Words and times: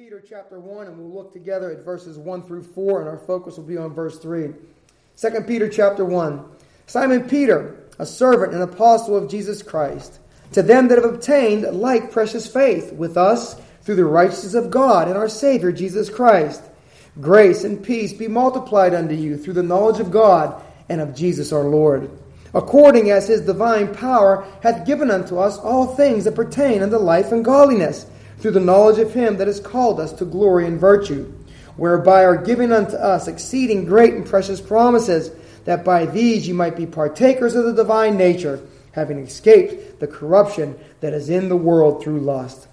Peter 0.00 0.22
chapter 0.26 0.58
1, 0.58 0.86
and 0.86 0.96
we'll 0.96 1.12
look 1.12 1.30
together 1.30 1.70
at 1.70 1.84
verses 1.84 2.16
1 2.16 2.44
through 2.44 2.62
4, 2.62 3.00
and 3.00 3.08
our 3.10 3.18
focus 3.18 3.58
will 3.58 3.64
be 3.64 3.76
on 3.76 3.92
verse 3.92 4.18
3. 4.18 4.50
2 5.18 5.40
Peter 5.46 5.68
chapter 5.68 6.06
1. 6.06 6.42
Simon 6.86 7.28
Peter, 7.28 7.84
a 7.98 8.06
servant 8.06 8.54
and 8.54 8.62
apostle 8.62 9.14
of 9.14 9.28
Jesus 9.28 9.62
Christ, 9.62 10.18
to 10.52 10.62
them 10.62 10.88
that 10.88 10.96
have 10.96 11.04
obtained 11.04 11.64
like 11.64 12.12
precious 12.12 12.50
faith 12.50 12.94
with 12.94 13.18
us 13.18 13.60
through 13.82 13.96
the 13.96 14.06
righteousness 14.06 14.54
of 14.54 14.70
God 14.70 15.06
and 15.06 15.18
our 15.18 15.28
Savior 15.28 15.70
Jesus 15.70 16.08
Christ. 16.08 16.62
Grace 17.20 17.64
and 17.64 17.84
peace 17.84 18.14
be 18.14 18.26
multiplied 18.26 18.94
unto 18.94 19.14
you 19.14 19.36
through 19.36 19.52
the 19.52 19.62
knowledge 19.62 20.00
of 20.00 20.10
God 20.10 20.64
and 20.88 21.02
of 21.02 21.14
Jesus 21.14 21.52
our 21.52 21.64
Lord, 21.64 22.10
according 22.54 23.10
as 23.10 23.28
his 23.28 23.42
divine 23.42 23.94
power 23.94 24.46
hath 24.62 24.86
given 24.86 25.10
unto 25.10 25.36
us 25.36 25.58
all 25.58 25.94
things 25.94 26.24
that 26.24 26.34
pertain 26.34 26.82
unto 26.82 26.96
life 26.96 27.32
and 27.32 27.44
godliness 27.44 28.06
through 28.40 28.52
the 28.52 28.60
knowledge 28.60 28.98
of 28.98 29.12
him 29.12 29.36
that 29.36 29.46
has 29.46 29.60
called 29.60 30.00
us 30.00 30.12
to 30.14 30.24
glory 30.24 30.66
and 30.66 30.80
virtue, 30.80 31.32
whereby 31.76 32.24
are 32.24 32.36
given 32.36 32.72
unto 32.72 32.96
us 32.96 33.28
exceeding 33.28 33.84
great 33.84 34.14
and 34.14 34.26
precious 34.26 34.60
promises, 34.60 35.30
that 35.64 35.84
by 35.84 36.06
these 36.06 36.48
ye 36.48 36.52
might 36.52 36.76
be 36.76 36.86
partakers 36.86 37.54
of 37.54 37.64
the 37.64 37.72
divine 37.72 38.16
nature, 38.16 38.60
having 38.92 39.18
escaped 39.18 40.00
the 40.00 40.06
corruption 40.06 40.78
that 41.00 41.12
is 41.12 41.28
in 41.28 41.48
the 41.48 41.56
world 41.56 42.02
through 42.02 42.20
lust. 42.20 42.66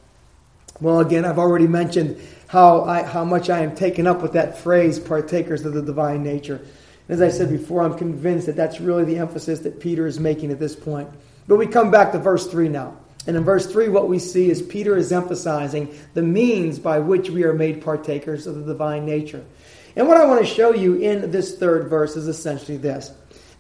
Well, 0.80 1.00
again, 1.00 1.26
I've 1.26 1.40
already 1.40 1.68
mentioned 1.68 2.22
how, 2.48 2.84
I, 2.84 3.04
how 3.04 3.26
much 3.26 3.49
I 3.49 3.60
am 3.60 3.76
taken 3.76 4.08
up 4.08 4.22
with 4.22 4.34
that 4.34 4.58
phrase, 4.58 4.99
partakers 4.99 5.66
of 5.66 5.74
the 5.74 5.82
divine 5.82 6.24
nature. 6.24 6.62
As 7.10 7.22
I 7.22 7.30
said 7.30 7.49
before, 7.49 7.84
I'm 7.84 7.98
convinced 7.98 8.48
that 8.48 8.55
that's 8.55 8.80
really 8.80 9.05
the 9.05 9.18
emphasis 9.18 9.60
that 9.62 9.80
Peter 9.80 10.08
is 10.08 10.20
making 10.20 10.52
at 10.52 10.60
this 10.60 10.76
point. 10.76 11.10
But 11.48 11.58
we 11.58 11.68
come 11.68 11.91
back 11.91 12.12
to 12.12 12.20
verse 12.20 12.48
3 12.48 12.70
now. 12.70 12.98
And 13.27 13.36
in 13.36 13.44
verse 13.44 13.70
3, 13.70 13.90
what 13.90 14.08
we 14.08 14.20
see 14.20 14.49
is 14.49 14.62
Peter 14.62 14.95
is 14.95 15.12
emphasizing 15.12 15.94
the 16.13 16.23
means 16.23 16.80
by 16.80 16.99
which 16.99 17.30
we 17.30 17.44
are 17.44 17.54
made 17.54 17.84
partakers 17.84 18.48
of 18.48 18.55
the 18.55 18.66
divine 18.66 19.05
nature. 19.05 19.44
And 19.98 20.08
what 20.08 20.18
I 20.18 20.26
want 20.26 20.40
to 20.40 20.45
show 20.45 20.73
you 20.73 20.96
in 20.96 21.29
this 21.29 21.57
third 21.57 21.90
verse 21.90 22.15
is 22.15 22.27
essentially 22.27 22.77
this 22.77 23.12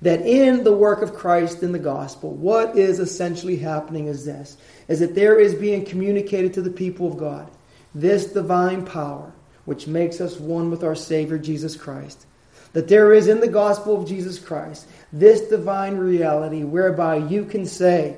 that 0.01 0.21
in 0.21 0.63
the 0.63 0.75
work 0.75 1.01
of 1.01 1.15
Christ 1.15 1.63
in 1.63 1.71
the 1.71 1.79
gospel, 1.79 2.31
what 2.31 2.77
is 2.77 2.99
essentially 2.99 3.57
happening 3.57 4.05
is 4.05 4.25
this 4.25 4.57
is 4.87 4.99
that 4.99 5.15
there 5.15 5.39
is 5.39 5.55
being 5.55 5.83
communicated 5.83 6.53
to 6.53 6.61
the 6.61 6.69
people 6.69 7.07
of 7.07 7.17
God 7.17 7.51
this 7.95 8.27
divine 8.27 8.85
power 8.85 9.33
which 9.65 9.87
makes 9.87 10.21
us 10.21 10.39
one 10.39 10.69
with 10.69 10.83
our 10.83 10.95
Savior 10.95 11.37
Jesus 11.37 11.75
Christ. 11.75 12.25
That 12.73 12.87
there 12.87 13.11
is 13.11 13.27
in 13.27 13.39
the 13.39 13.47
gospel 13.47 13.99
of 13.99 14.07
Jesus 14.07 14.39
Christ 14.39 14.87
this 15.11 15.41
divine 15.41 15.97
reality 15.97 16.63
whereby 16.63 17.17
you 17.17 17.43
can 17.43 17.65
say, 17.65 18.17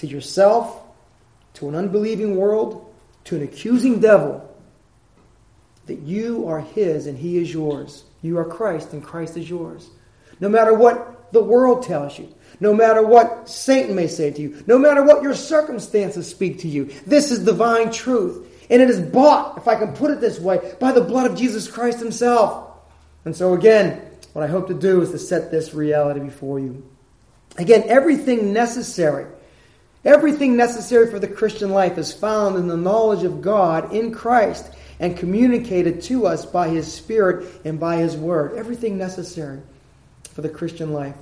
to 0.00 0.06
yourself, 0.06 0.82
to 1.54 1.68
an 1.68 1.74
unbelieving 1.74 2.36
world, 2.36 2.92
to 3.24 3.36
an 3.36 3.42
accusing 3.42 4.00
devil, 4.00 4.46
that 5.86 6.00
you 6.00 6.48
are 6.48 6.60
His 6.60 7.06
and 7.06 7.18
He 7.18 7.36
is 7.36 7.52
yours. 7.52 8.04
You 8.22 8.38
are 8.38 8.44
Christ 8.44 8.92
and 8.92 9.04
Christ 9.04 9.36
is 9.36 9.48
yours. 9.48 9.88
No 10.40 10.48
matter 10.48 10.72
what 10.72 11.32
the 11.32 11.42
world 11.42 11.82
tells 11.82 12.18
you, 12.18 12.34
no 12.60 12.74
matter 12.74 13.02
what 13.02 13.48
Satan 13.48 13.94
may 13.94 14.06
say 14.06 14.30
to 14.30 14.40
you, 14.40 14.64
no 14.66 14.78
matter 14.78 15.02
what 15.02 15.22
your 15.22 15.34
circumstances 15.34 16.28
speak 16.28 16.60
to 16.60 16.68
you, 16.68 16.86
this 17.06 17.30
is 17.30 17.44
divine 17.44 17.92
truth. 17.92 18.46
And 18.70 18.80
it 18.80 18.88
is 18.88 19.00
bought, 19.00 19.58
if 19.58 19.68
I 19.68 19.74
can 19.74 19.92
put 19.92 20.12
it 20.12 20.20
this 20.20 20.38
way, 20.38 20.74
by 20.80 20.92
the 20.92 21.00
blood 21.00 21.30
of 21.30 21.36
Jesus 21.36 21.70
Christ 21.70 21.98
Himself. 21.98 22.70
And 23.26 23.36
so, 23.36 23.52
again, 23.52 24.00
what 24.32 24.44
I 24.44 24.48
hope 24.48 24.68
to 24.68 24.74
do 24.74 25.02
is 25.02 25.10
to 25.10 25.18
set 25.18 25.50
this 25.50 25.74
reality 25.74 26.20
before 26.20 26.58
you. 26.58 26.88
Again, 27.58 27.84
everything 27.86 28.52
necessary 28.52 29.26
Everything 30.04 30.56
necessary 30.56 31.10
for 31.10 31.18
the 31.18 31.28
Christian 31.28 31.70
life 31.70 31.98
is 31.98 32.12
found 32.12 32.56
in 32.56 32.68
the 32.68 32.76
knowledge 32.76 33.22
of 33.22 33.42
God 33.42 33.92
in 33.92 34.12
Christ 34.12 34.70
and 34.98 35.16
communicated 35.16 36.02
to 36.02 36.26
us 36.26 36.46
by 36.46 36.68
His 36.68 36.90
Spirit 36.90 37.46
and 37.64 37.78
by 37.78 37.96
His 37.96 38.16
Word. 38.16 38.56
Everything 38.56 38.96
necessary 38.96 39.60
for 40.32 40.40
the 40.40 40.48
Christian 40.48 40.92
life. 40.92 41.16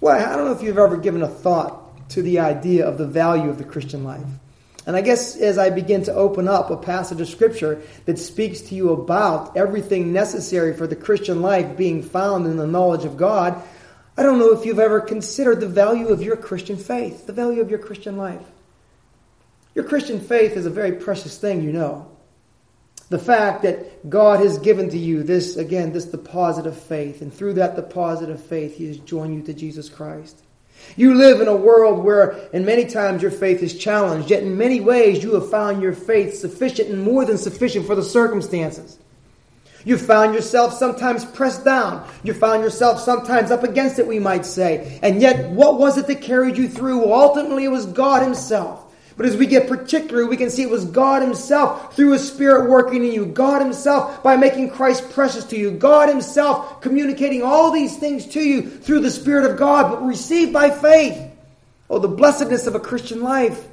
Well, 0.00 0.18
I 0.18 0.34
don't 0.34 0.46
know 0.46 0.52
if 0.52 0.62
you've 0.62 0.78
ever 0.78 0.96
given 0.96 1.22
a 1.22 1.28
thought 1.28 2.08
to 2.10 2.22
the 2.22 2.40
idea 2.40 2.86
of 2.86 2.98
the 2.98 3.06
value 3.06 3.48
of 3.48 3.58
the 3.58 3.64
Christian 3.64 4.02
life. 4.02 4.26
And 4.86 4.96
I 4.96 5.02
guess 5.02 5.36
as 5.36 5.58
I 5.58 5.70
begin 5.70 6.02
to 6.04 6.14
open 6.14 6.48
up 6.48 6.70
a 6.70 6.76
passage 6.76 7.20
of 7.20 7.28
Scripture 7.28 7.82
that 8.06 8.18
speaks 8.18 8.60
to 8.62 8.74
you 8.74 8.90
about 8.90 9.56
everything 9.56 10.12
necessary 10.12 10.74
for 10.74 10.86
the 10.86 10.96
Christian 10.96 11.42
life 11.42 11.76
being 11.76 12.02
found 12.02 12.46
in 12.46 12.56
the 12.56 12.66
knowledge 12.66 13.04
of 13.04 13.16
God, 13.16 13.62
I 14.20 14.22
don't 14.22 14.38
know 14.38 14.52
if 14.52 14.66
you've 14.66 14.78
ever 14.78 15.00
considered 15.00 15.60
the 15.60 15.66
value 15.66 16.08
of 16.08 16.22
your 16.22 16.36
Christian 16.36 16.76
faith, 16.76 17.26
the 17.26 17.32
value 17.32 17.62
of 17.62 17.70
your 17.70 17.78
Christian 17.78 18.18
life. 18.18 18.44
Your 19.74 19.86
Christian 19.86 20.20
faith 20.20 20.58
is 20.58 20.66
a 20.66 20.70
very 20.70 20.92
precious 20.92 21.38
thing, 21.38 21.62
you 21.62 21.72
know. 21.72 22.06
The 23.08 23.18
fact 23.18 23.62
that 23.62 24.10
God 24.10 24.40
has 24.40 24.58
given 24.58 24.90
to 24.90 24.98
you 24.98 25.22
this, 25.22 25.56
again, 25.56 25.94
this 25.94 26.04
deposit 26.04 26.66
of 26.66 26.78
faith, 26.78 27.22
and 27.22 27.32
through 27.32 27.54
that 27.54 27.76
deposit 27.76 28.28
of 28.28 28.44
faith, 28.44 28.76
He 28.76 28.88
has 28.88 28.98
joined 28.98 29.36
you 29.36 29.42
to 29.44 29.54
Jesus 29.54 29.88
Christ. 29.88 30.38
You 30.98 31.14
live 31.14 31.40
in 31.40 31.48
a 31.48 31.56
world 31.56 32.04
where, 32.04 32.32
in 32.52 32.66
many 32.66 32.84
times, 32.84 33.22
your 33.22 33.30
faith 33.30 33.62
is 33.62 33.78
challenged, 33.78 34.28
yet 34.28 34.42
in 34.42 34.58
many 34.58 34.82
ways, 34.82 35.22
you 35.22 35.32
have 35.32 35.50
found 35.50 35.80
your 35.80 35.94
faith 35.94 36.36
sufficient 36.36 36.90
and 36.90 37.02
more 37.02 37.24
than 37.24 37.38
sufficient 37.38 37.86
for 37.86 37.94
the 37.94 38.02
circumstances. 38.02 38.98
You 39.84 39.96
found 39.96 40.34
yourself 40.34 40.74
sometimes 40.74 41.24
pressed 41.24 41.64
down. 41.64 42.06
You 42.22 42.34
found 42.34 42.62
yourself 42.62 43.00
sometimes 43.00 43.50
up 43.50 43.62
against 43.62 43.98
it, 43.98 44.06
we 44.06 44.18
might 44.18 44.44
say. 44.44 44.98
And 45.02 45.20
yet, 45.20 45.50
what 45.50 45.78
was 45.78 45.96
it 45.96 46.06
that 46.06 46.20
carried 46.20 46.58
you 46.58 46.68
through? 46.68 47.12
Ultimately, 47.12 47.64
it 47.64 47.70
was 47.70 47.86
God 47.86 48.22
Himself. 48.22 48.86
But 49.16 49.26
as 49.26 49.36
we 49.36 49.46
get 49.46 49.68
particular, 49.68 50.24
we 50.24 50.36
can 50.36 50.48
see 50.48 50.62
it 50.62 50.70
was 50.70 50.84
God 50.86 51.22
Himself 51.22 51.94
through 51.94 52.12
His 52.12 52.26
Spirit 52.26 52.70
working 52.70 53.04
in 53.04 53.12
you. 53.12 53.26
God 53.26 53.60
Himself 53.60 54.22
by 54.22 54.36
making 54.36 54.70
Christ 54.70 55.10
precious 55.10 55.44
to 55.44 55.58
you. 55.58 55.72
God 55.72 56.08
Himself 56.08 56.80
communicating 56.80 57.42
all 57.42 57.70
these 57.70 57.98
things 57.98 58.26
to 58.28 58.40
you 58.40 58.62
through 58.62 59.00
the 59.00 59.10
Spirit 59.10 59.50
of 59.50 59.58
God, 59.58 59.90
but 59.90 60.06
received 60.06 60.52
by 60.52 60.70
faith. 60.70 61.18
Oh, 61.88 61.98
the 61.98 62.08
blessedness 62.08 62.66
of 62.66 62.74
a 62.74 62.80
Christian 62.80 63.20
life. 63.20 63.66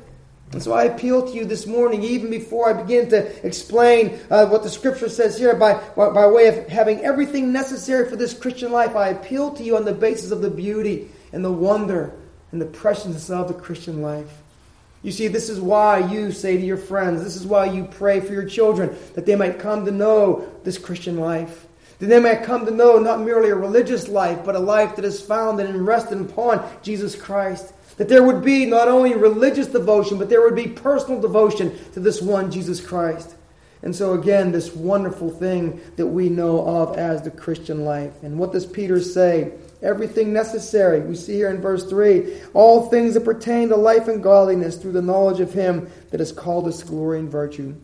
And 0.54 0.64
so 0.64 0.72
I 0.72 0.86
appeal 0.86 1.28
to 1.28 1.34
you 1.34 1.44
this 1.44 1.68
morning, 1.68 2.04
even 2.04 2.30
before 2.30 2.70
I 2.70 2.82
begin 2.82 3.10
to 3.10 3.46
explain 3.46 4.20
uh, 4.30 4.48
what 4.48 4.64
the 4.64 4.70
scripture 4.70 5.10
says 5.10 5.38
here, 5.38 5.54
by, 5.56 5.74
by 5.96 6.28
way 6.28 6.48
of 6.48 6.68
having 6.70 7.02
everything 7.02 7.52
necessary 7.52 8.10
for 8.10 8.16
this 8.16 8.34
Christian 8.34 8.72
life, 8.72 8.96
I 8.96 9.10
appeal 9.10 9.52
to 9.52 9.64
you 9.64 9.76
on 9.76 9.84
the 9.84 9.94
basis 9.94 10.32
of 10.32 10.42
the 10.42 10.50
beauty 10.50 11.10
and 11.34 11.44
the 11.44 11.52
wonder 11.52 12.14
and 12.52 12.62
the 12.62 12.66
preciousness 12.66 13.30
of 13.30 13.50
the 13.50 13.54
Christian 13.54 14.02
life. 14.02 14.42
You 15.04 15.12
see, 15.12 15.28
this 15.28 15.50
is 15.50 15.60
why 15.60 16.00
you 16.00 16.32
say 16.32 16.58
to 16.58 16.66
your 16.66 16.78
friends, 16.78 17.24
this 17.24 17.36
is 17.36 17.46
why 17.46 17.66
you 17.66 17.84
pray 17.84 18.20
for 18.20 18.34
your 18.34 18.46
children, 18.46 18.96
that 19.16 19.26
they 19.26 19.36
might 19.36 19.60
come 19.60 19.86
to 19.86 19.92
know 19.92 20.50
this 20.64 20.78
Christian 20.78 21.18
life. 21.18 21.66
That 22.00 22.08
they 22.08 22.20
might 22.20 22.44
come 22.44 22.66
to 22.66 22.72
know 22.72 23.00
not 23.00 23.22
merely 23.22 23.50
a 23.50 23.56
religious 23.56 24.08
life, 24.08 24.46
but 24.46 24.56
a 24.56 24.60
life 24.60 24.96
that 24.96 25.06
is 25.06 25.20
founded 25.20 25.68
and 25.68 25.86
rested 25.86 26.22
upon 26.22 26.68
Jesus 26.84 27.16
Christ. 27.16 27.74
That 27.98 28.10
there 28.10 28.24
would 28.24 28.44
be 28.44 28.66
not 28.66 28.88
only 28.88 29.14
religious 29.16 29.68
devotion, 29.68 30.18
but 30.18 30.30
there 30.30 30.42
would 30.42 30.56
be 30.56 30.68
personal 30.68 31.20
devotion 31.20 31.78
to 31.94 32.00
this 32.00 32.22
one, 32.22 32.52
Jesus 32.52 32.80
Christ. 32.80 33.36
And 33.84 33.96
so, 33.96 34.14
again, 34.14 34.52
this 34.52 34.74
wonderful 34.76 35.30
thing 35.30 35.80
that 35.98 36.08
we 36.08 36.30
know 36.30 36.66
of 36.66 36.98
as 36.98 37.22
the 37.22 37.32
Christian 37.32 37.86
life. 37.86 38.24
And 38.24 38.40
what 38.40 38.52
does 38.52 38.66
Peter 38.66 39.00
say? 39.00 39.54
Everything 39.84 40.34
necessary. 40.34 41.02
We 41.02 41.16
see 41.16 41.36
here 41.36 41.50
in 41.50 41.62
verse 41.62 41.88
3 41.88 42.42
all 42.54 42.90
things 42.90 43.14
that 43.14 43.24
pertain 43.24 43.70
to 43.70 43.76
life 43.76 44.08
and 44.08 44.24
godliness 44.24 44.78
through 44.78 44.94
the 44.94 45.02
knowledge 45.02 45.40
of 45.40 45.54
Him 45.54 45.90
that 46.10 46.20
has 46.20 46.32
called 46.32 46.68
us 46.68 46.82
glory 46.84 47.20
and 47.20 47.30
virtue. 47.30 47.76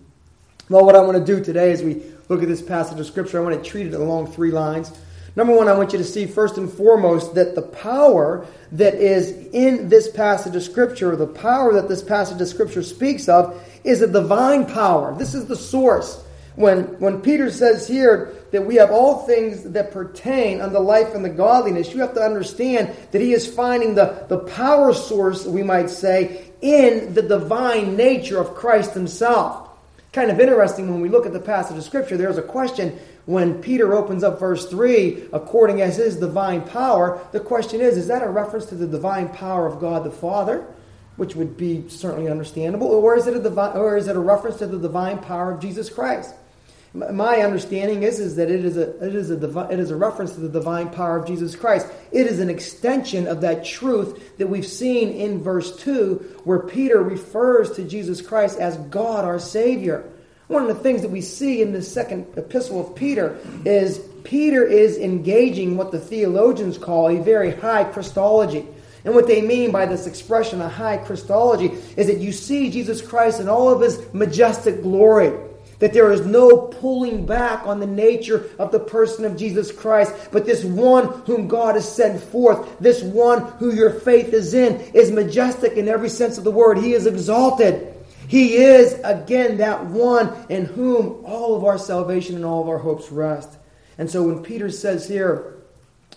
Well, 0.69 0.85
what 0.85 0.95
I 0.95 1.01
want 1.01 1.17
to 1.17 1.23
do 1.23 1.43
today 1.43 1.71
as 1.71 1.83
we 1.83 2.01
look 2.29 2.41
at 2.41 2.47
this 2.47 2.61
passage 2.61 2.99
of 2.99 3.05
Scripture, 3.05 3.39
I 3.39 3.43
want 3.43 3.63
to 3.63 3.69
treat 3.69 3.87
it 3.87 3.93
along 3.93 4.31
three 4.31 4.51
lines. 4.51 4.91
Number 5.35 5.55
one, 5.55 5.67
I 5.67 5.73
want 5.75 5.93
you 5.93 5.97
to 5.97 6.03
see 6.03 6.27
first 6.27 6.57
and 6.57 6.71
foremost 6.71 7.33
that 7.35 7.55
the 7.55 7.63
power 7.63 8.45
that 8.73 8.93
is 8.93 9.31
in 9.51 9.89
this 9.89 10.07
passage 10.09 10.55
of 10.55 10.61
Scripture, 10.61 11.15
the 11.15 11.25
power 11.25 11.73
that 11.73 11.89
this 11.89 12.03
passage 12.03 12.39
of 12.39 12.47
Scripture 12.47 12.83
speaks 12.83 13.27
of, 13.27 13.59
is 13.83 14.01
a 14.01 14.07
divine 14.07 14.65
power. 14.67 15.15
This 15.17 15.33
is 15.33 15.47
the 15.47 15.55
source. 15.55 16.23
When, 16.55 16.99
when 16.99 17.21
Peter 17.21 17.49
says 17.49 17.87
here 17.87 18.35
that 18.51 18.63
we 18.63 18.75
have 18.75 18.91
all 18.91 19.25
things 19.25 19.63
that 19.63 19.91
pertain 19.91 20.61
unto 20.61 20.77
life 20.77 21.15
and 21.15 21.25
the 21.25 21.29
godliness, 21.29 21.91
you 21.91 22.01
have 22.01 22.13
to 22.13 22.21
understand 22.21 22.95
that 23.11 23.21
he 23.21 23.33
is 23.33 23.51
finding 23.51 23.95
the, 23.95 24.25
the 24.29 24.37
power 24.37 24.93
source, 24.93 25.47
we 25.47 25.63
might 25.63 25.89
say, 25.89 26.45
in 26.61 27.15
the 27.15 27.23
divine 27.23 27.97
nature 27.97 28.39
of 28.39 28.53
Christ 28.53 28.93
himself. 28.93 29.69
Kind 30.13 30.29
of 30.29 30.39
interesting 30.39 30.91
when 30.91 31.01
we 31.01 31.09
look 31.09 31.25
at 31.25 31.33
the 31.33 31.39
passage 31.39 31.75
of 31.75 31.83
Scripture, 31.83 32.17
there's 32.17 32.37
a 32.37 32.43
question 32.43 32.99
when 33.25 33.59
Peter 33.63 33.95
opens 33.95 34.23
up 34.23 34.39
verse 34.39 34.67
3, 34.67 35.29
according 35.33 35.81
as 35.81 35.95
his 35.97 36.17
divine 36.17 36.61
power, 36.61 37.19
the 37.31 37.39
question 37.39 37.81
is, 37.81 37.97
is 37.97 38.07
that 38.09 38.21
a 38.21 38.29
reference 38.29 38.67
to 38.67 38.75
the 38.75 38.85
divine 38.85 39.27
power 39.29 39.65
of 39.65 39.79
God 39.79 40.03
the 40.03 40.11
Father? 40.11 40.67
Which 41.15 41.35
would 41.35 41.57
be 41.57 41.89
certainly 41.89 42.29
understandable, 42.29 42.87
or 42.87 43.15
is 43.15 43.25
it 43.25 43.35
a 43.35 43.71
or 43.75 43.97
is 43.97 44.07
it 44.07 44.15
a 44.15 44.19
reference 44.19 44.57
to 44.57 44.67
the 44.67 44.77
divine 44.77 45.17
power 45.17 45.51
of 45.51 45.59
Jesus 45.59 45.89
Christ? 45.89 46.35
My 46.93 47.37
understanding 47.37 48.03
is, 48.03 48.19
is 48.19 48.35
that 48.35 48.51
it 48.51 48.63
is, 48.63 48.77
a, 48.77 49.03
it, 49.03 49.15
is 49.15 49.31
a 49.31 49.67
it 49.71 49.79
is 49.79 49.89
a 49.89 49.95
reference 49.95 50.33
to 50.33 50.41
the 50.41 50.49
divine 50.49 50.91
power 50.91 51.17
of 51.17 51.25
Jesus 51.25 51.55
Christ. 51.55 51.87
It 52.11 52.27
is 52.27 52.39
an 52.39 52.51
extension 52.51 53.25
of 53.25 53.41
that 53.41 53.65
truth 53.65 54.37
that 54.37 54.47
we've 54.47 54.67
seen 54.67 55.09
in 55.09 55.41
verse 55.41 55.75
2, 55.77 56.41
where 56.43 56.59
Peter 56.59 57.01
refers 57.01 57.71
to 57.77 57.83
Jesus 57.83 58.21
Christ 58.21 58.59
as 58.59 58.77
God 58.77 59.25
our 59.25 59.39
Savior. 59.39 60.07
One 60.47 60.61
of 60.61 60.67
the 60.67 60.83
things 60.83 61.01
that 61.01 61.09
we 61.09 61.21
see 61.21 61.63
in 61.63 61.73
the 61.73 61.81
second 61.81 62.27
epistle 62.37 62.79
of 62.79 62.95
Peter 62.95 63.39
is 63.65 63.99
Peter 64.23 64.63
is 64.63 64.97
engaging 64.97 65.77
what 65.77 65.91
the 65.91 65.99
theologians 65.99 66.77
call 66.77 67.09
a 67.09 67.23
very 67.23 67.55
high 67.55 67.85
Christology. 67.85 68.67
And 69.03 69.15
what 69.15 69.25
they 69.25 69.41
mean 69.41 69.71
by 69.71 69.87
this 69.87 70.05
expression, 70.05 70.61
a 70.61 70.69
high 70.69 70.97
Christology, 70.97 71.71
is 71.97 72.05
that 72.05 72.19
you 72.19 72.31
see 72.31 72.69
Jesus 72.69 73.01
Christ 73.01 73.39
in 73.39 73.49
all 73.49 73.69
of 73.69 73.81
his 73.81 73.99
majestic 74.13 74.83
glory. 74.83 75.33
That 75.83 75.91
there 75.91 76.13
is 76.13 76.25
no 76.25 76.55
pulling 76.55 77.25
back 77.25 77.67
on 77.67 77.81
the 77.81 77.85
nature 77.85 78.49
of 78.57 78.71
the 78.71 78.79
person 78.79 79.25
of 79.25 79.35
Jesus 79.35 79.69
Christ, 79.69 80.15
but 80.31 80.45
this 80.45 80.63
one 80.63 81.07
whom 81.23 81.49
God 81.49 81.75
has 81.75 81.93
sent 81.93 82.23
forth, 82.23 82.79
this 82.79 83.03
one 83.03 83.41
who 83.57 83.75
your 83.75 83.89
faith 83.89 84.31
is 84.33 84.53
in, 84.53 84.79
is 84.93 85.11
majestic 85.11 85.73
in 85.73 85.89
every 85.89 86.07
sense 86.07 86.37
of 86.37 86.45
the 86.45 86.51
word. 86.51 86.77
He 86.77 86.93
is 86.93 87.05
exalted. 87.05 87.93
He 88.29 88.55
is, 88.55 88.93
again, 89.03 89.57
that 89.57 89.87
one 89.87 90.33
in 90.47 90.63
whom 90.63 91.25
all 91.25 91.53
of 91.57 91.65
our 91.65 91.77
salvation 91.77 92.37
and 92.37 92.45
all 92.45 92.61
of 92.61 92.69
our 92.69 92.77
hopes 92.77 93.11
rest. 93.11 93.49
And 93.97 94.09
so 94.09 94.23
when 94.23 94.41
Peter 94.41 94.71
says 94.71 95.05
here 95.05 95.57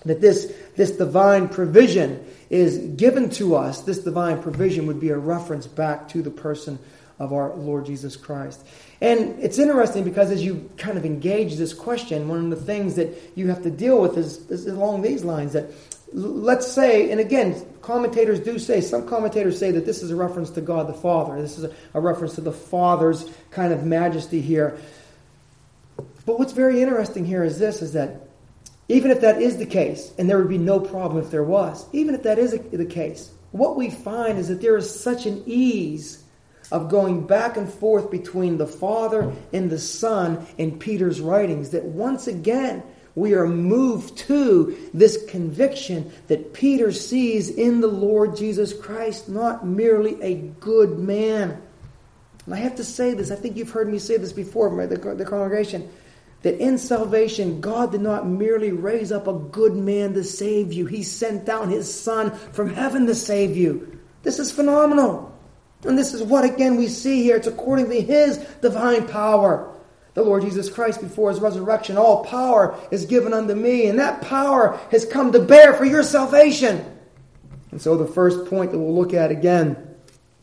that 0.04 0.20
this, 0.20 0.54
this 0.76 0.92
divine 0.92 1.48
provision 1.48 2.24
is 2.50 2.78
given 2.78 3.30
to 3.30 3.56
us, 3.56 3.80
this 3.80 3.98
divine 3.98 4.40
provision 4.40 4.86
would 4.86 5.00
be 5.00 5.08
a 5.08 5.18
reference 5.18 5.66
back 5.66 6.06
to 6.10 6.22
the 6.22 6.30
person 6.30 6.78
of 7.18 7.32
our 7.32 7.54
Lord 7.56 7.86
Jesus 7.86 8.14
Christ. 8.14 8.64
And 9.00 9.38
it's 9.40 9.58
interesting 9.58 10.04
because 10.04 10.30
as 10.30 10.42
you 10.42 10.70
kind 10.78 10.96
of 10.96 11.04
engage 11.04 11.56
this 11.56 11.74
question, 11.74 12.28
one 12.28 12.44
of 12.44 12.58
the 12.58 12.64
things 12.64 12.96
that 12.96 13.14
you 13.34 13.48
have 13.48 13.62
to 13.64 13.70
deal 13.70 14.00
with 14.00 14.16
is, 14.16 14.50
is 14.50 14.66
along 14.66 15.02
these 15.02 15.22
lines 15.22 15.52
that 15.52 15.70
let's 16.12 16.70
say, 16.70 17.10
and 17.10 17.20
again, 17.20 17.66
commentators 17.82 18.40
do 18.40 18.58
say, 18.58 18.80
some 18.80 19.06
commentators 19.06 19.58
say 19.58 19.70
that 19.72 19.84
this 19.84 20.02
is 20.02 20.10
a 20.10 20.16
reference 20.16 20.50
to 20.50 20.60
God 20.60 20.86
the 20.86 20.94
Father. 20.94 21.40
This 21.40 21.58
is 21.58 21.64
a, 21.64 21.74
a 21.94 22.00
reference 22.00 22.36
to 22.36 22.40
the 22.40 22.52
Father's 22.52 23.28
kind 23.50 23.72
of 23.72 23.84
majesty 23.84 24.40
here. 24.40 24.78
But 26.24 26.38
what's 26.38 26.52
very 26.52 26.82
interesting 26.82 27.24
here 27.24 27.44
is 27.44 27.58
this 27.58 27.82
is 27.82 27.92
that 27.92 28.28
even 28.88 29.10
if 29.10 29.20
that 29.22 29.42
is 29.42 29.56
the 29.58 29.66
case, 29.66 30.12
and 30.16 30.30
there 30.30 30.38
would 30.38 30.48
be 30.48 30.58
no 30.58 30.78
problem 30.78 31.22
if 31.22 31.30
there 31.30 31.42
was, 31.42 31.84
even 31.92 32.14
if 32.14 32.22
that 32.22 32.38
is 32.38 32.52
the 32.52 32.86
case, 32.86 33.30
what 33.50 33.76
we 33.76 33.90
find 33.90 34.38
is 34.38 34.48
that 34.48 34.60
there 34.60 34.76
is 34.76 34.88
such 34.88 35.26
an 35.26 35.42
ease 35.46 36.22
of 36.70 36.88
going 36.88 37.26
back 37.26 37.56
and 37.56 37.72
forth 37.72 38.10
between 38.10 38.58
the 38.58 38.66
Father 38.66 39.32
and 39.52 39.70
the 39.70 39.78
Son 39.78 40.46
in 40.58 40.78
Peter's 40.78 41.20
writings 41.20 41.70
that 41.70 41.84
once 41.84 42.26
again 42.26 42.82
we 43.14 43.32
are 43.34 43.46
moved 43.46 44.18
to 44.18 44.76
this 44.92 45.24
conviction 45.26 46.12
that 46.28 46.52
Peter 46.52 46.92
sees 46.92 47.48
in 47.48 47.80
the 47.80 47.88
Lord 47.88 48.36
Jesus 48.36 48.78
Christ 48.78 49.28
not 49.28 49.66
merely 49.66 50.20
a 50.22 50.34
good 50.34 50.98
man. 50.98 51.60
And 52.44 52.54
I 52.54 52.58
have 52.58 52.76
to 52.76 52.84
say 52.84 53.14
this, 53.14 53.30
I 53.30 53.36
think 53.36 53.56
you've 53.56 53.70
heard 53.70 53.90
me 53.90 53.98
say 53.98 54.18
this 54.18 54.32
before, 54.32 54.86
the, 54.86 55.24
congregation 55.24 55.88
that 56.42 56.58
in 56.60 56.78
salvation, 56.78 57.60
God 57.60 57.90
did 57.90 58.02
not 58.02 58.26
merely 58.28 58.70
raise 58.70 59.10
up 59.10 59.26
a 59.26 59.32
good 59.32 59.74
man 59.74 60.12
to 60.14 60.22
save 60.22 60.72
you, 60.72 60.86
He 60.86 61.02
sent 61.02 61.44
down 61.44 61.70
His 61.70 61.92
Son 61.92 62.32
from 62.52 62.72
heaven 62.72 63.06
to 63.06 63.14
save 63.14 63.56
you. 63.56 63.98
This 64.22 64.38
is 64.38 64.52
phenomenal. 64.52 65.35
And 65.84 65.98
this 65.98 66.14
is 66.14 66.22
what, 66.22 66.44
again, 66.44 66.76
we 66.76 66.88
see 66.88 67.22
here. 67.22 67.36
It's 67.36 67.46
according 67.46 67.88
to 67.90 68.00
His 68.00 68.38
divine 68.62 69.06
power. 69.06 69.72
The 70.14 70.22
Lord 70.22 70.42
Jesus 70.42 70.70
Christ, 70.70 71.00
before 71.00 71.30
His 71.30 71.40
resurrection, 71.40 71.98
all 71.98 72.24
power 72.24 72.78
is 72.90 73.04
given 73.04 73.34
unto 73.34 73.54
me, 73.54 73.86
and 73.86 73.98
that 73.98 74.22
power 74.22 74.80
has 74.90 75.04
come 75.04 75.32
to 75.32 75.38
bear 75.38 75.74
for 75.74 75.84
your 75.84 76.02
salvation. 76.02 76.84
And 77.70 77.82
so, 77.82 77.96
the 77.96 78.06
first 78.06 78.46
point 78.46 78.72
that 78.72 78.78
we'll 78.78 78.94
look 78.94 79.12
at 79.12 79.30
again 79.30 79.76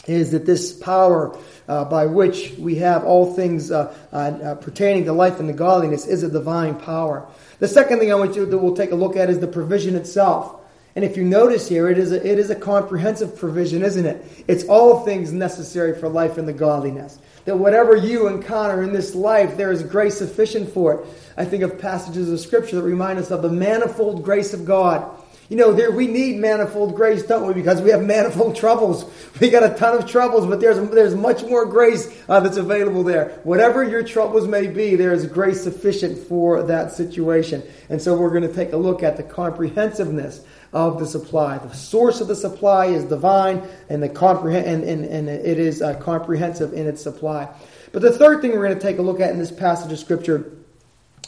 is 0.06 0.32
that 0.32 0.46
this 0.46 0.74
power 0.74 1.38
uh, 1.68 1.86
by 1.86 2.06
which 2.06 2.52
we 2.60 2.76
have 2.76 3.06
all 3.06 3.34
things 3.34 3.72
uh, 3.72 3.96
uh, 4.12 4.56
pertaining 4.56 5.06
to 5.06 5.14
life 5.14 5.40
and 5.40 5.48
to 5.48 5.54
godliness 5.54 6.06
is 6.06 6.24
a 6.24 6.30
divine 6.30 6.76
power. 6.76 7.28
The 7.60 7.68
second 7.68 8.00
thing 8.00 8.12
I 8.12 8.16
want 8.16 8.36
you 8.36 8.46
to 8.46 8.58
we'll 8.58 8.76
take 8.76 8.92
a 8.92 8.96
look 8.96 9.16
at 9.16 9.30
is 9.30 9.40
the 9.40 9.48
provision 9.48 9.96
itself. 9.96 10.60
And 10.96 11.04
if 11.04 11.18
you 11.18 11.24
notice 11.24 11.68
here, 11.68 11.90
it 11.90 11.98
is 11.98 12.12
a, 12.12 12.26
it 12.26 12.38
is 12.38 12.50
a 12.50 12.56
comprehensive 12.56 13.36
provision, 13.36 13.84
isn't 13.84 14.06
it? 14.06 14.26
It's 14.48 14.66
all 14.66 15.04
things 15.04 15.34
necessary 15.34 16.00
for 16.00 16.08
life 16.08 16.38
and 16.38 16.48
the 16.48 16.54
godliness. 16.54 17.18
That 17.46 17.58
whatever 17.58 17.96
you 17.96 18.28
encounter 18.28 18.84
in 18.84 18.94
this 18.94 19.16
life, 19.16 19.58
there 19.58 19.72
is 19.72 19.84
grace 19.84 20.18
sufficient 20.18 20.72
for 20.72 20.94
it. 20.94 21.08
I 21.36 21.46
think 21.46 21.64
of 21.64 21.80
passages 21.80 22.32
of 22.32 22.40
Scripture 22.40 22.76
that 22.76 22.84
remind 22.84 23.20
us 23.20 23.32
of 23.32 23.42
the 23.42 23.50
manifold 23.50 24.24
grace 24.24 24.54
of 24.54 24.66
God 24.66 25.20
you 25.50 25.58
know, 25.58 25.74
there 25.74 25.92
we 25.92 26.08
need 26.08 26.40
manifold 26.40 26.96
grace, 26.96 27.24
don't 27.24 27.46
we? 27.46 27.54
Because 27.54 27.82
we 27.82 27.92
have 27.92 28.04
manifold 28.04 28.56
troubles. 28.56 29.06
We 29.42 29.50
got 29.50 29.64
a 29.64 29.76
ton 29.76 29.98
of 29.98 30.10
troubles, 30.10 30.46
but 30.46 30.62
there's 30.62 30.78
there's 30.92 31.16
much 31.16 31.44
more 31.44 31.66
grace 31.66 32.08
uh, 32.30 32.40
that's 32.40 32.58
available 32.58 33.04
there. 33.04 33.40
Whatever 33.44 33.84
your 33.84 34.04
troubles 34.04 34.48
may 34.48 34.68
be, 34.68 34.96
there 34.96 35.12
is 35.12 35.26
grace 35.26 35.64
sufficient 35.64 36.18
for 36.28 36.64
that 36.64 36.92
situation. 36.92 37.64
And 37.90 38.02
so 38.02 38.16
we're 38.16 38.30
going 38.30 38.48
to 38.48 38.54
take 38.54 38.74
a 38.74 38.78
look 38.78 39.04
at 39.04 39.18
the 39.18 39.24
comprehensiveness 39.24 40.46
of 40.74 41.00
the 41.00 41.06
supply. 41.06 41.58
The 41.60 41.74
source 41.74 42.20
of 42.20 42.28
the 42.28 42.36
supply 42.36 42.88
is 42.88 43.06
divine, 43.06 43.62
and 43.90 44.02
the 44.02 44.10
comprehend 44.10 44.66
and, 44.66 44.84
and, 44.84 45.06
and 45.06 45.30
it 45.30 45.60
is 45.60 45.82
uh, 45.82 45.96
comprehensive 46.00 46.74
in 46.74 46.88
its 46.88 47.02
supply. 47.02 47.48
But 47.92 48.02
the 48.02 48.12
third 48.12 48.42
thing 48.42 48.52
we're 48.52 48.66
going 48.66 48.78
to 48.78 48.82
take 48.82 48.98
a 48.98 49.04
look 49.04 49.20
at 49.20 49.30
in 49.30 49.40
this 49.40 49.52
passage 49.52 49.92
of 49.92 50.00
scripture 50.00 50.52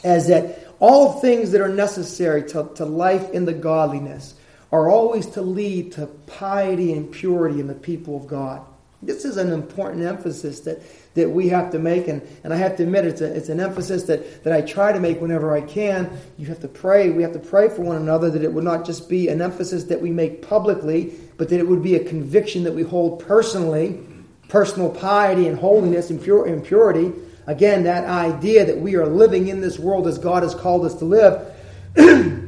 is 0.03 0.27
that 0.27 0.67
all 0.79 1.13
things 1.13 1.51
that 1.51 1.61
are 1.61 1.69
necessary 1.69 2.43
to, 2.49 2.69
to 2.75 2.85
life 2.85 3.29
in 3.31 3.45
the 3.45 3.53
godliness 3.53 4.33
are 4.71 4.89
always 4.89 5.27
to 5.27 5.41
lead 5.41 5.93
to 5.93 6.07
piety 6.27 6.91
and 6.91 7.11
purity 7.11 7.59
in 7.59 7.67
the 7.67 7.75
people 7.75 8.17
of 8.17 8.27
God. 8.27 8.65
This 9.05 9.25
is 9.25 9.37
an 9.37 9.51
important 9.51 10.03
emphasis 10.03 10.61
that, 10.61 10.81
that 11.13 11.29
we 11.29 11.47
have 11.49 11.71
to 11.71 11.79
make, 11.79 12.07
and, 12.07 12.21
and 12.43 12.53
I 12.53 12.57
have 12.57 12.75
to 12.77 12.83
admit 12.83 13.05
it's, 13.05 13.21
a, 13.21 13.25
it's 13.25 13.49
an 13.49 13.59
emphasis 13.59 14.03
that, 14.03 14.43
that 14.43 14.53
I 14.53 14.61
try 14.61 14.91
to 14.91 14.99
make 14.99 15.21
whenever 15.21 15.53
I 15.53 15.61
can. 15.61 16.09
You 16.37 16.47
have 16.47 16.59
to 16.61 16.67
pray. 16.67 17.09
We 17.09 17.23
have 17.23 17.33
to 17.33 17.39
pray 17.39 17.69
for 17.69 17.81
one 17.81 17.97
another 17.97 18.29
that 18.29 18.43
it 18.43 18.51
would 18.51 18.63
not 18.63 18.85
just 18.85 19.07
be 19.07 19.29
an 19.29 19.41
emphasis 19.41 19.85
that 19.85 20.01
we 20.01 20.11
make 20.11 20.41
publicly, 20.41 21.13
but 21.37 21.49
that 21.49 21.59
it 21.59 21.67
would 21.67 21.83
be 21.83 21.95
a 21.95 22.03
conviction 22.03 22.63
that 22.63 22.73
we 22.73 22.83
hold 22.83 23.25
personally, 23.25 24.03
personal 24.49 24.89
piety 24.89 25.47
and 25.47 25.57
holiness 25.57 26.09
and, 26.09 26.21
pure, 26.21 26.45
and 26.45 26.63
purity 26.63 27.13
Again, 27.47 27.83
that 27.83 28.05
idea 28.05 28.65
that 28.65 28.79
we 28.79 28.95
are 28.95 29.05
living 29.05 29.49
in 29.49 29.61
this 29.61 29.77
world 29.77 30.07
as 30.07 30.17
God 30.17 30.43
has 30.43 30.55
called 30.55 30.85
us 30.85 30.95
to 30.95 31.05
live. 31.05 31.51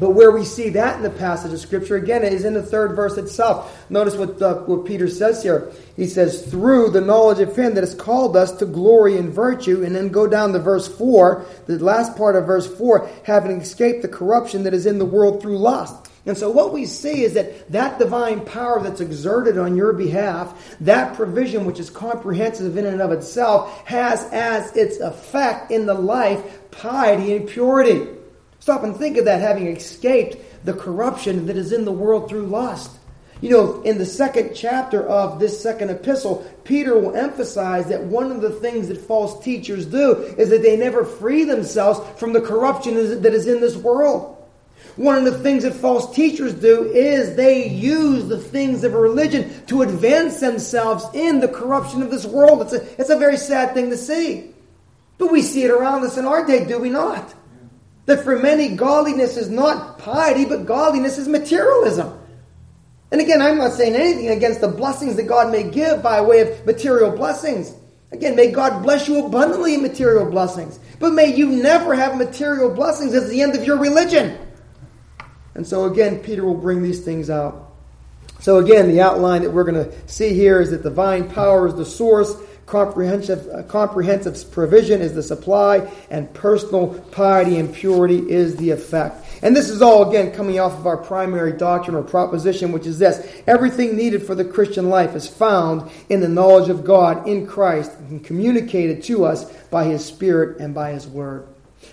but 0.00 0.10
where 0.10 0.30
we 0.30 0.46
see 0.46 0.70
that 0.70 0.96
in 0.96 1.02
the 1.02 1.10
passage 1.10 1.52
of 1.52 1.60
Scripture, 1.60 1.96
again, 1.96 2.24
is 2.24 2.46
in 2.46 2.54
the 2.54 2.62
third 2.62 2.96
verse 2.96 3.18
itself. 3.18 3.84
Notice 3.90 4.16
what, 4.16 4.40
uh, 4.40 4.54
what 4.62 4.86
Peter 4.86 5.06
says 5.08 5.42
here. 5.42 5.70
He 5.94 6.08
says, 6.08 6.46
through 6.46 6.90
the 6.90 7.02
knowledge 7.02 7.40
of 7.40 7.54
Him 7.54 7.74
that 7.74 7.84
has 7.84 7.94
called 7.94 8.34
us 8.34 8.50
to 8.52 8.66
glory 8.66 9.18
and 9.18 9.30
virtue. 9.30 9.84
And 9.84 9.94
then 9.94 10.08
go 10.08 10.26
down 10.26 10.54
to 10.54 10.58
verse 10.58 10.88
4, 10.88 11.44
the 11.66 11.78
last 11.78 12.16
part 12.16 12.34
of 12.34 12.46
verse 12.46 12.66
4, 12.78 13.10
having 13.24 13.60
escaped 13.60 14.00
the 14.00 14.08
corruption 14.08 14.62
that 14.62 14.72
is 14.72 14.86
in 14.86 14.98
the 14.98 15.04
world 15.04 15.42
through 15.42 15.58
lust. 15.58 16.10
And 16.24 16.36
so 16.36 16.50
what 16.50 16.72
we 16.72 16.86
see 16.86 17.24
is 17.24 17.34
that 17.34 17.70
that 17.72 17.98
divine 17.98 18.44
power 18.44 18.82
that's 18.82 19.00
exerted 19.00 19.58
on 19.58 19.76
your 19.76 19.92
behalf, 19.92 20.76
that 20.80 21.14
provision 21.14 21.66
which 21.66 21.80
is 21.80 21.90
comprehensive 21.90 22.76
in 22.76 22.86
and 22.86 23.02
of 23.02 23.12
itself, 23.12 23.86
has 23.86 24.24
as 24.32 24.74
its 24.76 24.98
effect 24.98 25.70
in 25.70 25.84
the 25.84 25.94
life 25.94 26.70
piety 26.70 27.36
and 27.36 27.48
purity. 27.48 28.19
Stop 28.60 28.84
and 28.84 28.94
think 28.96 29.16
of 29.16 29.24
that 29.24 29.40
having 29.40 29.66
escaped 29.66 30.36
the 30.64 30.74
corruption 30.74 31.46
that 31.46 31.56
is 31.56 31.72
in 31.72 31.84
the 31.84 31.92
world 31.92 32.28
through 32.28 32.46
lust. 32.46 32.98
You 33.40 33.48
know, 33.48 33.80
in 33.82 33.96
the 33.96 34.04
second 34.04 34.52
chapter 34.54 35.02
of 35.02 35.40
this 35.40 35.60
second 35.62 35.88
epistle, 35.88 36.46
Peter 36.64 36.98
will 36.98 37.16
emphasize 37.16 37.86
that 37.88 38.04
one 38.04 38.30
of 38.30 38.42
the 38.42 38.50
things 38.50 38.88
that 38.88 38.98
false 38.98 39.42
teachers 39.42 39.86
do 39.86 40.12
is 40.12 40.50
that 40.50 40.60
they 40.60 40.76
never 40.76 41.06
free 41.06 41.44
themselves 41.44 42.00
from 42.18 42.34
the 42.34 42.42
corruption 42.42 43.22
that 43.22 43.32
is 43.32 43.46
in 43.46 43.62
this 43.62 43.76
world. 43.76 44.36
One 44.96 45.16
of 45.16 45.24
the 45.24 45.38
things 45.38 45.62
that 45.62 45.72
false 45.72 46.14
teachers 46.14 46.52
do 46.52 46.84
is 46.84 47.34
they 47.34 47.66
use 47.66 48.28
the 48.28 48.38
things 48.38 48.84
of 48.84 48.92
religion 48.92 49.64
to 49.66 49.80
advance 49.80 50.40
themselves 50.40 51.06
in 51.14 51.40
the 51.40 51.48
corruption 51.48 52.02
of 52.02 52.10
this 52.10 52.26
world. 52.26 52.60
It's 52.60 52.72
a, 52.74 53.00
it's 53.00 53.10
a 53.10 53.18
very 53.18 53.38
sad 53.38 53.72
thing 53.72 53.88
to 53.88 53.96
see. 53.96 54.50
But 55.16 55.32
we 55.32 55.40
see 55.40 55.62
it 55.64 55.70
around 55.70 56.04
us 56.04 56.18
in 56.18 56.26
our 56.26 56.46
day, 56.46 56.66
do 56.66 56.78
we 56.78 56.90
not? 56.90 57.34
That 58.10 58.24
for 58.24 58.36
many, 58.36 58.74
godliness 58.74 59.36
is 59.36 59.48
not 59.48 60.00
piety, 60.00 60.44
but 60.44 60.66
godliness 60.66 61.16
is 61.16 61.28
materialism. 61.28 62.18
And 63.12 63.20
again, 63.20 63.40
I'm 63.40 63.56
not 63.56 63.72
saying 63.72 63.94
anything 63.94 64.30
against 64.30 64.60
the 64.60 64.66
blessings 64.66 65.14
that 65.14 65.28
God 65.28 65.52
may 65.52 65.70
give 65.70 66.02
by 66.02 66.20
way 66.20 66.40
of 66.40 66.66
material 66.66 67.12
blessings. 67.12 67.72
Again, 68.10 68.34
may 68.34 68.50
God 68.50 68.82
bless 68.82 69.06
you 69.06 69.24
abundantly 69.24 69.74
in 69.74 69.82
material 69.82 70.28
blessings. 70.28 70.80
But 70.98 71.12
may 71.12 71.32
you 71.32 71.50
never 71.50 71.94
have 71.94 72.18
material 72.18 72.74
blessings 72.74 73.14
as 73.14 73.30
the 73.30 73.42
end 73.42 73.54
of 73.54 73.62
your 73.62 73.78
religion. 73.78 74.36
And 75.54 75.64
so 75.64 75.84
again, 75.84 76.18
Peter 76.18 76.44
will 76.44 76.54
bring 76.60 76.82
these 76.82 77.04
things 77.04 77.30
out. 77.30 77.74
So 78.40 78.58
again, 78.58 78.88
the 78.88 79.02
outline 79.02 79.42
that 79.42 79.52
we're 79.52 79.62
going 79.62 79.88
to 79.88 80.08
see 80.08 80.34
here 80.34 80.60
is 80.60 80.72
that 80.72 80.82
divine 80.82 81.30
power 81.30 81.68
is 81.68 81.76
the 81.76 81.86
source, 81.86 82.34
Comprehensive, 82.70 83.48
uh, 83.48 83.64
comprehensive 83.64 84.48
provision 84.52 85.00
is 85.00 85.12
the 85.12 85.24
supply, 85.24 85.90
and 86.08 86.32
personal 86.34 87.00
piety 87.10 87.58
and 87.58 87.74
purity 87.74 88.18
is 88.30 88.54
the 88.58 88.70
effect. 88.70 89.26
And 89.42 89.56
this 89.56 89.68
is 89.68 89.82
all, 89.82 90.08
again, 90.08 90.30
coming 90.30 90.60
off 90.60 90.78
of 90.78 90.86
our 90.86 90.96
primary 90.96 91.52
doctrine 91.52 91.96
or 91.96 92.04
proposition, 92.04 92.70
which 92.70 92.86
is 92.86 93.00
this 93.00 93.26
everything 93.48 93.96
needed 93.96 94.24
for 94.24 94.36
the 94.36 94.44
Christian 94.44 94.88
life 94.88 95.16
is 95.16 95.26
found 95.26 95.90
in 96.10 96.20
the 96.20 96.28
knowledge 96.28 96.68
of 96.68 96.84
God 96.84 97.26
in 97.26 97.44
Christ 97.44 97.90
and 98.08 98.24
communicated 98.24 99.02
to 99.02 99.24
us 99.24 99.50
by 99.70 99.82
His 99.82 100.04
Spirit 100.04 100.60
and 100.60 100.72
by 100.72 100.92
His 100.92 101.08
Word. 101.08 101.48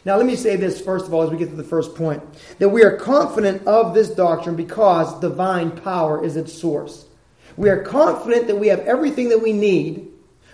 Now, 0.05 0.15
let 0.17 0.27
me 0.27 0.35
say 0.35 0.57
this 0.57 0.79
first 0.79 1.07
of 1.07 1.13
all 1.15 1.23
as 1.23 1.31
we 1.31 1.37
get 1.37 1.49
to 1.49 1.55
the 1.55 1.63
first 1.63 1.95
point 1.95 2.21
that 2.59 2.69
we 2.69 2.83
are 2.83 2.97
confident 2.97 3.65
of 3.65 3.95
this 3.95 4.09
doctrine 4.09 4.55
because 4.55 5.19
divine 5.21 5.71
power 5.71 6.23
is 6.23 6.37
its 6.37 6.53
source. 6.53 7.07
We 7.55 7.69
are 7.69 7.81
confident 7.81 8.45
that 8.45 8.59
we 8.59 8.67
have 8.67 8.81
everything 8.81 9.29
that 9.29 9.41
we 9.41 9.53
need 9.53 10.06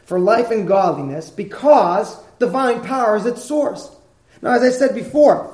for 0.05 0.19
life 0.19 0.51
and 0.51 0.67
godliness 0.67 1.29
because 1.29 2.17
divine 2.39 2.81
power 2.81 3.15
is 3.15 3.25
its 3.25 3.43
source. 3.43 3.89
Now, 4.41 4.51
as 4.51 4.63
I 4.63 4.69
said 4.69 4.93
before, 4.93 5.53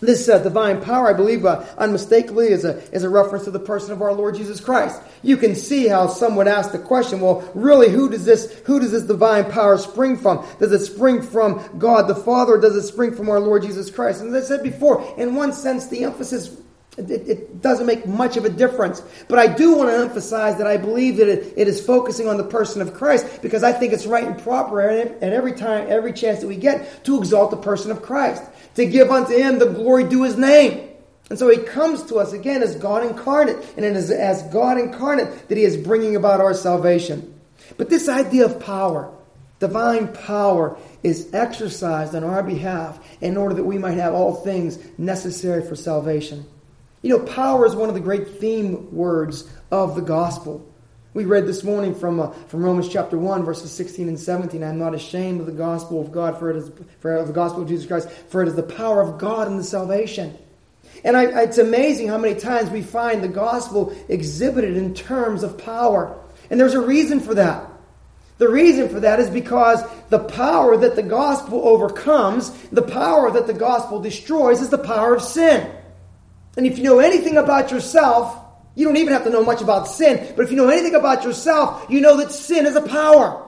this 0.00 0.28
uh, 0.28 0.38
divine 0.38 0.80
power, 0.80 1.08
I 1.08 1.12
believe, 1.12 1.44
uh, 1.44 1.64
unmistakably 1.76 2.48
is 2.48 2.64
a, 2.64 2.78
is 2.94 3.04
a 3.04 3.08
reference 3.08 3.44
to 3.44 3.50
the 3.50 3.60
person 3.60 3.92
of 3.92 4.00
our 4.00 4.12
Lord 4.12 4.34
Jesus 4.34 4.58
Christ. 4.58 5.00
You 5.22 5.36
can 5.36 5.54
see 5.54 5.88
how 5.88 6.06
some 6.06 6.36
would 6.36 6.48
ask 6.48 6.72
the 6.72 6.78
question, 6.78 7.20
well, 7.20 7.48
really, 7.54 7.90
who 7.90 8.08
does 8.08 8.24
this, 8.24 8.60
who 8.64 8.80
does 8.80 8.92
this 8.92 9.02
divine 9.02 9.50
power 9.50 9.76
spring 9.76 10.16
from? 10.16 10.46
Does 10.58 10.72
it 10.72 10.84
spring 10.86 11.20
from 11.20 11.62
God 11.78 12.08
the 12.08 12.14
Father, 12.14 12.54
or 12.54 12.60
does 12.60 12.76
it 12.76 12.82
spring 12.82 13.14
from 13.14 13.28
our 13.28 13.40
Lord 13.40 13.62
Jesus 13.62 13.90
Christ? 13.90 14.22
And 14.22 14.34
as 14.34 14.44
I 14.44 14.56
said 14.56 14.62
before, 14.62 15.04
in 15.18 15.34
one 15.34 15.52
sense, 15.52 15.88
the 15.88 16.04
emphasis 16.04 16.56
it, 17.08 17.28
it, 17.28 17.62
doesn't 17.62 17.86
make 17.86 18.06
much 18.06 18.36
of 18.36 18.44
a 18.44 18.48
difference. 18.48 19.02
But 19.28 19.38
I 19.38 19.46
do 19.46 19.76
want 19.76 19.90
to 19.90 19.96
emphasize 19.96 20.58
that 20.58 20.66
I 20.66 20.76
believe 20.76 21.18
that 21.18 21.28
it, 21.28 21.54
it 21.56 21.68
is 21.68 21.84
focusing 21.84 22.26
on 22.26 22.36
the 22.36 22.44
person 22.44 22.82
of 22.82 22.94
Christ 22.94 23.42
because 23.42 23.62
I 23.62 23.72
think 23.72 23.92
it's 23.92 24.06
right 24.06 24.26
and 24.26 24.42
proper 24.42 24.80
at 24.80 25.22
every 25.22 25.52
time, 25.52 25.86
every 25.88 26.12
chance 26.12 26.40
that 26.40 26.48
we 26.48 26.56
get 26.56 27.04
to 27.04 27.18
exalt 27.18 27.50
the 27.50 27.56
person 27.56 27.90
of 27.90 28.02
Christ, 28.02 28.42
to 28.74 28.86
give 28.86 29.10
unto 29.10 29.36
him 29.36 29.58
the 29.58 29.66
glory 29.66 30.04
due 30.04 30.22
his 30.24 30.36
name. 30.36 30.88
And 31.30 31.38
so 31.38 31.48
he 31.48 31.58
comes 31.58 32.02
to 32.06 32.16
us 32.16 32.32
again 32.32 32.62
as 32.62 32.74
God 32.74 33.06
incarnate, 33.06 33.56
and 33.76 33.84
it 33.84 33.94
is 33.94 34.10
as 34.10 34.42
God 34.44 34.78
incarnate 34.78 35.48
that 35.48 35.56
he 35.56 35.64
is 35.64 35.76
bringing 35.76 36.16
about 36.16 36.40
our 36.40 36.54
salvation. 36.54 37.40
But 37.76 37.88
this 37.88 38.08
idea 38.08 38.46
of 38.46 38.58
power, 38.58 39.12
divine 39.60 40.08
power, 40.08 40.76
is 41.04 41.32
exercised 41.32 42.14
on 42.14 42.24
our 42.24 42.42
behalf 42.42 42.98
in 43.20 43.36
order 43.36 43.54
that 43.54 43.64
we 43.64 43.78
might 43.78 43.96
have 43.96 44.12
all 44.12 44.34
things 44.34 44.78
necessary 44.98 45.66
for 45.66 45.76
salvation. 45.76 46.44
You 47.02 47.16
know, 47.16 47.24
power 47.24 47.64
is 47.64 47.74
one 47.74 47.88
of 47.88 47.94
the 47.94 48.00
great 48.00 48.28
theme 48.28 48.94
words 48.94 49.50
of 49.70 49.94
the 49.94 50.02
gospel. 50.02 50.66
We 51.14 51.24
read 51.24 51.46
this 51.46 51.64
morning 51.64 51.94
from, 51.94 52.20
uh, 52.20 52.30
from 52.48 52.62
Romans 52.62 52.88
chapter 52.88 53.18
1, 53.18 53.42
verses 53.42 53.72
16 53.72 54.06
and 54.06 54.20
17. 54.20 54.62
I'm 54.62 54.78
not 54.78 54.94
ashamed 54.94 55.40
of 55.40 55.46
the 55.46 55.52
gospel 55.52 56.00
of 56.00 56.12
God, 56.12 56.38
for 56.38 56.50
it 56.50 56.56
is 56.56 56.70
for 57.00 57.24
the 57.24 57.32
gospel 57.32 57.62
of 57.62 57.68
Jesus 57.68 57.86
Christ, 57.86 58.10
for 58.28 58.42
it 58.42 58.48
is 58.48 58.54
the 58.54 58.62
power 58.62 59.00
of 59.00 59.18
God 59.18 59.48
in 59.48 59.56
the 59.56 59.64
salvation. 59.64 60.36
And 61.02 61.16
I, 61.16 61.42
it's 61.42 61.58
amazing 61.58 62.08
how 62.08 62.18
many 62.18 62.38
times 62.38 62.68
we 62.70 62.82
find 62.82 63.24
the 63.24 63.28
gospel 63.28 63.96
exhibited 64.08 64.76
in 64.76 64.94
terms 64.94 65.42
of 65.42 65.56
power. 65.56 66.16
And 66.50 66.60
there's 66.60 66.74
a 66.74 66.80
reason 66.80 67.18
for 67.18 67.34
that. 67.34 67.66
The 68.36 68.48
reason 68.48 68.88
for 68.90 69.00
that 69.00 69.20
is 69.20 69.30
because 69.30 69.82
the 70.10 70.18
power 70.18 70.76
that 70.76 70.96
the 70.96 71.02
gospel 71.02 71.66
overcomes, 71.66 72.50
the 72.68 72.82
power 72.82 73.30
that 73.30 73.46
the 73.46 73.54
gospel 73.54 74.00
destroys, 74.00 74.60
is 74.60 74.68
the 74.68 74.78
power 74.78 75.14
of 75.14 75.22
sin. 75.22 75.70
And 76.56 76.66
if 76.66 76.78
you 76.78 76.84
know 76.84 76.98
anything 76.98 77.36
about 77.36 77.70
yourself, 77.70 78.36
you 78.74 78.86
don't 78.86 78.96
even 78.96 79.12
have 79.12 79.24
to 79.24 79.30
know 79.30 79.44
much 79.44 79.60
about 79.60 79.88
sin, 79.88 80.32
but 80.36 80.44
if 80.44 80.50
you 80.50 80.56
know 80.56 80.68
anything 80.68 80.94
about 80.94 81.24
yourself, 81.24 81.86
you 81.88 82.00
know 82.00 82.16
that 82.18 82.32
sin 82.32 82.66
is 82.66 82.76
a 82.76 82.82
power. 82.82 83.46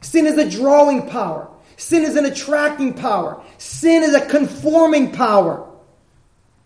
Sin 0.00 0.26
is 0.26 0.38
a 0.38 0.48
drawing 0.48 1.08
power. 1.08 1.48
Sin 1.76 2.04
is 2.04 2.16
an 2.16 2.24
attracting 2.24 2.94
power. 2.94 3.42
Sin 3.58 4.02
is 4.02 4.14
a 4.14 4.26
conforming 4.26 5.12
power. 5.12 5.66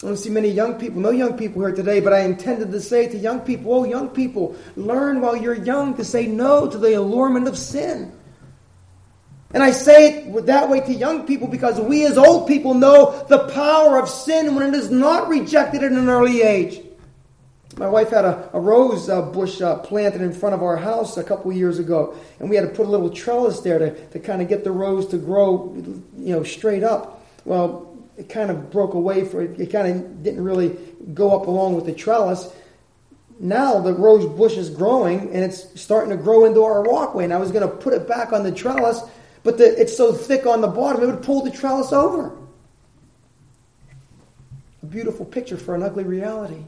I 0.03 0.07
don't 0.07 0.17
see 0.17 0.31
many 0.31 0.49
young 0.49 0.79
people, 0.79 1.03
no 1.03 1.11
young 1.11 1.37
people 1.37 1.61
here 1.61 1.75
today, 1.75 2.01
but 2.01 2.15
I 2.15 2.21
intended 2.21 2.73
to 2.73 2.81
say 2.81 3.07
to 3.09 3.19
young 3.19 3.41
people, 3.41 3.75
oh, 3.75 3.85
young 3.85 4.09
people, 4.09 4.57
learn 4.75 5.21
while 5.21 5.37
you're 5.37 5.55
young 5.55 5.95
to 5.97 6.05
say 6.05 6.27
no 6.27 6.67
to 6.69 6.79
the 6.79 6.95
allurement 6.95 7.47
of 7.47 7.59
sin. 7.59 8.13
And 9.53 9.63
I 9.63 9.73
say 9.73 10.25
it 10.25 10.47
that 10.47 10.69
way 10.69 10.81
to 10.81 10.93
young 10.93 11.27
people 11.27 11.49
because 11.49 11.81
we 11.81 12.07
as 12.07 12.17
old 12.17 12.47
people 12.47 12.75
know 12.75 13.25
the 13.29 13.49
power 13.49 13.99
of 13.99 14.09
sin 14.09 14.55
when 14.55 14.73
it 14.73 14.75
is 14.75 14.91
not 14.91 15.29
rejected 15.29 15.83
at 15.83 15.91
an 15.91 16.09
early 16.09 16.43
age. 16.43 16.81
My 17.77 17.89
wife 17.89 18.11
had 18.11 18.25
a, 18.25 18.51
a 18.53 18.61
rose 18.61 19.09
uh, 19.09 19.23
bush 19.23 19.61
uh, 19.61 19.77
planted 19.79 20.21
in 20.21 20.33
front 20.33 20.55
of 20.55 20.63
our 20.63 20.77
house 20.77 21.17
a 21.17 21.25
couple 21.25 21.53
years 21.53 21.79
ago, 21.79 22.15
and 22.39 22.51
we 22.51 22.57
had 22.57 22.69
to 22.69 22.75
put 22.75 22.87
a 22.87 22.91
little 22.91 23.11
trellis 23.11 23.61
there 23.61 23.79
to, 23.79 24.07
to 24.09 24.19
kind 24.19 24.43
of 24.43 24.49
get 24.49 24.65
the 24.65 24.73
rose 24.73 25.07
to 25.09 25.19
grow, 25.19 25.73
you 26.19 26.35
know, 26.35 26.43
straight 26.43 26.83
up. 26.83 27.25
Well, 27.45 27.97
it 28.17 28.29
kind 28.29 28.51
of 28.51 28.71
broke 28.71 28.95
away 28.95 29.25
for 29.25 29.41
it. 29.41 29.59
It 29.59 29.73
kind 29.73 29.89
of 29.89 30.23
didn't 30.23 30.45
really 30.45 30.77
go 31.15 31.35
up 31.35 31.47
along 31.47 31.75
with 31.75 31.87
the 31.87 31.95
trellis. 31.95 32.53
Now 33.39 33.81
the 33.81 33.95
rose 33.95 34.27
bush 34.27 34.57
is 34.57 34.69
growing, 34.69 35.33
and 35.33 35.43
it's 35.43 35.81
starting 35.81 36.11
to 36.11 36.23
grow 36.23 36.45
into 36.45 36.63
our 36.63 36.83
walkway. 36.83 37.25
And 37.25 37.33
I 37.33 37.39
was 37.39 37.51
going 37.51 37.67
to 37.67 37.75
put 37.75 37.95
it 37.95 38.07
back 38.07 38.33
on 38.33 38.43
the 38.43 38.53
trellis, 38.53 39.01
but 39.43 39.59
the, 39.59 39.81
it's 39.81 39.97
so 39.97 40.13
thick 40.13 40.47
on 40.47 40.61
the 40.61 40.69
bottom, 40.69 41.03
it 41.03 41.07
would 41.07 41.23
pull 41.23 41.43
the 41.43 41.51
trellis 41.51 41.93
over. 41.93 42.37
A 44.83 44.87
beautiful 44.87 45.25
picture 45.25 45.57
for 45.57 45.75
an 45.75 45.83
ugly 45.83 46.05
reality. 46.05 46.65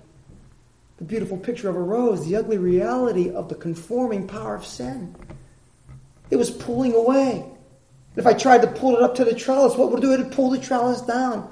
The 0.99 1.05
beautiful 1.05 1.37
picture 1.37 1.69
of 1.69 1.77
a 1.77 1.81
rose, 1.81 2.27
the 2.27 2.37
ugly 2.37 2.59
reality 2.59 3.31
of 3.31 3.49
the 3.49 3.55
conforming 3.55 4.27
power 4.27 4.55
of 4.55 4.65
sin. 4.65 5.15
It 6.31 6.37
was 6.37 6.51
pulling 6.51 6.95
away. 6.95 7.45
If 8.17 8.27
I 8.27 8.35
tried 8.35 8.63
to 8.63 8.69
pull 8.69 8.97
it 8.97 9.03
up 9.03 9.15
to 9.17 9.25
the 9.25 9.35
trellis, 9.35 9.77
what 9.77 9.91
would 9.91 9.99
it 10.01 10.03
do? 10.03 10.13
It 10.13 10.19
would 10.19 10.33
pull 10.33 10.51
the 10.51 10.59
trellis 10.59 11.01
down. 11.03 11.51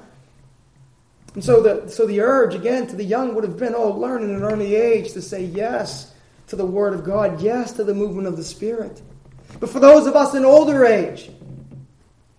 And 1.34 1.44
so 1.44 1.62
the, 1.62 1.88
so 1.88 2.06
the 2.06 2.20
urge, 2.20 2.54
again, 2.54 2.86
to 2.88 2.96
the 2.96 3.04
young 3.04 3.34
would 3.34 3.44
have 3.44 3.58
been, 3.58 3.74
oh, 3.74 3.92
learn 3.92 4.22
in 4.22 4.30
an 4.30 4.42
early 4.42 4.74
age 4.74 5.12
to 5.12 5.22
say 5.22 5.44
yes 5.44 6.12
to 6.48 6.56
the 6.56 6.66
Word 6.66 6.92
of 6.92 7.04
God, 7.04 7.40
yes 7.40 7.72
to 7.74 7.84
the 7.84 7.94
movement 7.94 8.26
of 8.26 8.36
the 8.36 8.44
Spirit. 8.44 9.00
But 9.58 9.70
for 9.70 9.80
those 9.80 10.06
of 10.06 10.14
us 10.14 10.34
in 10.34 10.44
older 10.44 10.84
age, 10.84 11.30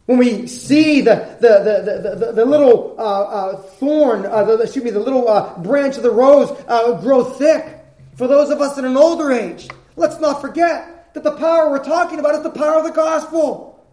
when 0.05 0.17
we 0.17 0.47
see 0.47 1.01
the, 1.01 1.37
the, 1.39 2.15
the, 2.19 2.25
the, 2.25 2.31
the 2.33 2.45
little 2.45 2.95
uh, 2.97 3.21
uh, 3.21 3.61
thorn, 3.61 4.25
uh, 4.25 4.43
the, 4.43 4.57
excuse 4.59 4.83
me, 4.83 4.91
the 4.91 4.99
little 4.99 5.27
uh, 5.27 5.57
branch 5.59 5.97
of 5.97 6.03
the 6.03 6.11
rose 6.11 6.49
uh, 6.67 6.99
grow 7.01 7.23
thick, 7.23 7.79
for 8.15 8.27
those 8.27 8.49
of 8.49 8.61
us 8.61 8.77
in 8.77 8.85
an 8.85 8.97
older 8.97 9.31
age, 9.31 9.69
let's 9.95 10.19
not 10.19 10.41
forget 10.41 11.13
that 11.13 11.23
the 11.23 11.31
power 11.31 11.69
we're 11.69 11.83
talking 11.83 12.19
about 12.19 12.35
is 12.35 12.43
the 12.43 12.49
power 12.49 12.79
of 12.79 12.83
the 12.83 12.91
gospel. 12.91 13.85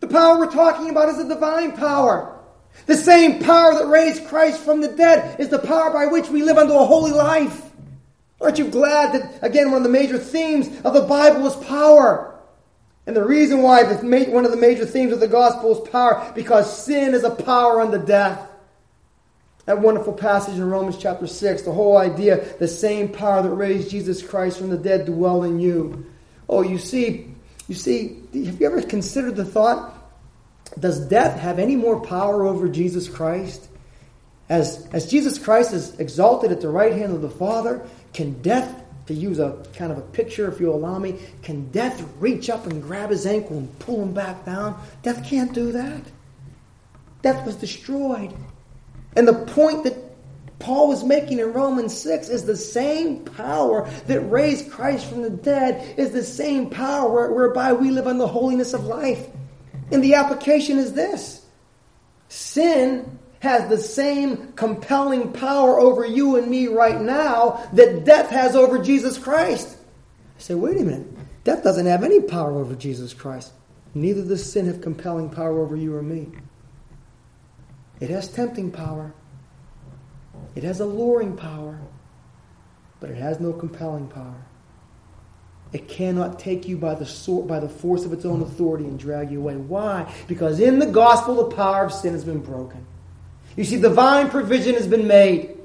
The 0.00 0.08
power 0.08 0.38
we're 0.38 0.50
talking 0.50 0.90
about 0.90 1.08
is 1.08 1.18
a 1.18 1.28
divine 1.28 1.76
power. 1.76 2.38
The 2.86 2.96
same 2.96 3.42
power 3.42 3.74
that 3.74 3.86
raised 3.86 4.26
Christ 4.26 4.60
from 4.60 4.80
the 4.80 4.88
dead 4.88 5.38
is 5.38 5.48
the 5.48 5.58
power 5.58 5.92
by 5.92 6.06
which 6.06 6.28
we 6.28 6.42
live 6.42 6.56
unto 6.56 6.72
a 6.72 6.84
holy 6.84 7.12
life. 7.12 7.70
Aren't 8.40 8.58
you 8.58 8.68
glad 8.68 9.12
that, 9.12 9.38
again, 9.42 9.70
one 9.70 9.78
of 9.78 9.82
the 9.82 9.90
major 9.90 10.18
themes 10.18 10.68
of 10.82 10.94
the 10.94 11.02
Bible 11.02 11.46
is 11.46 11.56
power? 11.66 12.29
And 13.10 13.16
the 13.16 13.24
reason 13.24 13.62
why 13.62 13.82
one 13.82 14.44
of 14.44 14.52
the 14.52 14.56
major 14.56 14.86
themes 14.86 15.12
of 15.12 15.18
the 15.18 15.26
gospel 15.26 15.72
is 15.72 15.88
power, 15.88 16.30
because 16.32 16.84
sin 16.84 17.12
is 17.12 17.24
a 17.24 17.30
power 17.30 17.80
unto 17.80 17.98
death. 17.98 18.48
That 19.64 19.80
wonderful 19.80 20.12
passage 20.12 20.54
in 20.54 20.70
Romans 20.70 20.96
chapter 20.96 21.26
6, 21.26 21.62
the 21.62 21.72
whole 21.72 21.96
idea, 21.96 22.56
the 22.60 22.68
same 22.68 23.08
power 23.08 23.42
that 23.42 23.50
raised 23.50 23.90
Jesus 23.90 24.22
Christ 24.22 24.58
from 24.58 24.70
the 24.70 24.78
dead 24.78 25.06
dwell 25.06 25.42
in 25.42 25.58
you. 25.58 26.06
Oh, 26.48 26.62
you 26.62 26.78
see, 26.78 27.34
you 27.66 27.74
see, 27.74 28.22
have 28.32 28.60
you 28.60 28.66
ever 28.68 28.80
considered 28.80 29.34
the 29.34 29.44
thought, 29.44 29.92
does 30.78 31.00
death 31.08 31.36
have 31.40 31.58
any 31.58 31.74
more 31.74 32.00
power 32.00 32.46
over 32.46 32.68
Jesus 32.68 33.08
Christ? 33.08 33.66
As, 34.48 34.86
as 34.92 35.10
Jesus 35.10 35.36
Christ 35.36 35.72
is 35.72 35.98
exalted 35.98 36.52
at 36.52 36.60
the 36.60 36.68
right 36.68 36.92
hand 36.92 37.12
of 37.12 37.22
the 37.22 37.30
Father, 37.30 37.84
can 38.12 38.40
death 38.40 38.79
to 39.10 39.16
use 39.16 39.40
a 39.40 39.60
kind 39.74 39.90
of 39.90 39.98
a 39.98 40.02
picture, 40.02 40.48
if 40.48 40.60
you 40.60 40.72
allow 40.72 40.96
me, 40.96 41.18
can 41.42 41.68
death 41.72 42.00
reach 42.20 42.48
up 42.48 42.66
and 42.66 42.80
grab 42.80 43.10
his 43.10 43.26
ankle 43.26 43.58
and 43.58 43.78
pull 43.80 44.00
him 44.00 44.14
back 44.14 44.44
down? 44.46 44.80
Death 45.02 45.26
can't 45.26 45.52
do 45.52 45.72
that. 45.72 46.02
Death 47.20 47.44
was 47.44 47.56
destroyed. 47.56 48.32
And 49.16 49.26
the 49.26 49.34
point 49.34 49.82
that 49.82 49.96
Paul 50.60 50.86
was 50.86 51.02
making 51.02 51.40
in 51.40 51.52
Romans 51.52 51.96
6 51.98 52.28
is 52.28 52.44
the 52.44 52.56
same 52.56 53.24
power 53.24 53.90
that 54.06 54.20
raised 54.20 54.70
Christ 54.70 55.06
from 55.06 55.22
the 55.22 55.30
dead, 55.30 55.98
is 55.98 56.12
the 56.12 56.22
same 56.22 56.70
power 56.70 57.32
whereby 57.32 57.72
we 57.72 57.90
live 57.90 58.06
on 58.06 58.18
the 58.18 58.28
holiness 58.28 58.74
of 58.74 58.84
life. 58.84 59.26
And 59.90 60.04
the 60.04 60.14
application 60.14 60.78
is 60.78 60.92
this 60.92 61.44
sin 62.28 63.18
has 63.40 63.68
the 63.68 63.78
same 63.78 64.52
compelling 64.52 65.32
power 65.32 65.80
over 65.80 66.06
you 66.06 66.36
and 66.36 66.48
me 66.48 66.68
right 66.68 67.00
now 67.00 67.68
that 67.72 68.04
death 68.04 68.30
has 68.30 68.54
over 68.54 68.78
Jesus 68.78 69.18
Christ. 69.18 69.76
I 70.38 70.40
say, 70.40 70.54
wait 70.54 70.78
a 70.78 70.84
minute. 70.84 71.08
Death 71.42 71.64
doesn't 71.64 71.86
have 71.86 72.04
any 72.04 72.20
power 72.20 72.58
over 72.58 72.74
Jesus 72.74 73.12
Christ. 73.14 73.52
Neither 73.94 74.22
does 74.24 74.52
sin 74.52 74.66
have 74.66 74.80
compelling 74.80 75.30
power 75.30 75.58
over 75.58 75.74
you 75.74 75.96
or 75.96 76.02
me. 76.02 76.28
It 77.98 78.10
has 78.10 78.28
tempting 78.28 78.70
power, 78.70 79.12
it 80.54 80.62
has 80.62 80.80
alluring 80.80 81.36
power, 81.36 81.80
but 83.00 83.10
it 83.10 83.16
has 83.16 83.40
no 83.40 83.52
compelling 83.52 84.08
power. 84.08 84.46
it 85.72 85.88
cannot 85.88 86.38
take 86.38 86.66
you 86.66 86.76
by 86.76 86.94
the, 86.94 87.06
sword, 87.06 87.46
by 87.46 87.60
the 87.60 87.68
force 87.68 88.04
of 88.04 88.12
its 88.12 88.24
own 88.24 88.42
authority 88.42 88.84
and 88.84 88.98
drag 88.98 89.30
you 89.30 89.38
away. 89.40 89.56
Why? 89.56 90.12
Because 90.26 90.58
in 90.58 90.78
the 90.78 90.86
gospel, 90.86 91.36
the 91.36 91.56
power 91.56 91.84
of 91.84 91.92
sin 91.92 92.12
has 92.12 92.24
been 92.24 92.40
broken. 92.40 92.84
You 93.56 93.64
see, 93.64 93.80
divine 93.80 94.30
provision 94.30 94.74
has 94.74 94.86
been 94.86 95.06
made. 95.06 95.56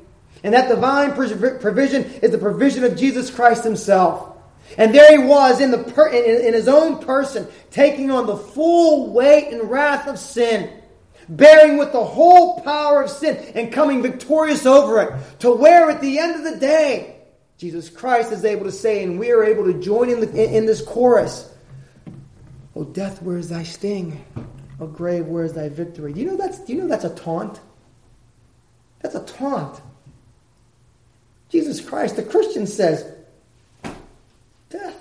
And 0.43 0.53
that 0.53 0.69
divine 0.69 1.13
provision 1.13 2.03
is 2.21 2.31
the 2.31 2.37
provision 2.37 2.83
of 2.83 2.95
Jesus 2.95 3.29
Christ 3.29 3.63
himself. 3.63 4.37
And 4.77 4.93
there 4.93 5.17
he 5.17 5.23
was 5.23 5.61
in, 5.61 5.71
the 5.71 5.79
per- 5.79 6.09
in, 6.09 6.47
in 6.47 6.53
his 6.53 6.67
own 6.67 6.99
person, 6.99 7.47
taking 7.71 8.11
on 8.11 8.25
the 8.25 8.37
full 8.37 9.13
weight 9.13 9.53
and 9.53 9.69
wrath 9.69 10.07
of 10.07 10.19
sin, 10.19 10.81
bearing 11.29 11.77
with 11.77 11.91
the 11.91 12.03
whole 12.03 12.59
power 12.61 13.03
of 13.03 13.09
sin, 13.09 13.37
and 13.55 13.71
coming 13.71 14.01
victorious 14.01 14.65
over 14.65 15.01
it. 15.01 15.39
To 15.39 15.51
where 15.51 15.89
at 15.89 16.01
the 16.01 16.19
end 16.19 16.35
of 16.35 16.51
the 16.51 16.59
day, 16.59 17.17
Jesus 17.57 17.89
Christ 17.89 18.31
is 18.31 18.43
able 18.43 18.65
to 18.65 18.71
say, 18.71 19.03
and 19.03 19.19
we 19.19 19.31
are 19.31 19.43
able 19.43 19.65
to 19.65 19.79
join 19.79 20.09
in, 20.09 20.19
the, 20.19 20.29
in, 20.29 20.55
in 20.55 20.65
this 20.65 20.81
chorus, 20.81 21.51
Oh, 22.75 22.83
death, 22.83 23.21
where 23.21 23.37
is 23.37 23.49
thy 23.49 23.63
sting? 23.63 24.25
Oh, 24.81 24.87
grave, 24.87 25.27
where 25.27 25.45
is 25.45 25.53
thy 25.53 25.69
victory?" 25.69 26.11
Do 26.11 26.19
you 26.19 26.27
know 26.27 26.37
that's? 26.37 26.59
Do 26.59 26.73
you 26.73 26.81
know 26.81 26.87
that's 26.87 27.05
a 27.05 27.15
taunt? 27.15 27.61
That's 29.05 29.13
a 29.13 29.33
taunt. 29.37 29.79
Jesus 31.49 31.79
Christ, 31.79 32.15
the 32.15 32.23
Christian 32.23 32.65
says, 32.65 33.05
Death, 34.71 34.97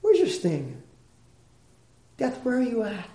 where's 0.00 0.18
your 0.18 0.28
sting? 0.28 0.82
Death, 2.16 2.42
where 2.44 2.56
are 2.56 2.62
you 2.62 2.82
at? 2.82 3.10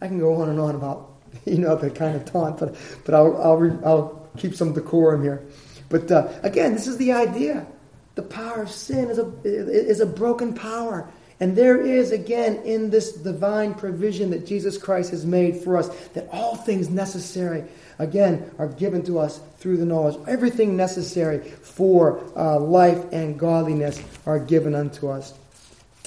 I 0.00 0.08
can 0.08 0.18
go 0.18 0.40
on 0.40 0.48
and 0.48 0.58
on 0.58 0.74
about, 0.74 1.12
you 1.44 1.58
know, 1.58 1.76
the 1.76 1.90
kind 1.90 2.16
of 2.16 2.24
taunt, 2.24 2.58
but, 2.58 2.76
but 3.04 3.14
I'll, 3.14 3.36
I'll, 3.36 3.80
I'll 3.84 4.28
keep 4.38 4.54
some 4.54 4.72
decorum 4.72 5.22
here. 5.22 5.44
But 5.90 6.10
uh, 6.10 6.32
again, 6.42 6.72
this 6.72 6.86
is 6.86 6.96
the 6.96 7.12
idea. 7.12 7.66
The 8.14 8.22
power 8.22 8.62
of 8.62 8.70
sin 8.70 9.10
is 9.10 9.18
a, 9.18 9.30
is 9.44 10.00
a 10.00 10.06
broken 10.06 10.54
power. 10.54 11.12
And 11.40 11.54
there 11.54 11.78
is, 11.78 12.12
again, 12.12 12.56
in 12.64 12.88
this 12.88 13.12
divine 13.12 13.74
provision 13.74 14.30
that 14.30 14.46
Jesus 14.46 14.78
Christ 14.78 15.10
has 15.10 15.26
made 15.26 15.58
for 15.58 15.76
us, 15.76 15.88
that 16.14 16.26
all 16.32 16.56
things 16.56 16.88
necessary, 16.88 17.64
again, 17.98 18.50
are 18.58 18.68
given 18.68 19.02
to 19.04 19.18
us 19.18 19.40
through 19.58 19.76
the 19.78 19.86
knowledge. 19.86 20.16
Everything 20.28 20.76
necessary 20.76 21.38
for 21.38 22.20
uh, 22.36 22.58
life 22.58 23.12
and 23.12 23.38
godliness 23.38 24.00
are 24.26 24.38
given 24.38 24.74
unto 24.74 25.08
us. 25.08 25.34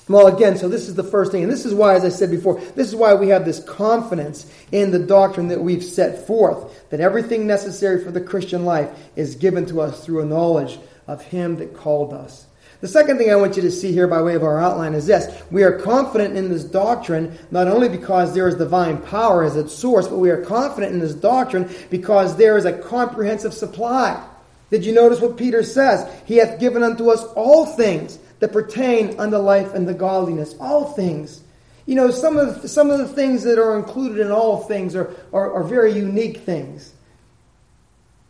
Well, 0.09 0.25
again, 0.25 0.57
so 0.57 0.67
this 0.67 0.89
is 0.89 0.95
the 0.95 1.03
first 1.03 1.31
thing. 1.31 1.43
And 1.43 1.51
this 1.51 1.65
is 1.65 1.73
why, 1.73 1.93
as 1.93 2.03
I 2.03 2.09
said 2.09 2.31
before, 2.31 2.59
this 2.75 2.87
is 2.87 2.95
why 2.95 3.13
we 3.13 3.27
have 3.29 3.45
this 3.45 3.63
confidence 3.63 4.51
in 4.71 4.89
the 4.89 4.97
doctrine 4.97 5.49
that 5.49 5.61
we've 5.61 5.83
set 5.83 6.25
forth 6.25 6.89
that 6.89 6.99
everything 6.99 7.45
necessary 7.45 8.03
for 8.03 8.09
the 8.09 8.19
Christian 8.19 8.65
life 8.65 8.89
is 9.15 9.35
given 9.35 9.67
to 9.67 9.81
us 9.81 10.03
through 10.03 10.21
a 10.21 10.25
knowledge 10.25 10.79
of 11.05 11.21
Him 11.21 11.57
that 11.57 11.75
called 11.75 12.11
us. 12.11 12.47
The 12.81 12.87
second 12.87 13.17
thing 13.17 13.29
I 13.29 13.35
want 13.35 13.57
you 13.57 13.61
to 13.63 13.71
see 13.71 13.91
here 13.91 14.07
by 14.07 14.21
way 14.21 14.35
of 14.35 14.43
our 14.43 14.57
outline 14.57 14.93
is 14.93 15.05
this. 15.05 15.27
We 15.51 15.63
are 15.63 15.79
confident 15.79 16.37
in 16.37 16.47
this 16.49 16.63
doctrine 16.63 17.37
not 17.51 17.67
only 17.67 17.89
because 17.89 18.33
there 18.33 18.47
is 18.47 18.55
divine 18.55 18.99
power 18.99 19.43
as 19.43 19.57
its 19.57 19.73
source, 19.73 20.07
but 20.07 20.17
we 20.17 20.29
are 20.29 20.41
confident 20.41 20.93
in 20.93 20.99
this 20.99 21.13
doctrine 21.13 21.69
because 21.89 22.37
there 22.37 22.57
is 22.57 22.63
a 22.63 22.77
comprehensive 22.77 23.53
supply. 23.53 24.25
Did 24.71 24.85
you 24.85 24.93
notice 24.93 25.19
what 25.19 25.35
Peter 25.35 25.61
says? 25.61 26.09
He 26.25 26.37
hath 26.37 26.59
given 26.59 26.83
unto 26.83 27.09
us 27.09 27.23
all 27.35 27.65
things 27.65 28.17
that 28.39 28.53
pertain 28.53 29.19
unto 29.19 29.37
life 29.37 29.73
and 29.73 29.85
the 29.85 29.93
godliness. 29.93 30.55
All 30.61 30.93
things. 30.93 31.41
You 31.85 31.95
know, 31.95 32.11
some 32.11 32.37
of 32.37 32.61
the, 32.61 32.67
some 32.69 32.91
of 32.91 32.99
the 32.99 33.07
things 33.09 33.43
that 33.43 33.59
are 33.59 33.77
included 33.77 34.19
in 34.19 34.31
all 34.31 34.63
things 34.63 34.95
are, 34.95 35.13
are, 35.33 35.51
are 35.51 35.63
very 35.63 35.91
unique 35.91 36.37
things. 36.41 36.93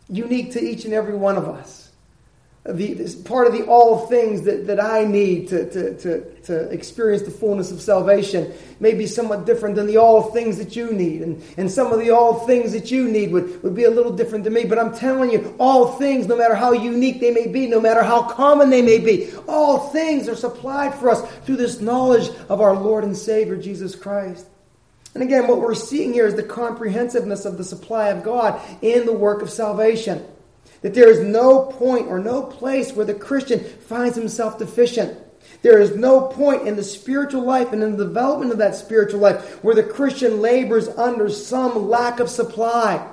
Unique 0.08 0.52
to 0.52 0.60
each 0.60 0.84
and 0.86 0.94
every 0.94 1.14
one 1.14 1.36
of 1.36 1.46
us 1.46 1.89
the, 2.64 3.22
part 3.24 3.46
of 3.46 3.54
the 3.54 3.64
all 3.64 4.06
things 4.06 4.42
that, 4.42 4.66
that 4.66 4.78
I 4.78 5.04
need 5.04 5.48
to, 5.48 5.70
to, 5.70 5.96
to, 5.98 6.40
to 6.42 6.70
experience 6.70 7.22
the 7.22 7.30
fullness 7.30 7.72
of 7.72 7.80
salvation 7.80 8.52
may 8.80 8.92
be 8.92 9.06
somewhat 9.06 9.46
different 9.46 9.76
than 9.76 9.86
the 9.86 9.96
all 9.96 10.30
things 10.30 10.58
that 10.58 10.76
you 10.76 10.92
need. 10.92 11.22
And, 11.22 11.42
and 11.56 11.70
some 11.70 11.90
of 11.90 11.98
the 11.98 12.10
all 12.10 12.46
things 12.46 12.72
that 12.72 12.90
you 12.90 13.08
need 13.08 13.32
would, 13.32 13.62
would 13.62 13.74
be 13.74 13.84
a 13.84 13.90
little 13.90 14.12
different 14.12 14.44
to 14.44 14.50
me. 14.50 14.64
But 14.64 14.78
I'm 14.78 14.94
telling 14.94 15.30
you, 15.30 15.54
all 15.58 15.92
things, 15.92 16.26
no 16.26 16.36
matter 16.36 16.54
how 16.54 16.72
unique 16.72 17.20
they 17.20 17.30
may 17.30 17.46
be, 17.46 17.66
no 17.66 17.80
matter 17.80 18.02
how 18.02 18.22
common 18.22 18.68
they 18.68 18.82
may 18.82 18.98
be, 18.98 19.32
all 19.48 19.78
things 19.88 20.28
are 20.28 20.36
supplied 20.36 20.94
for 20.94 21.08
us 21.08 21.26
through 21.46 21.56
this 21.56 21.80
knowledge 21.80 22.28
of 22.50 22.60
our 22.60 22.74
Lord 22.74 23.04
and 23.04 23.16
Savior, 23.16 23.56
Jesus 23.56 23.94
Christ. 23.94 24.46
And 25.14 25.22
again, 25.22 25.48
what 25.48 25.60
we're 25.60 25.74
seeing 25.74 26.12
here 26.12 26.26
is 26.26 26.34
the 26.34 26.42
comprehensiveness 26.42 27.46
of 27.46 27.56
the 27.56 27.64
supply 27.64 28.08
of 28.08 28.22
God 28.22 28.60
in 28.82 29.06
the 29.06 29.12
work 29.14 29.40
of 29.40 29.50
salvation. 29.50 30.24
That 30.82 30.94
there 30.94 31.10
is 31.10 31.20
no 31.20 31.64
point 31.66 32.08
or 32.08 32.18
no 32.18 32.42
place 32.42 32.92
where 32.92 33.04
the 33.06 33.14
Christian 33.14 33.60
finds 33.60 34.16
himself 34.16 34.58
deficient. 34.58 35.18
There 35.62 35.78
is 35.78 35.94
no 35.94 36.22
point 36.22 36.66
in 36.66 36.76
the 36.76 36.82
spiritual 36.82 37.42
life 37.42 37.72
and 37.72 37.82
in 37.82 37.96
the 37.96 38.04
development 38.04 38.52
of 38.52 38.58
that 38.58 38.74
spiritual 38.74 39.20
life 39.20 39.62
where 39.62 39.74
the 39.74 39.82
Christian 39.82 40.40
labors 40.40 40.88
under 40.88 41.28
some 41.28 41.88
lack 41.88 42.18
of 42.18 42.30
supply. 42.30 43.06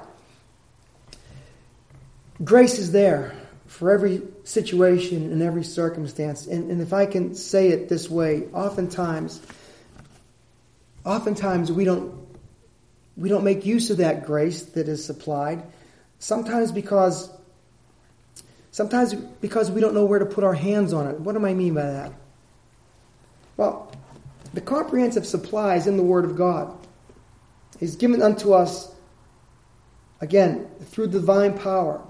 Grace 2.44 2.80
is 2.80 2.92
there 2.92 3.36
for 3.66 3.92
every 3.92 4.22
situation 4.44 5.32
and 5.32 5.42
every 5.42 5.64
circumstance. 5.64 6.48
And, 6.48 6.72
and 6.72 6.82
if 6.82 6.94
I 6.94 7.06
can 7.06 7.36
say 7.36 7.70
it 7.70 7.90
this 7.90 8.10
way, 8.10 8.46
oftentimes, 8.54 9.42
oftentimes 11.04 11.72
we 11.72 11.84
don't 11.84 12.26
we 13.18 13.30
don't 13.30 13.44
make 13.44 13.66
use 13.66 13.90
of 13.90 13.98
that 13.98 14.28
grace 14.28 14.62
that 14.62 14.88
is 14.88 15.04
supplied. 15.04 15.64
Sometimes 16.20 16.72
because 16.72 17.32
Sometimes 18.78 19.16
because 19.16 19.72
we 19.72 19.82
don't 19.82 19.96
know 19.96 20.06
where 20.06 20.20
to 20.20 20.26
put 20.28 20.44
our 20.44 20.54
hands 20.54 20.94
on 20.94 21.08
it. 21.08 21.20
What 21.20 21.36
do 21.36 21.44
I 21.44 21.56
mean 21.56 21.74
by 21.74 21.82
that? 21.82 22.14
Well, 23.58 23.92
the 24.54 24.62
comprehensive 24.62 25.26
supply 25.26 25.78
is 25.78 25.88
in 25.88 25.98
the 25.98 26.04
Word 26.04 26.26
of 26.26 26.36
God. 26.36 26.78
He's 27.80 27.96
given 27.96 28.22
unto 28.22 28.54
us, 28.54 28.94
again, 30.22 30.68
through 30.92 31.08
divine 31.08 31.58
power, 31.58 32.04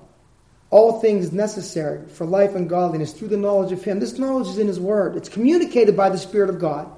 all 0.69 0.99
things 0.99 1.31
necessary 1.31 2.05
for 2.09 2.25
life 2.25 2.53
and 2.53 2.67
godliness 2.67 3.13
through 3.13 3.29
the 3.29 3.37
knowledge 3.37 3.71
of 3.71 3.81
Him. 3.81 4.01
This 4.01 4.19
knowledge 4.19 4.49
is 4.49 4.57
in 4.57 4.67
His 4.67 4.77
Word. 4.77 5.15
It's 5.15 5.29
communicated 5.29 5.95
by 5.95 6.09
the 6.09 6.17
Spirit 6.17 6.49
of 6.49 6.59
God. 6.59 6.91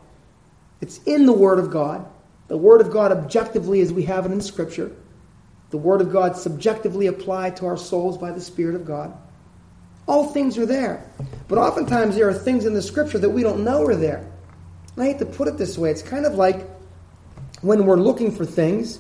It's 0.82 1.00
in 1.04 1.28
the 1.28 1.32
Word 1.32 1.60
of 1.60 1.70
God. 1.70 2.08
The 2.48 2.58
Word 2.58 2.82
of 2.82 2.90
God 2.90 3.12
objectively 3.12 3.82
as 3.82 3.94
we 3.94 4.02
have 4.06 4.26
it 4.26 4.32
in 4.32 4.42
Scripture. 4.42 4.92
The 5.70 5.78
Word 5.78 6.02
of 6.02 6.12
God 6.12 6.36
subjectively 6.38 7.06
applied 7.06 7.56
to 7.58 7.68
our 7.68 7.78
souls 7.78 8.18
by 8.18 8.32
the 8.32 8.42
Spirit 8.42 8.74
of 8.74 8.84
God. 8.84 9.16
All 10.10 10.26
things 10.26 10.58
are 10.58 10.66
there. 10.66 11.06
But 11.48 11.60
oftentimes 11.60 12.16
there 12.16 12.28
are 12.28 12.34
things 12.34 12.66
in 12.66 12.74
the 12.74 12.82
scripture 12.82 13.20
that 13.20 13.30
we 13.30 13.44
don't 13.44 13.64
know 13.64 13.86
are 13.86 13.96
there. 13.96 14.28
And 14.96 15.04
I 15.04 15.06
hate 15.06 15.20
to 15.20 15.26
put 15.28 15.48
it 15.48 15.56
this 15.60 15.78
way. 15.78 15.92
It's 15.92 16.02
kind 16.02 16.26
of 16.26 16.34
like 16.34 16.68
when 17.62 17.86
we're 17.86 17.96
looking 17.96 18.32
for 18.32 18.44
things 18.44 19.00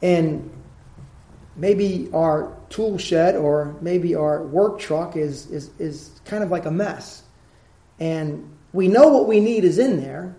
and 0.00 0.50
maybe 1.56 2.08
our 2.14 2.56
tool 2.70 2.96
shed 2.96 3.36
or 3.36 3.76
maybe 3.82 4.14
our 4.14 4.42
work 4.44 4.78
truck 4.78 5.14
is, 5.14 5.44
is, 5.50 5.68
is 5.78 6.10
kind 6.24 6.42
of 6.42 6.50
like 6.50 6.64
a 6.64 6.70
mess. 6.70 7.22
And 7.98 8.50
we 8.72 8.88
know 8.88 9.08
what 9.08 9.28
we 9.28 9.40
need 9.40 9.64
is 9.64 9.78
in 9.78 10.00
there, 10.00 10.34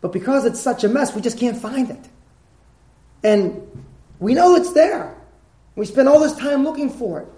but 0.00 0.10
because 0.10 0.46
it's 0.46 0.58
such 0.58 0.84
a 0.84 0.88
mess, 0.88 1.14
we 1.14 1.20
just 1.20 1.38
can't 1.38 1.58
find 1.58 1.90
it. 1.90 2.08
And 3.22 3.84
we 4.20 4.32
know 4.32 4.54
it's 4.54 4.72
there. 4.72 5.14
We 5.76 5.84
spend 5.84 6.08
all 6.08 6.18
this 6.18 6.34
time 6.36 6.64
looking 6.64 6.88
for 6.88 7.20
it. 7.20 7.28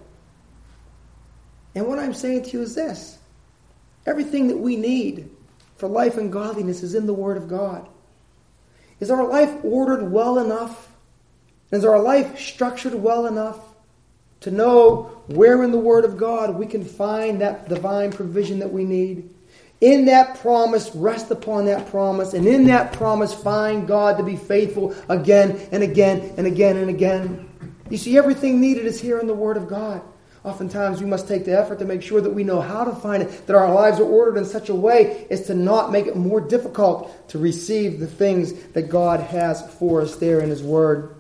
And 1.74 1.86
what 1.86 1.98
I'm 1.98 2.14
saying 2.14 2.44
to 2.44 2.50
you 2.50 2.62
is 2.62 2.74
this 2.74 3.18
everything 4.06 4.48
that 4.48 4.56
we 4.56 4.76
need 4.76 5.30
for 5.76 5.88
life 5.88 6.18
and 6.18 6.32
godliness 6.32 6.82
is 6.82 6.94
in 6.94 7.06
the 7.06 7.14
Word 7.14 7.36
of 7.36 7.48
God. 7.48 7.88
Is 8.98 9.10
our 9.10 9.26
life 9.26 9.52
ordered 9.64 10.10
well 10.10 10.38
enough? 10.38 10.88
Is 11.70 11.84
our 11.84 12.00
life 12.00 12.38
structured 12.38 12.94
well 12.94 13.26
enough 13.26 13.58
to 14.40 14.50
know 14.50 15.22
where 15.28 15.62
in 15.62 15.70
the 15.70 15.78
Word 15.78 16.04
of 16.04 16.16
God 16.16 16.54
we 16.54 16.66
can 16.66 16.84
find 16.84 17.40
that 17.40 17.68
divine 17.68 18.12
provision 18.12 18.58
that 18.58 18.72
we 18.72 18.84
need? 18.84 19.34
In 19.80 20.04
that 20.06 20.38
promise, 20.40 20.94
rest 20.94 21.30
upon 21.30 21.64
that 21.64 21.88
promise, 21.88 22.34
and 22.34 22.46
in 22.46 22.66
that 22.66 22.92
promise, 22.92 23.32
find 23.32 23.88
God 23.88 24.18
to 24.18 24.22
be 24.22 24.36
faithful 24.36 24.94
again 25.08 25.58
and 25.72 25.82
again 25.82 26.34
and 26.36 26.46
again 26.46 26.76
and 26.76 26.90
again. 26.90 27.48
You 27.88 27.96
see, 27.96 28.18
everything 28.18 28.60
needed 28.60 28.84
is 28.84 29.00
here 29.00 29.18
in 29.18 29.26
the 29.26 29.34
Word 29.34 29.56
of 29.56 29.68
God. 29.68 30.02
Oftentimes, 30.42 31.02
we 31.02 31.06
must 31.06 31.28
take 31.28 31.44
the 31.44 31.58
effort 31.58 31.78
to 31.80 31.84
make 31.84 32.02
sure 32.02 32.20
that 32.20 32.30
we 32.30 32.44
know 32.44 32.62
how 32.62 32.84
to 32.84 32.94
find 32.94 33.22
it, 33.22 33.46
that 33.46 33.54
our 33.54 33.72
lives 33.72 34.00
are 34.00 34.04
ordered 34.04 34.38
in 34.38 34.46
such 34.46 34.70
a 34.70 34.74
way 34.74 35.26
as 35.30 35.46
to 35.46 35.54
not 35.54 35.92
make 35.92 36.06
it 36.06 36.16
more 36.16 36.40
difficult 36.40 37.28
to 37.28 37.38
receive 37.38 38.00
the 38.00 38.06
things 38.06 38.54
that 38.72 38.88
God 38.88 39.20
has 39.20 39.62
for 39.74 40.00
us 40.00 40.16
there 40.16 40.40
in 40.40 40.48
His 40.48 40.62
Word. 40.62 41.14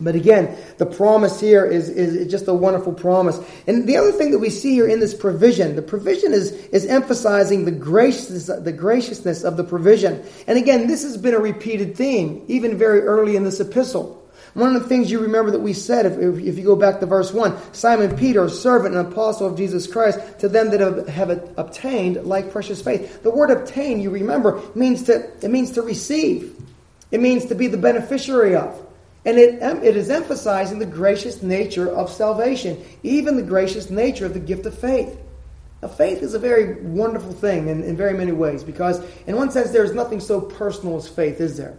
But 0.00 0.16
again, 0.16 0.56
the 0.78 0.86
promise 0.86 1.40
here 1.40 1.64
is, 1.64 1.88
is 1.88 2.30
just 2.30 2.48
a 2.48 2.54
wonderful 2.54 2.92
promise. 2.92 3.38
And 3.66 3.86
the 3.86 3.96
other 3.96 4.10
thing 4.10 4.32
that 4.32 4.40
we 4.40 4.50
see 4.50 4.72
here 4.74 4.88
in 4.88 4.98
this 4.98 5.14
provision, 5.14 5.76
the 5.76 5.82
provision 5.82 6.32
is, 6.32 6.50
is 6.50 6.84
emphasizing 6.86 7.64
the 7.64 7.70
graciousness, 7.70 8.46
the 8.46 8.72
graciousness 8.72 9.44
of 9.44 9.56
the 9.56 9.62
provision. 9.62 10.24
And 10.48 10.58
again, 10.58 10.88
this 10.88 11.04
has 11.04 11.16
been 11.16 11.34
a 11.34 11.38
repeated 11.38 11.96
theme, 11.96 12.44
even 12.48 12.76
very 12.76 13.02
early 13.02 13.36
in 13.36 13.44
this 13.44 13.60
epistle. 13.60 14.23
One 14.54 14.76
of 14.76 14.82
the 14.82 14.88
things 14.88 15.10
you 15.10 15.18
remember 15.18 15.50
that 15.50 15.60
we 15.60 15.72
said, 15.72 16.06
if, 16.06 16.16
if 16.16 16.56
you 16.56 16.64
go 16.64 16.76
back 16.76 17.00
to 17.00 17.06
verse 17.06 17.32
1, 17.32 17.74
Simon 17.74 18.16
Peter, 18.16 18.48
servant 18.48 18.94
and 18.94 19.06
apostle 19.08 19.48
of 19.48 19.56
Jesus 19.56 19.88
Christ, 19.88 20.20
to 20.38 20.48
them 20.48 20.70
that 20.70 20.80
have, 20.80 21.08
have 21.08 21.30
obtained 21.56 22.24
like 22.24 22.52
precious 22.52 22.80
faith. 22.80 23.22
The 23.24 23.30
word 23.30 23.50
obtain, 23.50 24.00
you 24.00 24.10
remember, 24.10 24.62
means 24.76 25.02
to, 25.04 25.28
it 25.44 25.50
means 25.50 25.72
to 25.72 25.82
receive. 25.82 26.56
It 27.10 27.20
means 27.20 27.46
to 27.46 27.56
be 27.56 27.66
the 27.66 27.76
beneficiary 27.76 28.54
of. 28.54 28.80
And 29.24 29.38
it, 29.38 29.60
it 29.60 29.96
is 29.96 30.08
emphasizing 30.08 30.78
the 30.78 30.86
gracious 30.86 31.42
nature 31.42 31.90
of 31.90 32.10
salvation, 32.10 32.84
even 33.02 33.36
the 33.36 33.42
gracious 33.42 33.90
nature 33.90 34.26
of 34.26 34.34
the 34.34 34.40
gift 34.40 34.66
of 34.66 34.78
faith. 34.78 35.18
Now, 35.82 35.88
faith 35.88 36.22
is 36.22 36.34
a 36.34 36.38
very 36.38 36.80
wonderful 36.80 37.32
thing 37.32 37.68
in, 37.68 37.82
in 37.82 37.96
very 37.96 38.16
many 38.16 38.32
ways 38.32 38.62
because, 38.62 39.02
in 39.26 39.36
one 39.36 39.50
sense, 39.50 39.70
there's 39.70 39.94
nothing 39.94 40.20
so 40.20 40.40
personal 40.40 40.96
as 40.96 41.08
faith, 41.08 41.40
is 41.40 41.56
there? 41.56 41.76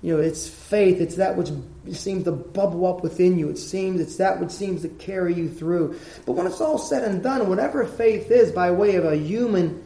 You 0.00 0.16
know, 0.16 0.22
it's 0.22 0.48
faith, 0.48 1.00
it's 1.00 1.16
that 1.16 1.36
which 1.36 1.50
seems 1.92 2.24
to 2.24 2.32
bubble 2.32 2.86
up 2.86 3.02
within 3.02 3.36
you. 3.36 3.48
It 3.48 3.58
seems 3.58 4.00
it's 4.00 4.16
that 4.18 4.38
which 4.38 4.52
seems 4.52 4.82
to 4.82 4.88
carry 4.88 5.34
you 5.34 5.48
through. 5.48 5.98
But 6.24 6.32
when 6.32 6.46
it's 6.46 6.60
all 6.60 6.78
said 6.78 7.02
and 7.02 7.22
done, 7.22 7.48
whatever 7.48 7.84
faith 7.84 8.30
is 8.30 8.52
by 8.52 8.70
way 8.70 8.94
of 8.94 9.04
a 9.04 9.16
human 9.16 9.82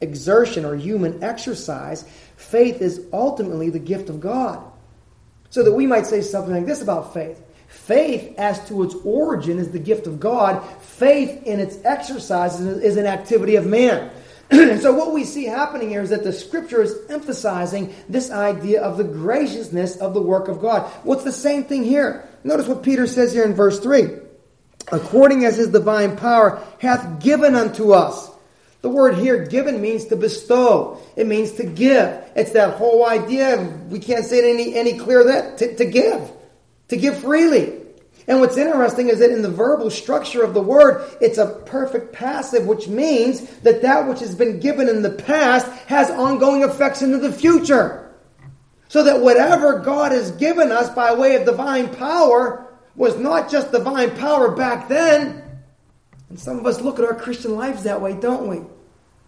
exertion 0.00 0.64
or 0.64 0.74
human 0.74 1.22
exercise, 1.22 2.04
faith 2.36 2.82
is 2.82 3.06
ultimately 3.12 3.70
the 3.70 3.78
gift 3.78 4.08
of 4.08 4.20
God. 4.20 4.64
So 5.50 5.62
that 5.62 5.72
we 5.72 5.86
might 5.86 6.06
say 6.06 6.22
something 6.22 6.52
like 6.52 6.66
this 6.66 6.82
about 6.82 7.14
faith. 7.14 7.40
Faith, 7.68 8.34
as 8.38 8.66
to 8.68 8.82
its 8.82 8.94
origin, 9.04 9.58
is 9.58 9.70
the 9.70 9.78
gift 9.78 10.06
of 10.06 10.18
God. 10.18 10.62
Faith 10.80 11.42
in 11.44 11.60
its 11.60 11.78
exercise 11.84 12.60
is 12.60 12.96
an 12.96 13.06
activity 13.06 13.56
of 13.56 13.66
man. 13.66 14.10
And 14.52 14.80
so, 14.82 14.92
what 14.92 15.12
we 15.12 15.24
see 15.24 15.44
happening 15.44 15.88
here 15.88 16.02
is 16.02 16.10
that 16.10 16.24
the 16.24 16.32
scripture 16.32 16.82
is 16.82 16.94
emphasizing 17.08 17.94
this 18.08 18.30
idea 18.30 18.82
of 18.82 18.98
the 18.98 19.04
graciousness 19.04 19.96
of 19.96 20.14
the 20.14 20.22
work 20.22 20.48
of 20.48 20.60
God. 20.60 20.90
What's 21.02 21.24
the 21.24 21.32
same 21.32 21.64
thing 21.64 21.84
here? 21.84 22.28
Notice 22.44 22.66
what 22.66 22.82
Peter 22.82 23.06
says 23.06 23.32
here 23.32 23.44
in 23.44 23.54
verse 23.54 23.80
3 23.80 24.22
according 24.90 25.44
as 25.44 25.56
his 25.56 25.68
divine 25.68 26.16
power 26.16 26.62
hath 26.80 27.22
given 27.22 27.54
unto 27.54 27.92
us. 27.92 28.30
The 28.80 28.88
word 28.88 29.16
here, 29.16 29.46
given, 29.46 29.80
means 29.80 30.06
to 30.06 30.16
bestow. 30.16 30.98
It 31.14 31.28
means 31.28 31.52
to 31.52 31.64
give. 31.64 32.24
It's 32.34 32.52
that 32.52 32.74
whole 32.74 33.06
idea, 33.06 33.62
we 33.88 34.00
can't 34.00 34.24
say 34.24 34.38
it 34.38 34.54
any, 34.54 34.74
any 34.74 34.98
clearer 34.98 35.24
that, 35.24 35.58
to, 35.58 35.76
to 35.76 35.84
give. 35.84 36.30
To 36.88 36.96
give 36.96 37.18
freely. 37.18 37.81
And 38.28 38.40
what's 38.40 38.56
interesting 38.56 39.08
is 39.08 39.18
that 39.18 39.30
in 39.30 39.42
the 39.42 39.50
verbal 39.50 39.90
structure 39.90 40.42
of 40.42 40.54
the 40.54 40.62
word, 40.62 41.16
it's 41.20 41.38
a 41.38 41.60
perfect 41.66 42.12
passive, 42.12 42.66
which 42.66 42.88
means 42.88 43.48
that 43.58 43.82
that 43.82 44.08
which 44.08 44.20
has 44.20 44.34
been 44.34 44.60
given 44.60 44.88
in 44.88 45.02
the 45.02 45.10
past 45.10 45.66
has 45.86 46.10
ongoing 46.10 46.62
effects 46.62 47.02
into 47.02 47.18
the 47.18 47.32
future. 47.32 48.14
So 48.88 49.02
that 49.04 49.20
whatever 49.20 49.78
God 49.78 50.12
has 50.12 50.30
given 50.32 50.70
us 50.70 50.94
by 50.94 51.14
way 51.14 51.34
of 51.36 51.46
divine 51.46 51.94
power 51.94 52.72
was 52.94 53.16
not 53.18 53.50
just 53.50 53.72
divine 53.72 54.16
power 54.16 54.50
back 54.50 54.88
then. 54.88 55.42
And 56.28 56.38
some 56.38 56.58
of 56.58 56.66
us 56.66 56.80
look 56.80 56.98
at 56.98 57.04
our 57.04 57.14
Christian 57.14 57.56
lives 57.56 57.82
that 57.84 58.00
way, 58.00 58.12
don't 58.14 58.48
we? 58.48 58.60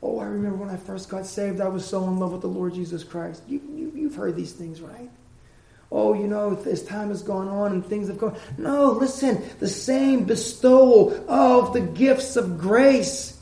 Oh, 0.02 0.18
I 0.18 0.24
remember 0.24 0.57
when 0.59 0.70
I 0.70 0.76
first 0.76 1.09
got 1.09 1.26
saved, 1.26 1.61
I 1.61 1.68
was 1.68 1.85
so 1.87 2.04
in 2.04 2.18
love 2.18 2.33
with 2.33 2.42
the 2.42 2.46
Lord 2.46 2.74
Jesus 2.74 3.02
Christ. 3.02 3.42
You, 3.48 3.61
you, 3.74 3.92
you've 3.94 4.14
heard 4.14 4.37
these 4.37 4.52
things, 4.52 4.83
right? 4.83 5.11
Oh, 5.94 6.12
you 6.12 6.26
know, 6.26 6.61
as 6.66 6.83
time 6.83 7.09
has 7.09 7.22
gone 7.22 7.46
on 7.46 7.72
and 7.72 7.87
things 7.87 8.09
have 8.09 8.18
gone. 8.18 8.37
No, 8.59 8.90
listen, 8.90 9.42
the 9.61 9.68
same 9.68 10.24
bestowal 10.24 11.24
of 11.30 11.72
the 11.72 11.80
gifts 11.80 12.37
of 12.37 12.59
grace. 12.59 13.40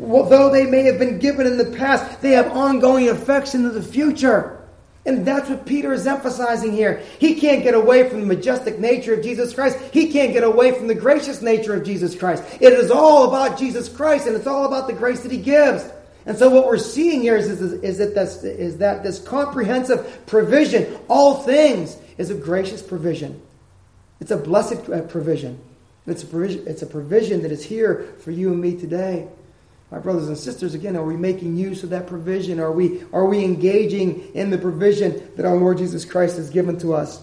Though 0.00 0.50
they 0.50 0.66
may 0.66 0.82
have 0.82 0.98
been 0.98 1.20
given 1.20 1.46
in 1.46 1.58
the 1.58 1.76
past, 1.76 2.20
they 2.20 2.32
have 2.32 2.50
ongoing 2.50 3.06
effects 3.06 3.54
into 3.54 3.70
the 3.70 3.82
future. 3.82 4.58
And 5.06 5.24
that's 5.24 5.48
what 5.48 5.64
Peter 5.64 5.92
is 5.92 6.06
emphasizing 6.06 6.72
here. 6.72 7.02
He 7.20 7.36
can't 7.36 7.62
get 7.62 7.74
away 7.74 8.08
from 8.08 8.20
the 8.20 8.26
majestic 8.26 8.80
nature 8.80 9.14
of 9.14 9.22
Jesus 9.22 9.54
Christ. 9.54 9.78
He 9.92 10.10
can't 10.10 10.32
get 10.32 10.42
away 10.42 10.72
from 10.72 10.88
the 10.88 10.94
gracious 10.96 11.40
nature 11.40 11.74
of 11.74 11.84
Jesus 11.84 12.16
Christ. 12.16 12.42
It 12.60 12.72
is 12.72 12.90
all 12.90 13.28
about 13.28 13.58
Jesus 13.58 13.88
Christ, 13.88 14.26
and 14.26 14.34
it's 14.34 14.46
all 14.48 14.64
about 14.64 14.88
the 14.88 14.92
grace 14.92 15.20
that 15.20 15.30
He 15.30 15.38
gives. 15.38 15.88
And 16.24 16.36
so 16.38 16.48
what 16.50 16.66
we're 16.66 16.78
seeing 16.78 17.22
here 17.22 17.36
is, 17.36 17.48
is, 17.48 17.72
is, 17.72 17.98
that 17.98 18.14
this, 18.14 18.44
is 18.44 18.78
that 18.78 19.02
this 19.02 19.18
comprehensive 19.18 20.24
provision, 20.26 20.98
all 21.08 21.42
things, 21.42 21.96
is 22.18 22.30
a 22.30 22.34
gracious 22.34 22.82
provision. 22.82 23.42
It's 24.20 24.30
a 24.30 24.36
blessed 24.36 24.88
uh, 24.88 25.02
provision. 25.02 25.58
It's 26.06 26.22
a 26.22 26.26
provision, 26.26 26.64
it's 26.66 26.82
a 26.82 26.86
provision 26.86 27.42
that 27.42 27.52
is 27.52 27.64
here 27.64 28.14
for 28.20 28.30
you 28.30 28.52
and 28.52 28.60
me 28.60 28.76
today. 28.76 29.28
My 29.90 29.98
brothers 29.98 30.28
and 30.28 30.38
sisters, 30.38 30.74
again, 30.74 30.96
are 30.96 31.04
we 31.04 31.16
making 31.16 31.56
use 31.56 31.82
of 31.82 31.90
that 31.90 32.06
provision? 32.06 32.60
Are 32.60 32.72
we, 32.72 33.04
are 33.12 33.26
we 33.26 33.44
engaging 33.44 34.32
in 34.34 34.50
the 34.50 34.58
provision 34.58 35.30
that 35.36 35.44
our 35.44 35.56
Lord 35.56 35.78
Jesus 35.78 36.04
Christ 36.04 36.36
has 36.38 36.48
given 36.50 36.78
to 36.78 36.94
us? 36.94 37.22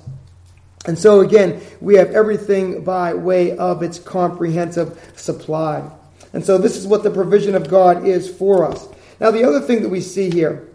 And 0.86 0.98
so, 0.98 1.22
again, 1.22 1.62
we 1.82 1.96
have 1.96 2.12
everything 2.12 2.84
by 2.84 3.14
way 3.14 3.58
of 3.58 3.82
its 3.82 3.98
comprehensive 3.98 5.14
supply. 5.16 5.90
And 6.34 6.44
so 6.44 6.58
this 6.58 6.78
is 6.78 6.88
what 6.88 7.04
the 7.04 7.12
provision 7.12 7.56
of 7.56 7.70
God 7.70 8.06
is 8.06 8.30
for 8.30 8.66
us. 8.66 8.88
Now, 9.20 9.32
the 9.32 9.44
other 9.44 9.60
thing 9.62 9.82
that 9.82 9.90
we 9.90 10.02
see 10.02 10.30
here 10.30 10.68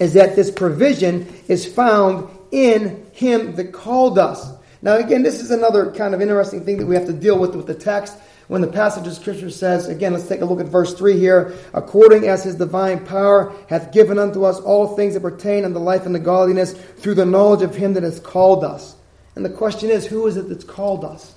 is 0.00 0.14
that 0.14 0.36
this 0.36 0.50
provision 0.50 1.26
is 1.48 1.66
found 1.66 2.28
in 2.50 3.06
Him 3.12 3.54
that 3.56 3.72
called 3.72 4.18
us. 4.18 4.52
Now, 4.80 4.96
again, 4.96 5.22
this 5.22 5.40
is 5.40 5.50
another 5.50 5.90
kind 5.92 6.14
of 6.14 6.20
interesting 6.20 6.64
thing 6.64 6.78
that 6.78 6.86
we 6.86 6.94
have 6.94 7.06
to 7.06 7.12
deal 7.12 7.38
with 7.38 7.54
with 7.54 7.66
the 7.66 7.74
text. 7.74 8.16
When 8.46 8.62
the 8.62 8.68
passage 8.68 9.06
of 9.06 9.12
Scripture 9.12 9.50
says, 9.50 9.88
again, 9.88 10.14
let's 10.14 10.26
take 10.26 10.40
a 10.40 10.44
look 10.44 10.60
at 10.60 10.66
verse 10.66 10.94
3 10.94 11.18
here. 11.18 11.54
According 11.74 12.26
as 12.26 12.44
his 12.44 12.54
divine 12.54 13.04
power 13.04 13.52
hath 13.68 13.92
given 13.92 14.18
unto 14.18 14.44
us 14.44 14.58
all 14.58 14.96
things 14.96 15.14
that 15.14 15.20
pertain 15.20 15.66
unto 15.66 15.78
life 15.78 16.06
and 16.06 16.14
to 16.14 16.20
godliness 16.20 16.72
through 16.72 17.14
the 17.14 17.26
knowledge 17.26 17.62
of 17.62 17.74
him 17.74 17.92
that 17.94 18.04
has 18.04 18.20
called 18.20 18.64
us. 18.64 18.96
And 19.36 19.44
the 19.44 19.50
question 19.50 19.90
is, 19.90 20.06
who 20.06 20.26
is 20.26 20.38
it 20.38 20.48
that's 20.48 20.64
called 20.64 21.04
us? 21.04 21.34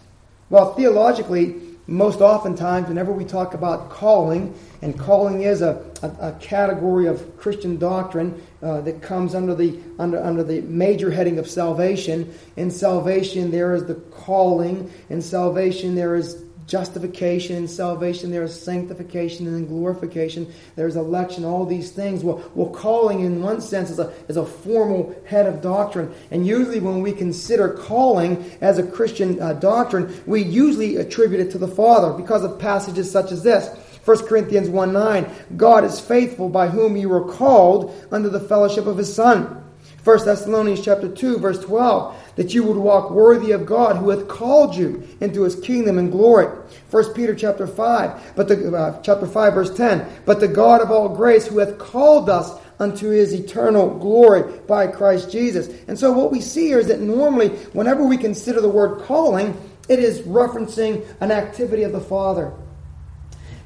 Well, 0.50 0.74
theologically, 0.74 1.71
most 1.88 2.22
oftentimes, 2.22 2.88
whenever 2.88 3.12
we 3.12 3.26
talk 3.26 3.54
about 3.54 3.90
calling, 3.90 4.54
and 4.82 4.98
calling 4.98 5.42
is 5.42 5.62
a, 5.62 5.84
a, 6.02 6.30
a 6.30 6.38
category 6.40 7.08
of 7.08 7.38
Christian 7.38 7.78
doctrine 7.78 8.42
uh, 8.62 8.82
that 8.82 9.02
comes 9.02 9.36
under 9.36 9.56
the, 9.56 9.80
under, 10.00 10.22
under 10.24 10.44
the 10.44 10.62
major 10.62 11.12
heading 11.12 11.40
of 11.40 11.50
salvation. 11.50 12.34
In 12.56 12.72
salvation, 12.72 13.52
there 13.52 13.74
is 13.74 13.86
the 13.86 13.96
calling. 13.96 14.92
In 15.10 15.22
salvation, 15.22 15.96
there 15.96 16.16
is 16.16 16.44
justification 16.72 17.58
and 17.58 17.70
salvation, 17.70 18.32
there 18.32 18.44
is 18.44 18.58
sanctification 18.58 19.46
and 19.46 19.68
glorification, 19.68 20.50
there's 20.78 20.96
election, 20.96 21.44
all 21.44 21.66
these 21.66 21.92
things. 21.92 22.24
Well, 22.24 22.42
well 22.56 22.70
calling 22.70 23.26
in 23.26 23.44
one 23.44 23.60
sense 23.60 23.90
is 23.90 24.00
a, 24.00 24.14
is 24.30 24.38
a 24.38 24.46
formal 24.46 25.14
head 25.26 25.48
of 25.48 25.62
doctrine. 25.62 26.14
And 26.32 26.48
usually 26.48 26.80
when 26.80 27.02
we 27.02 27.12
consider 27.12 27.74
calling 27.74 28.50
as 28.62 28.78
a 28.78 28.88
Christian 28.88 29.42
uh, 29.42 29.52
doctrine, 29.52 30.18
we 30.26 30.44
usually 30.44 30.96
attribute 30.96 31.42
it 31.42 31.52
to 31.52 31.58
the 31.58 31.68
Father 31.68 32.14
because 32.14 32.46
of 32.46 32.58
passages 32.58 33.12
such 33.12 33.34
as 33.34 33.44
this. 33.44 33.68
1 34.06 34.26
Corinthians 34.26 34.70
1 34.70 34.94
9, 34.94 35.30
God 35.58 35.84
is 35.84 36.00
faithful 36.00 36.48
by 36.48 36.70
whom 36.70 36.96
you 36.96 37.10
were 37.10 37.34
called 37.34 37.94
under 38.12 38.30
the 38.30 38.40
fellowship 38.40 38.86
of 38.86 38.98
his 38.98 39.14
Son. 39.14 39.62
1 40.06 40.26
Thessalonians 40.26 40.84
chapter 40.84 41.10
2, 41.10 41.38
verse 41.38 41.60
12, 41.60 42.16
that 42.38 42.54
you 42.54 42.64
would 42.64 42.78
walk 42.78 43.12
worthy 43.12 43.52
of 43.52 43.68
God 43.68 43.98
who 43.98 44.10
hath 44.10 44.28
called 44.28 44.76
you 44.76 45.08
into 45.20 45.44
his 45.44 45.60
kingdom 45.60 46.00
and 46.00 46.12
glory. 46.12 46.61
1 46.92 47.14
Peter 47.14 47.34
chapter 47.34 47.66
5, 47.66 48.34
but 48.36 48.50
the, 48.50 48.76
uh, 48.76 49.02
chapter 49.02 49.26
5, 49.26 49.54
verse 49.54 49.76
10, 49.76 50.06
but 50.26 50.42
the 50.42 50.48
God 50.48 50.82
of 50.82 50.92
all 50.92 51.08
grace 51.08 51.48
who 51.48 51.60
hath 51.60 51.78
called 51.80 52.30
us 52.30 52.52
unto 52.80 53.10
his 53.10 53.34
eternal 53.34 53.98
glory 53.98 54.60
by 54.68 54.88
Christ 54.88 55.32
Jesus. 55.32 55.70
And 55.88 55.98
so 55.98 56.12
what 56.12 56.32
we 56.32 56.42
see 56.42 56.68
here 56.68 56.80
is 56.80 56.88
that 56.88 57.00
normally, 57.00 57.50
whenever 57.74 58.04
we 58.04 58.18
consider 58.18 58.60
the 58.60 58.68
word 58.68 59.04
calling, 59.04 59.56
it 59.88 60.00
is 60.00 60.22
referencing 60.24 61.06
an 61.22 61.32
activity 61.32 61.84
of 61.84 61.94
the 61.94 62.02
Father. 62.02 62.54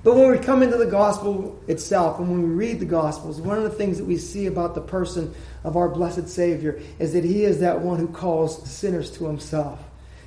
But 0.03 0.15
when 0.15 0.29
we 0.29 0.38
come 0.38 0.61
into 0.61 0.77
the 0.77 0.85
gospel 0.85 1.59
itself, 1.67 2.19
and 2.19 2.29
when 2.29 2.43
we 2.43 2.49
read 2.49 2.79
the 2.79 2.85
gospels, 2.85 3.41
one 3.41 3.57
of 3.57 3.63
the 3.63 3.71
things 3.71 3.97
that 3.97 4.05
we 4.05 4.17
see 4.17 4.45
about 4.45 4.75
the 4.75 4.81
person 4.81 5.33
of 5.63 5.75
our 5.75 5.89
blessed 5.89 6.29
Savior 6.29 6.79
is 6.99 7.13
that 7.13 7.23
he 7.23 7.43
is 7.43 7.59
that 7.61 7.81
one 7.81 7.97
who 7.97 8.07
calls 8.07 8.69
sinners 8.69 9.09
to 9.17 9.25
himself. 9.25 9.79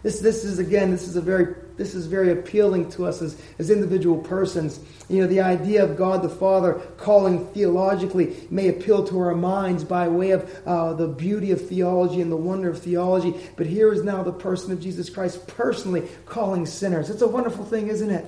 This, 0.02 0.20
this 0.20 0.44
is 0.44 0.58
again, 0.58 0.90
this 0.90 1.08
is 1.08 1.16
a 1.16 1.20
very 1.20 1.54
this 1.78 1.94
is 1.94 2.06
very 2.06 2.32
appealing 2.32 2.90
to 2.90 3.06
us 3.06 3.22
as, 3.22 3.40
as 3.58 3.70
individual 3.70 4.18
persons. 4.18 4.80
You 5.08 5.22
know, 5.22 5.28
the 5.28 5.40
idea 5.40 5.84
of 5.84 5.96
God 5.96 6.22
the 6.22 6.28
Father 6.28 6.74
calling 6.98 7.46
theologically 7.52 8.36
may 8.50 8.68
appeal 8.68 9.06
to 9.06 9.18
our 9.20 9.34
minds 9.34 9.84
by 9.84 10.08
way 10.08 10.32
of 10.32 10.62
uh, 10.66 10.94
the 10.94 11.06
beauty 11.06 11.52
of 11.52 11.68
theology 11.68 12.20
and 12.20 12.32
the 12.32 12.36
wonder 12.36 12.68
of 12.68 12.82
theology. 12.82 13.34
But 13.56 13.66
here 13.66 13.92
is 13.92 14.02
now 14.02 14.24
the 14.24 14.32
person 14.32 14.72
of 14.72 14.80
Jesus 14.80 15.08
Christ 15.08 15.46
personally 15.46 16.08
calling 16.26 16.66
sinners. 16.66 17.10
It's 17.10 17.22
a 17.22 17.28
wonderful 17.28 17.64
thing, 17.64 17.86
isn't 17.86 18.10
it? 18.10 18.26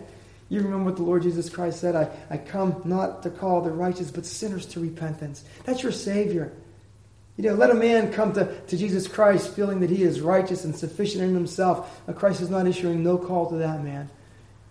You 0.48 0.62
remember 0.62 0.85
what 0.85 0.96
the 0.96 1.02
Lord 1.02 1.22
Jesus 1.22 1.50
Christ 1.50 1.80
said 1.80 1.94
I, 1.94 2.09
I 2.28 2.37
come 2.37 2.83
not 2.85 3.24
to 3.24 3.30
call 3.30 3.62
the 3.62 3.70
righteous, 3.70 4.11
but 4.11 4.26
sinners 4.26 4.64
to 4.66 4.80
repentance. 4.80 5.44
That's 5.64 5.83
your 5.83 5.92
Savior. 5.92 6.52
You 7.40 7.48
know, 7.48 7.55
let 7.55 7.70
a 7.70 7.74
man 7.74 8.12
come 8.12 8.35
to, 8.35 8.55
to 8.66 8.76
Jesus 8.76 9.09
Christ 9.09 9.55
feeling 9.55 9.81
that 9.81 9.88
he 9.88 10.03
is 10.03 10.20
righteous 10.20 10.66
and 10.66 10.76
sufficient 10.76 11.24
in 11.24 11.33
himself. 11.33 12.03
Christ 12.14 12.42
is 12.42 12.50
not 12.50 12.66
issuing 12.66 13.03
no 13.03 13.16
call 13.16 13.48
to 13.48 13.57
that 13.57 13.83
man. 13.83 14.11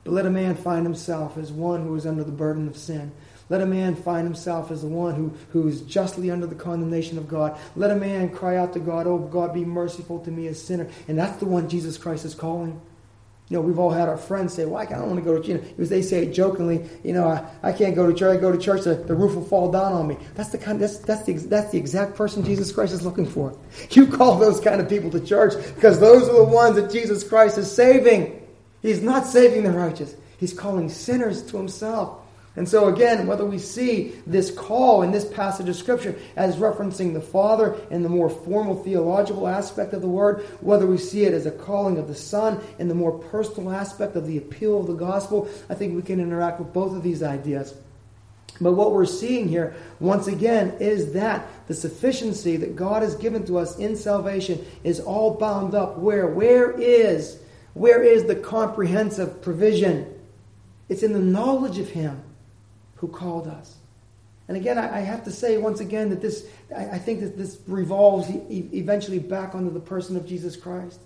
But 0.03 0.13
let 0.13 0.27
a 0.27 0.29
man 0.29 0.53
find 0.53 0.85
himself 0.85 1.35
as 1.35 1.51
one 1.51 1.81
who 1.81 1.95
is 1.95 2.05
under 2.05 2.23
the 2.23 2.31
burden 2.31 2.67
of 2.67 2.77
sin. 2.77 3.11
Let 3.49 3.61
a 3.61 3.65
man 3.65 3.95
find 3.95 4.23
himself 4.23 4.69
as 4.69 4.83
the 4.83 4.87
one 4.87 5.15
who, 5.15 5.33
who 5.51 5.67
is 5.67 5.81
justly 5.81 6.29
under 6.29 6.45
the 6.45 6.53
condemnation 6.53 7.17
of 7.17 7.27
God. 7.27 7.57
Let 7.75 7.89
a 7.89 7.95
man 7.95 8.29
cry 8.29 8.57
out 8.57 8.73
to 8.73 8.79
God, 8.79 9.07
Oh, 9.07 9.17
God, 9.17 9.51
be 9.51 9.65
merciful 9.65 10.19
to 10.19 10.29
me, 10.29 10.45
a 10.45 10.53
sinner. 10.53 10.87
And 11.07 11.17
that's 11.17 11.39
the 11.39 11.45
one 11.45 11.69
Jesus 11.69 11.97
Christ 11.97 12.23
is 12.23 12.35
calling. 12.35 12.79
You 13.49 13.57
know, 13.57 13.61
we've 13.61 13.79
all 13.79 13.89
had 13.89 14.07
our 14.07 14.17
friends 14.17 14.53
say, 14.53 14.65
Well, 14.65 14.77
I 14.77 14.85
don't 14.85 15.07
want 15.07 15.15
to 15.15 15.25
go 15.25 15.33
to 15.33 15.39
church. 15.39 15.47
You 15.47 15.55
know, 15.55 15.85
they 15.85 16.03
say 16.03 16.23
it 16.23 16.33
jokingly, 16.33 16.87
you 17.03 17.13
know, 17.13 17.27
I, 17.27 17.43
I 17.63 17.71
can't 17.71 17.95
go 17.95 18.05
to 18.05 18.13
church. 18.13 18.37
I 18.37 18.39
go 18.39 18.51
to 18.51 18.59
church, 18.59 18.83
the, 18.83 18.93
the 18.93 19.15
roof 19.15 19.35
will 19.35 19.43
fall 19.43 19.71
down 19.71 19.93
on 19.93 20.07
me. 20.07 20.17
That's 20.35 20.49
the 20.49 20.59
kind 20.59 20.79
that's 20.79 20.99
that's 20.99 21.23
the 21.23 21.33
that's 21.33 21.71
the 21.71 21.79
exact 21.79 22.15
person 22.15 22.45
Jesus 22.45 22.71
Christ 22.71 22.93
is 22.93 23.03
looking 23.03 23.25
for. 23.25 23.57
You 23.91 24.05
call 24.05 24.37
those 24.37 24.59
kind 24.59 24.79
of 24.79 24.87
people 24.87 25.09
to 25.11 25.19
church 25.19 25.53
because 25.75 25.99
those 25.99 26.29
are 26.29 26.37
the 26.37 26.43
ones 26.43 26.75
that 26.75 26.91
Jesus 26.91 27.23
Christ 27.23 27.57
is 27.57 27.71
saving. 27.71 28.47
He's 28.81 29.01
not 29.01 29.25
saving 29.25 29.63
the 29.63 29.71
righteous. 29.71 30.15
He's 30.37 30.53
calling 30.53 30.87
sinners 30.87 31.41
to 31.47 31.57
himself. 31.57 32.18
And 32.55 32.67
so, 32.67 32.87
again, 32.87 33.27
whether 33.27 33.45
we 33.45 33.59
see 33.59 34.15
this 34.25 34.51
call 34.51 35.03
in 35.03 35.11
this 35.11 35.25
passage 35.25 35.69
of 35.69 35.75
Scripture 35.75 36.15
as 36.35 36.57
referencing 36.57 37.13
the 37.13 37.21
Father 37.21 37.79
in 37.91 38.01
the 38.01 38.09
more 38.09 38.29
formal 38.29 38.83
theological 38.83 39.47
aspect 39.47 39.93
of 39.93 40.01
the 40.01 40.07
word, 40.07 40.41
whether 40.59 40.85
we 40.85 40.97
see 40.97 41.23
it 41.23 41.33
as 41.33 41.45
a 41.45 41.51
calling 41.51 41.97
of 41.97 42.07
the 42.07 42.15
Son 42.15 42.59
in 42.79 42.87
the 42.87 42.95
more 42.95 43.17
personal 43.17 43.71
aspect 43.71 44.15
of 44.15 44.25
the 44.25 44.37
appeal 44.37 44.79
of 44.79 44.87
the 44.87 44.93
gospel, 44.93 45.47
I 45.69 45.75
think 45.75 45.95
we 45.95 46.01
can 46.01 46.19
interact 46.19 46.59
with 46.59 46.73
both 46.73 46.95
of 46.95 47.03
these 47.03 47.21
ideas. 47.21 47.75
But 48.59 48.73
what 48.73 48.91
we're 48.91 49.05
seeing 49.05 49.47
here, 49.47 49.75
once 49.99 50.27
again, 50.27 50.75
is 50.79 51.13
that 51.13 51.47
the 51.67 51.73
sufficiency 51.73 52.57
that 52.57 52.75
God 52.75 53.03
has 53.03 53.15
given 53.15 53.45
to 53.45 53.57
us 53.57 53.77
in 53.77 53.95
salvation 53.95 54.65
is 54.83 54.99
all 54.99 55.35
bound 55.35 55.75
up 55.75 55.97
where? 55.97 56.27
Where 56.27 56.71
is, 56.71 57.39
where 57.73 58.03
is 58.03 58.25
the 58.25 58.35
comprehensive 58.35 59.41
provision? 59.41 60.13
It's 60.89 61.03
in 61.03 61.13
the 61.13 61.19
knowledge 61.19 61.77
of 61.77 61.89
Him 61.89 62.21
who 62.99 63.07
called 63.07 63.47
us. 63.47 63.75
And 64.47 64.57
again, 64.57 64.77
I, 64.77 64.97
I 64.97 64.99
have 65.01 65.23
to 65.25 65.31
say 65.31 65.57
once 65.57 65.79
again 65.79 66.09
that 66.09 66.21
this, 66.21 66.45
I, 66.75 66.85
I 66.91 66.97
think 66.97 67.21
that 67.21 67.37
this 67.37 67.59
revolves 67.67 68.29
e- 68.29 68.69
eventually 68.73 69.19
back 69.19 69.55
onto 69.55 69.71
the 69.71 69.79
person 69.79 70.17
of 70.17 70.27
Jesus 70.27 70.55
Christ. 70.55 70.99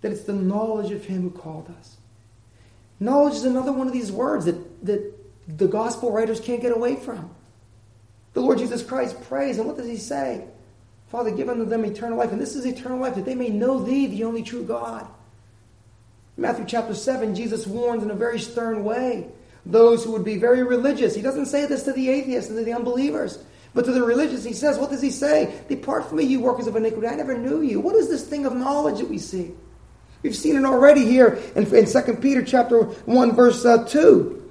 That 0.00 0.12
it's 0.12 0.22
the 0.24 0.32
knowledge 0.32 0.90
of 0.90 1.04
Him 1.04 1.22
who 1.22 1.30
called 1.30 1.72
us. 1.78 1.96
Knowledge 2.98 3.34
is 3.34 3.44
another 3.44 3.72
one 3.72 3.86
of 3.86 3.92
these 3.92 4.10
words 4.10 4.46
that, 4.46 4.86
that 4.86 5.12
the 5.46 5.68
gospel 5.68 6.10
writers 6.10 6.40
can't 6.40 6.60
get 6.60 6.74
away 6.74 6.96
from. 6.96 7.30
The 8.32 8.40
Lord 8.40 8.58
Jesus 8.58 8.82
Christ 8.82 9.22
prays, 9.24 9.58
and 9.58 9.66
what 9.66 9.76
does 9.76 9.86
He 9.86 9.96
say? 9.96 10.44
Father, 11.08 11.30
give 11.30 11.48
unto 11.48 11.64
them 11.64 11.84
eternal 11.84 12.18
life. 12.18 12.32
And 12.32 12.40
this 12.40 12.56
is 12.56 12.66
eternal 12.66 12.98
life, 12.98 13.14
that 13.14 13.24
they 13.24 13.36
may 13.36 13.50
know 13.50 13.78
Thee, 13.78 14.08
the 14.08 14.24
only 14.24 14.42
true 14.42 14.64
God. 14.64 15.06
Matthew 16.36 16.64
chapter 16.66 16.94
7, 16.94 17.36
Jesus 17.36 17.66
warns 17.66 18.02
in 18.02 18.10
a 18.10 18.14
very 18.14 18.40
stern 18.40 18.82
way 18.82 19.28
those 19.66 20.04
who 20.04 20.12
would 20.12 20.24
be 20.24 20.36
very 20.36 20.62
religious. 20.62 21.14
He 21.14 21.22
doesn't 21.22 21.46
say 21.46 21.66
this 21.66 21.84
to 21.84 21.92
the 21.92 22.10
atheists 22.10 22.50
and 22.50 22.58
to 22.58 22.64
the 22.64 22.72
unbelievers, 22.72 23.42
but 23.72 23.84
to 23.86 23.92
the 23.92 24.02
religious, 24.02 24.44
he 24.44 24.52
says, 24.52 24.78
What 24.78 24.90
does 24.90 25.02
he 25.02 25.10
say? 25.10 25.60
Depart 25.68 26.08
from 26.08 26.18
me, 26.18 26.24
you 26.24 26.40
workers 26.40 26.66
of 26.66 26.76
iniquity. 26.76 27.06
I 27.06 27.14
never 27.14 27.36
knew 27.36 27.62
you. 27.62 27.80
What 27.80 27.96
is 27.96 28.08
this 28.08 28.24
thing 28.24 28.46
of 28.46 28.54
knowledge 28.54 28.98
that 28.98 29.08
we 29.08 29.18
see? 29.18 29.52
We've 30.22 30.36
seen 30.36 30.56
it 30.56 30.64
already 30.64 31.04
here 31.04 31.38
in, 31.54 31.66
in 31.74 31.86
2 31.86 32.14
Peter 32.14 32.42
chapter 32.42 32.84
1, 32.84 33.36
verse 33.36 33.64
uh, 33.64 33.84
2. 33.84 34.42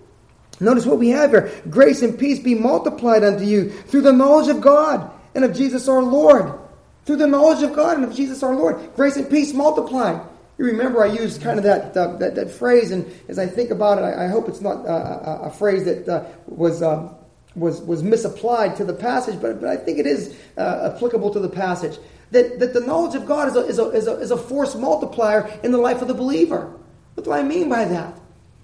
Notice 0.59 0.85
what 0.85 0.99
we 0.99 1.09
have 1.09 1.31
here. 1.31 1.51
Grace 1.69 2.03
and 2.03 2.17
peace 2.17 2.39
be 2.39 2.53
multiplied 2.53 3.23
unto 3.23 3.43
you 3.43 3.69
through 3.69 4.01
the 4.01 4.13
knowledge 4.13 4.49
of 4.49 4.61
God 4.61 5.11
and 5.33 5.43
of 5.43 5.55
Jesus 5.55 5.87
our 5.87 6.01
Lord. 6.01 6.59
Through 7.05 7.17
the 7.17 7.27
knowledge 7.27 7.63
of 7.63 7.73
God 7.73 7.97
and 7.97 8.05
of 8.05 8.15
Jesus 8.15 8.43
our 8.43 8.55
Lord. 8.55 8.95
Grace 8.95 9.17
and 9.17 9.29
peace 9.29 9.53
multiplied. 9.53 10.21
You 10.57 10.65
remember 10.65 11.03
I 11.03 11.07
used 11.07 11.41
kind 11.41 11.57
of 11.57 11.63
that, 11.63 11.97
uh, 11.97 12.15
that, 12.17 12.35
that, 12.35 12.51
phrase, 12.51 12.91
and 12.91 13.11
as 13.27 13.39
I 13.39 13.47
think 13.47 13.71
about 13.71 13.97
it, 13.97 14.01
I, 14.01 14.25
I 14.25 14.27
hope 14.27 14.47
it's 14.47 14.61
not 14.61 14.85
uh, 14.85 15.39
a, 15.41 15.47
a, 15.47 15.49
phrase 15.49 15.83
that 15.85 16.07
uh, 16.07 16.25
was, 16.45 16.83
um, 16.83 17.15
was, 17.55 17.81
was 17.81 18.03
misapplied 18.03 18.75
to 18.75 18.85
the 18.85 18.93
passage, 18.93 19.41
but, 19.41 19.59
but 19.59 19.69
I 19.69 19.77
think 19.77 19.97
it 19.97 20.05
is 20.05 20.37
uh, 20.57 20.91
applicable 20.93 21.31
to 21.31 21.39
the 21.39 21.49
passage. 21.49 21.97
That, 22.31 22.59
that 22.59 22.73
the 22.73 22.81
knowledge 22.81 23.15
of 23.15 23.25
God 23.25 23.47
is 23.47 23.55
a, 23.55 23.59
is, 23.61 23.79
a, 23.79 23.89
is, 23.89 24.07
a, 24.07 24.13
is 24.19 24.31
a 24.31 24.37
force 24.37 24.75
multiplier 24.75 25.59
in 25.63 25.71
the 25.71 25.77
life 25.79 26.01
of 26.01 26.07
the 26.07 26.13
believer. 26.13 26.79
What 27.15 27.23
do 27.23 27.31
I 27.31 27.41
mean 27.41 27.69
by 27.69 27.85
that? 27.85 28.19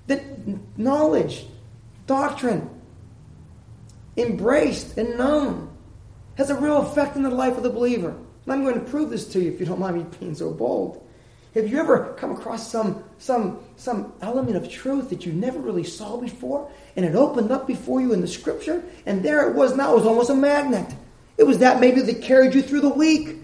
That 0.07 0.77
knowledge, 0.77 1.45
doctrine, 2.05 2.69
embraced 4.15 4.97
and 4.97 5.17
known, 5.17 5.75
has 6.35 6.49
a 6.49 6.55
real 6.55 6.77
effect 6.77 7.15
in 7.15 7.23
the 7.23 7.29
life 7.29 7.57
of 7.57 7.63
the 7.63 7.69
believer. 7.69 8.09
And 8.09 8.53
I'm 8.53 8.63
going 8.63 8.75
to 8.75 8.91
prove 8.91 9.09
this 9.09 9.27
to 9.29 9.39
you 9.39 9.51
if 9.51 9.59
you 9.59 9.65
don't 9.65 9.79
mind 9.79 9.97
me 9.97 10.05
being 10.19 10.35
so 10.35 10.51
bold. 10.51 11.05
Have 11.55 11.67
you 11.67 11.79
ever 11.79 12.13
come 12.17 12.31
across 12.31 12.71
some, 12.71 13.03
some, 13.17 13.59
some 13.75 14.13
element 14.21 14.55
of 14.55 14.69
truth 14.69 15.09
that 15.09 15.25
you 15.25 15.33
never 15.33 15.57
really 15.57 15.83
saw 15.83 16.17
before? 16.17 16.69
And 16.95 17.05
it 17.05 17.15
opened 17.15 17.51
up 17.51 17.65
before 17.65 18.01
you 18.01 18.13
in 18.13 18.21
the 18.21 18.27
scripture? 18.27 18.83
And 19.07 19.23
there 19.23 19.49
it 19.49 19.55
was 19.55 19.75
now. 19.75 19.93
It 19.93 19.97
was 19.97 20.05
almost 20.05 20.29
a 20.29 20.35
magnet. 20.35 20.93
It 21.37 21.43
was 21.45 21.57
that 21.59 21.79
maybe 21.79 22.01
that 22.01 22.21
carried 22.21 22.53
you 22.53 22.61
through 22.61 22.81
the 22.81 22.89
week. 22.89 23.37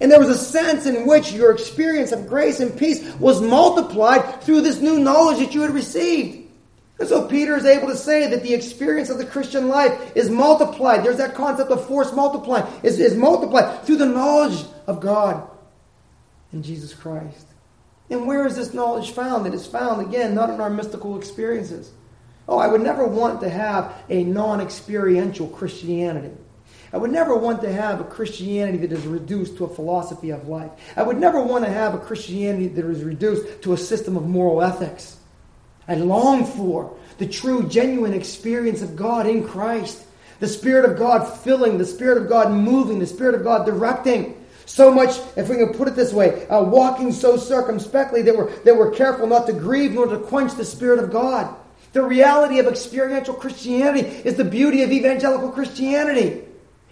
And 0.00 0.10
there 0.10 0.18
was 0.18 0.30
a 0.30 0.38
sense 0.38 0.86
in 0.86 1.06
which 1.06 1.32
your 1.32 1.52
experience 1.52 2.10
of 2.10 2.26
grace 2.26 2.58
and 2.58 2.76
peace 2.76 3.04
was 3.20 3.40
multiplied 3.40 4.42
through 4.42 4.62
this 4.62 4.80
new 4.80 4.98
knowledge 4.98 5.38
that 5.38 5.54
you 5.54 5.60
had 5.60 5.70
received. 5.70 6.48
And 6.98 7.08
so 7.08 7.28
Peter 7.28 7.56
is 7.56 7.64
able 7.64 7.88
to 7.88 7.96
say 7.96 8.28
that 8.28 8.42
the 8.42 8.54
experience 8.54 9.10
of 9.10 9.18
the 9.18 9.24
Christian 9.24 9.68
life 9.68 10.16
is 10.16 10.28
multiplied. 10.30 11.04
There's 11.04 11.18
that 11.18 11.36
concept 11.36 11.70
of 11.70 11.86
force 11.86 12.12
multiplying, 12.12 12.66
is, 12.82 12.98
is 12.98 13.16
multiplied 13.16 13.84
through 13.84 13.96
the 13.96 14.06
knowledge 14.06 14.64
of 14.88 15.00
God 15.00 15.48
and 16.50 16.64
Jesus 16.64 16.92
Christ. 16.94 17.46
And 18.12 18.26
where 18.26 18.46
is 18.46 18.56
this 18.56 18.74
knowledge 18.74 19.12
found? 19.12 19.46
It 19.46 19.54
is 19.54 19.66
found, 19.66 20.06
again, 20.06 20.34
not 20.34 20.50
in 20.50 20.60
our 20.60 20.68
mystical 20.68 21.16
experiences. 21.16 21.90
Oh, 22.46 22.58
I 22.58 22.66
would 22.66 22.82
never 22.82 23.06
want 23.06 23.40
to 23.40 23.48
have 23.48 23.94
a 24.10 24.22
non 24.22 24.60
experiential 24.60 25.48
Christianity. 25.48 26.36
I 26.92 26.98
would 26.98 27.10
never 27.10 27.34
want 27.34 27.62
to 27.62 27.72
have 27.72 28.00
a 28.00 28.04
Christianity 28.04 28.76
that 28.86 28.92
is 28.92 29.06
reduced 29.06 29.56
to 29.56 29.64
a 29.64 29.74
philosophy 29.74 30.28
of 30.28 30.46
life. 30.46 30.70
I 30.94 31.02
would 31.02 31.18
never 31.18 31.42
want 31.42 31.64
to 31.64 31.70
have 31.70 31.94
a 31.94 31.98
Christianity 31.98 32.68
that 32.68 32.84
is 32.84 33.02
reduced 33.02 33.62
to 33.62 33.72
a 33.72 33.78
system 33.78 34.18
of 34.18 34.28
moral 34.28 34.60
ethics. 34.60 35.16
I 35.88 35.94
long 35.94 36.44
for 36.44 36.94
the 37.16 37.26
true, 37.26 37.66
genuine 37.66 38.12
experience 38.12 38.82
of 38.82 38.94
God 38.94 39.26
in 39.26 39.48
Christ. 39.48 40.04
The 40.38 40.48
Spirit 40.48 40.84
of 40.84 40.98
God 40.98 41.24
filling, 41.24 41.78
the 41.78 41.86
Spirit 41.86 42.18
of 42.18 42.28
God 42.28 42.52
moving, 42.52 42.98
the 42.98 43.06
Spirit 43.06 43.36
of 43.36 43.42
God 43.42 43.64
directing. 43.64 44.41
So 44.72 44.90
much, 44.90 45.20
if 45.36 45.50
we 45.50 45.56
can 45.56 45.74
put 45.74 45.86
it 45.86 45.96
this 45.96 46.14
way, 46.14 46.46
uh, 46.46 46.62
walking 46.62 47.12
so 47.12 47.36
circumspectly 47.36 48.22
that 48.22 48.34
we're, 48.34 48.50
that 48.60 48.74
we're 48.74 48.90
careful 48.90 49.26
not 49.26 49.46
to 49.48 49.52
grieve 49.52 49.92
nor 49.92 50.06
to 50.06 50.16
quench 50.16 50.54
the 50.54 50.64
Spirit 50.64 50.98
of 50.98 51.12
God. 51.12 51.54
The 51.92 52.02
reality 52.02 52.58
of 52.58 52.66
experiential 52.66 53.34
Christianity 53.34 54.08
is 54.08 54.36
the 54.36 54.46
beauty 54.46 54.82
of 54.82 54.90
evangelical 54.90 55.50
Christianity. 55.50 56.44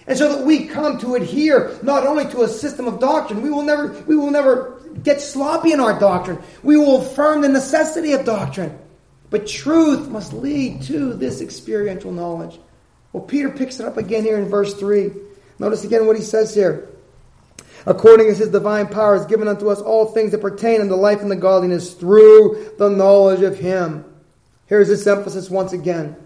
And 0.07 0.19
so 0.19 0.37
that 0.37 0.45
we 0.45 0.67
come 0.67 0.99
to 0.99 1.15
adhere 1.15 1.79
not 1.83 2.07
only 2.07 2.27
to 2.27 2.43
a 2.43 2.49
system 2.49 2.87
of 2.87 3.01
doctrine, 3.01 3.41
we 3.41 3.49
will 3.49 3.63
never, 3.63 3.89
we 4.03 4.15
will 4.15 4.31
never 4.31 4.79
get 5.03 5.23
sloppy 5.23 5.73
in 5.73 5.81
our 5.81 5.99
doctrine. 5.99 6.39
We 6.63 6.77
will 6.77 7.01
affirm 7.01 7.41
the 7.41 7.49
necessity 7.49 8.13
of 8.13 8.27
doctrine. 8.27 8.79
But 9.31 9.47
truth 9.47 10.07
must 10.07 10.35
lead 10.35 10.83
to 10.83 11.15
this 11.15 11.41
experiential 11.41 12.13
knowledge. 12.13 12.61
Well, 13.15 13.23
Peter 13.23 13.49
picks 13.49 13.81
it 13.81 13.87
up 13.87 13.97
again 13.97 14.23
here 14.23 14.37
in 14.37 14.51
verse 14.51 14.75
3. 14.75 15.13
Notice 15.59 15.85
again 15.85 16.07
what 16.07 16.17
he 16.17 16.23
says 16.23 16.55
here. 16.55 16.90
According 17.87 18.29
as 18.29 18.39
his 18.39 18.51
divine 18.51 18.89
power 18.89 19.17
has 19.17 19.27
given 19.27 19.49
unto 19.49 19.69
us 19.71 19.81
all 19.81 20.07
things 20.07 20.33
that 20.33 20.41
pertain 20.41 20.81
unto 20.81 20.95
life 20.95 21.21
and 21.21 21.31
the 21.31 21.37
godliness 21.37 21.95
through 21.95 22.73
the 22.79 22.91
knowledge 22.91 23.41
of 23.41 23.59
him. 23.59 24.05
Here's 24.67 24.89
this 24.89 25.07
emphasis 25.07 25.51
once 25.51 25.73
again. 25.73 26.17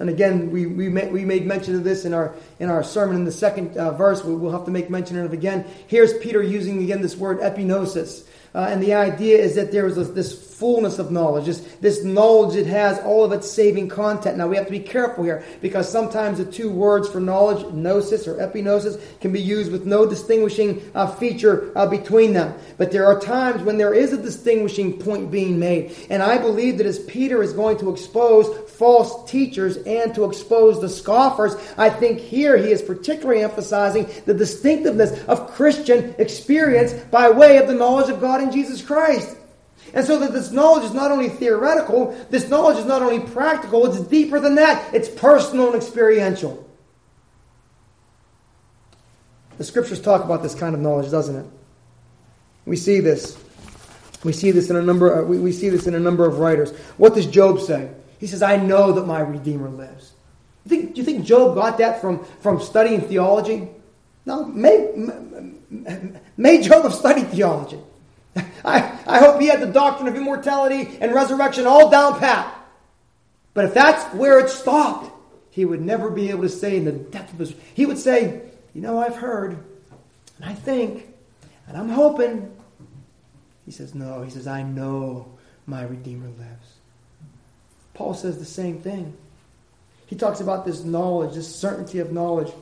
And 0.00 0.10
again, 0.10 0.50
we, 0.50 0.66
we, 0.66 0.88
made, 0.88 1.12
we 1.12 1.24
made 1.24 1.46
mention 1.46 1.76
of 1.76 1.84
this 1.84 2.04
in 2.04 2.12
our, 2.12 2.34
in 2.58 2.68
our 2.68 2.82
sermon 2.82 3.14
in 3.14 3.24
the 3.24 3.32
second 3.32 3.76
uh, 3.76 3.92
verse. 3.92 4.24
We, 4.24 4.34
will 4.34 4.50
have 4.50 4.64
to 4.64 4.72
make 4.72 4.90
mention 4.90 5.18
of 5.18 5.32
it 5.32 5.34
again. 5.34 5.64
Here's 5.86 6.16
Peter 6.18 6.42
using 6.42 6.82
again 6.82 7.00
this 7.00 7.16
word 7.16 7.38
epignosis. 7.38 8.26
Uh, 8.54 8.66
and 8.70 8.82
the 8.82 8.94
idea 8.94 9.38
is 9.38 9.54
that 9.54 9.70
there 9.70 9.86
is 9.86 10.12
this 10.12 10.53
fullness 10.54 11.00
of 11.00 11.10
knowledge, 11.10 11.46
this, 11.46 11.60
this 11.80 12.04
knowledge 12.04 12.56
it 12.56 12.66
has 12.66 12.98
all 13.00 13.24
of 13.24 13.32
its 13.32 13.50
saving 13.50 13.88
content. 13.88 14.36
Now 14.36 14.46
we 14.46 14.56
have 14.56 14.66
to 14.66 14.70
be 14.70 14.80
careful 14.80 15.24
here 15.24 15.44
because 15.60 15.90
sometimes 15.90 16.38
the 16.38 16.44
two 16.44 16.70
words 16.70 17.08
for 17.08 17.20
knowledge, 17.20 17.66
gnosis 17.72 18.28
or 18.28 18.36
epignosis, 18.36 19.00
can 19.20 19.32
be 19.32 19.40
used 19.40 19.72
with 19.72 19.84
no 19.84 20.06
distinguishing 20.06 20.88
uh, 20.94 21.08
feature 21.08 21.72
uh, 21.74 21.86
between 21.86 22.32
them. 22.32 22.54
But 22.76 22.92
there 22.92 23.04
are 23.06 23.18
times 23.20 23.62
when 23.62 23.78
there 23.78 23.94
is 23.94 24.12
a 24.12 24.22
distinguishing 24.22 24.98
point 24.98 25.30
being 25.30 25.58
made. 25.58 25.96
And 26.08 26.22
I 26.22 26.38
believe 26.38 26.78
that 26.78 26.86
as 26.86 27.00
Peter 27.00 27.42
is 27.42 27.52
going 27.52 27.78
to 27.78 27.90
expose 27.90 28.70
false 28.70 29.28
teachers 29.30 29.76
and 29.78 30.14
to 30.14 30.24
expose 30.24 30.80
the 30.80 30.88
scoffers, 30.88 31.54
I 31.76 31.90
think 31.90 32.20
here 32.20 32.56
he 32.56 32.70
is 32.70 32.80
particularly 32.80 33.42
emphasizing 33.42 34.08
the 34.24 34.34
distinctiveness 34.34 35.24
of 35.24 35.50
Christian 35.50 36.14
experience 36.18 36.92
by 37.10 37.30
way 37.30 37.56
of 37.58 37.66
the 37.66 37.74
knowledge 37.74 38.10
of 38.10 38.20
God 38.20 38.40
in 38.40 38.52
Jesus 38.52 38.80
Christ. 38.80 39.36
And 39.94 40.04
so 40.04 40.18
that 40.18 40.32
this 40.32 40.50
knowledge 40.50 40.84
is 40.84 40.92
not 40.92 41.12
only 41.12 41.28
theoretical, 41.28 42.16
this 42.28 42.48
knowledge 42.48 42.78
is 42.78 42.84
not 42.84 43.00
only 43.00 43.20
practical, 43.20 43.86
it's 43.86 44.00
deeper 44.08 44.40
than 44.40 44.56
that. 44.56 44.92
It's 44.92 45.08
personal 45.08 45.68
and 45.68 45.76
experiential. 45.76 46.68
The 49.56 49.64
scriptures 49.64 50.00
talk 50.00 50.24
about 50.24 50.42
this 50.42 50.54
kind 50.54 50.74
of 50.74 50.80
knowledge, 50.80 51.10
doesn't 51.10 51.36
it? 51.36 51.46
We 52.66 52.76
see 52.76 52.98
this. 52.98 53.38
We 54.24 54.32
see 54.32 54.50
this 54.50 54.68
in 54.68 54.76
a 54.76 54.82
number. 54.82 55.22
Uh, 55.22 55.24
we, 55.24 55.38
we 55.38 55.52
see 55.52 55.68
this 55.68 55.86
in 55.86 55.94
a 55.94 56.00
number 56.00 56.26
of 56.26 56.38
writers. 56.40 56.72
What 56.96 57.14
does 57.14 57.26
Job 57.26 57.60
say? 57.60 57.90
He 58.18 58.26
says, 58.26 58.42
"I 58.42 58.56
know 58.56 58.92
that 58.92 59.06
my 59.06 59.20
Redeemer 59.20 59.68
lives." 59.68 60.12
You 60.64 60.70
think, 60.70 60.94
do 60.94 61.00
you 61.00 61.04
think 61.04 61.24
Job 61.24 61.54
got 61.54 61.78
that 61.78 62.00
from, 62.00 62.24
from 62.40 62.60
studying 62.60 63.02
theology? 63.02 63.68
No, 64.26 64.46
may, 64.46 64.90
may 66.36 66.62
Job 66.62 66.84
have 66.84 66.94
studied 66.94 67.28
theology. 67.28 67.78
I, 68.64 68.98
I 69.06 69.18
hope 69.18 69.40
he 69.40 69.48
had 69.48 69.60
the 69.60 69.66
doctrine 69.66 70.08
of 70.08 70.16
immortality 70.16 70.98
and 71.00 71.14
resurrection 71.14 71.66
all 71.66 71.90
down 71.90 72.18
pat. 72.18 72.54
But 73.52 73.66
if 73.66 73.74
that's 73.74 74.12
where 74.14 74.38
it 74.40 74.50
stopped, 74.50 75.12
he 75.50 75.64
would 75.64 75.80
never 75.80 76.10
be 76.10 76.30
able 76.30 76.42
to 76.42 76.48
say 76.48 76.76
in 76.76 76.84
the 76.84 76.92
depth 76.92 77.32
of 77.32 77.38
his. 77.38 77.54
He 77.74 77.86
would 77.86 77.98
say, 77.98 78.42
You 78.74 78.80
know, 78.80 78.98
I've 78.98 79.16
heard, 79.16 79.52
and 80.36 80.44
I 80.44 80.54
think, 80.54 81.08
and 81.68 81.76
I'm 81.76 81.88
hoping. 81.88 82.50
He 83.64 83.70
says, 83.70 83.94
No. 83.94 84.22
He 84.22 84.30
says, 84.30 84.48
I 84.48 84.62
know 84.62 85.28
my 85.66 85.84
Redeemer 85.84 86.26
lives. 86.26 86.74
Paul 87.94 88.14
says 88.14 88.38
the 88.38 88.44
same 88.44 88.80
thing. 88.80 89.16
He 90.06 90.16
talks 90.16 90.40
about 90.40 90.66
this 90.66 90.82
knowledge, 90.82 91.34
this 91.34 91.54
certainty 91.54 92.00
of 92.00 92.12
knowledge, 92.12 92.52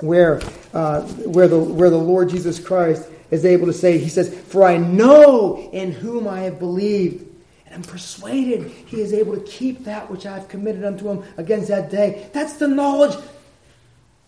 where, 0.00 0.40
uh, 0.72 1.02
where, 1.02 1.48
the, 1.48 1.58
where 1.58 1.90
the 1.90 1.98
Lord 1.98 2.30
Jesus 2.30 2.58
Christ 2.58 3.08
is 3.34 3.44
able 3.44 3.66
to 3.66 3.72
say, 3.72 3.98
He 3.98 4.08
says, 4.08 4.32
For 4.32 4.64
I 4.64 4.76
know 4.76 5.68
in 5.72 5.92
whom 5.92 6.28
I 6.28 6.40
have 6.42 6.58
believed, 6.58 7.26
and 7.66 7.74
I'm 7.74 7.82
persuaded 7.82 8.70
He 8.86 9.00
is 9.00 9.12
able 9.12 9.34
to 9.34 9.42
keep 9.42 9.84
that 9.84 10.10
which 10.10 10.24
I've 10.24 10.48
committed 10.48 10.84
unto 10.84 11.08
Him 11.08 11.24
against 11.36 11.68
that 11.68 11.90
day. 11.90 12.30
That's 12.32 12.54
the 12.54 12.68
knowledge. 12.68 13.16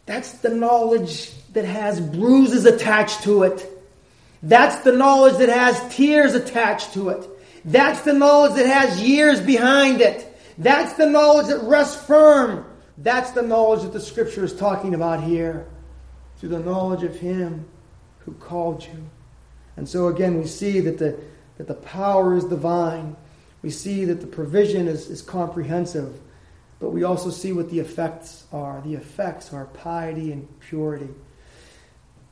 That's 0.04 0.32
the 0.32 0.50
knowledge 0.50 1.32
that 1.52 1.64
has 1.64 2.00
bruises 2.00 2.64
attached 2.64 3.22
to 3.22 3.44
it. 3.44 3.72
That's 4.42 4.82
the 4.84 4.92
knowledge 4.92 5.38
that 5.38 5.48
has 5.48 5.94
tears 5.94 6.34
attached 6.34 6.92
to 6.94 7.08
it. 7.10 7.28
That's 7.64 8.02
the 8.02 8.12
knowledge 8.12 8.54
that 8.54 8.66
has 8.66 9.00
years 9.02 9.40
behind 9.40 10.00
it. 10.00 10.32
That's 10.58 10.94
the 10.94 11.06
knowledge 11.06 11.48
that 11.48 11.62
rests 11.62 12.04
firm. 12.06 12.64
That's 12.98 13.32
the 13.32 13.42
knowledge 13.42 13.82
that 13.82 13.92
the 13.92 14.00
scripture 14.00 14.44
is 14.44 14.54
talking 14.54 14.94
about 14.94 15.22
here. 15.22 15.66
Through 16.38 16.50
the 16.50 16.60
knowledge 16.60 17.02
of 17.02 17.16
Him 17.16 17.66
who 18.26 18.32
called 18.34 18.84
you. 18.84 19.08
And 19.76 19.88
so 19.88 20.08
again, 20.08 20.38
we 20.38 20.46
see 20.46 20.80
that 20.80 20.98
the, 20.98 21.18
that 21.56 21.68
the 21.68 21.74
power 21.74 22.36
is 22.36 22.44
divine. 22.44 23.16
We 23.62 23.70
see 23.70 24.04
that 24.04 24.20
the 24.20 24.26
provision 24.26 24.88
is, 24.88 25.08
is 25.08 25.22
comprehensive. 25.22 26.20
But 26.78 26.90
we 26.90 27.04
also 27.04 27.30
see 27.30 27.52
what 27.52 27.70
the 27.70 27.80
effects 27.80 28.44
are. 28.52 28.82
The 28.84 28.94
effects 28.94 29.52
are 29.52 29.64
piety 29.66 30.32
and 30.32 30.46
purity. 30.60 31.08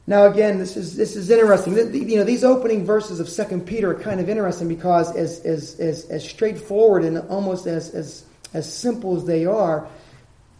Now, 0.06 0.26
again, 0.26 0.58
this 0.58 0.76
is 0.76 0.96
this 0.96 1.16
is 1.16 1.30
interesting. 1.30 1.74
You 1.94 2.18
know, 2.18 2.24
these 2.24 2.44
opening 2.44 2.84
verses 2.84 3.20
of 3.20 3.28
Second 3.28 3.66
Peter 3.66 3.92
are 3.92 3.98
kind 3.98 4.20
of 4.20 4.28
interesting 4.28 4.68
because, 4.68 5.16
as 5.16 5.40
as 5.40 5.80
as, 5.80 6.04
as 6.10 6.28
straightforward 6.28 7.04
and 7.04 7.16
almost 7.30 7.66
as 7.66 7.88
as 7.94 8.26
as 8.52 8.70
simple 8.70 9.16
as 9.16 9.24
they 9.24 9.46
are, 9.46 9.88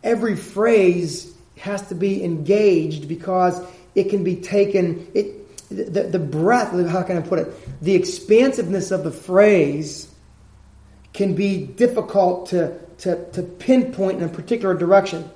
every 0.02 0.34
phrase 0.34 1.34
has 1.58 1.86
to 1.88 1.94
be 1.94 2.24
engaged 2.24 3.06
because 3.06 3.60
it 3.94 4.10
can 4.10 4.24
be 4.24 4.36
taken. 4.36 5.10
It 5.14 5.40
the, 5.68 6.02
the 6.02 6.18
breadth. 6.18 6.72
How 6.88 7.02
can 7.02 7.16
I 7.16 7.20
put 7.20 7.38
it? 7.38 7.82
The 7.82 7.94
expansiveness 7.94 8.90
of 8.90 9.02
the 9.02 9.10
phrase 9.10 10.12
can 11.12 11.34
be 11.34 11.64
difficult 11.64 12.50
to 12.50 12.78
to, 12.98 13.30
to 13.32 13.42
pinpoint 13.42 14.18
in 14.18 14.24
a 14.24 14.32
particular 14.32 14.74
direction. 14.74 15.28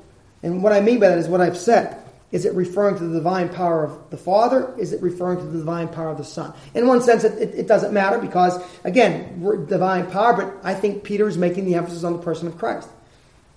And 0.42 0.62
what 0.62 0.72
I 0.72 0.80
mean 0.80 1.00
by 1.00 1.08
that 1.08 1.18
is 1.18 1.28
what 1.28 1.40
I've 1.40 1.58
said. 1.58 2.02
Is 2.30 2.44
it 2.44 2.54
referring 2.54 2.98
to 2.98 3.04
the 3.04 3.16
divine 3.16 3.48
power 3.48 3.84
of 3.84 4.10
the 4.10 4.18
Father? 4.18 4.74
Is 4.78 4.92
it 4.92 5.00
referring 5.00 5.38
to 5.38 5.44
the 5.44 5.58
divine 5.58 5.88
power 5.88 6.10
of 6.10 6.18
the 6.18 6.24
Son? 6.24 6.52
In 6.74 6.86
one 6.86 7.00
sense, 7.00 7.24
it, 7.24 7.38
it, 7.40 7.54
it 7.54 7.66
doesn't 7.66 7.92
matter 7.92 8.18
because, 8.18 8.62
again, 8.84 9.40
divine 9.66 10.10
power, 10.10 10.34
but 10.34 10.54
I 10.62 10.74
think 10.74 11.04
Peter 11.04 11.26
is 11.26 11.38
making 11.38 11.64
the 11.64 11.74
emphasis 11.74 12.04
on 12.04 12.12
the 12.12 12.18
person 12.18 12.46
of 12.46 12.58
Christ. 12.58 12.88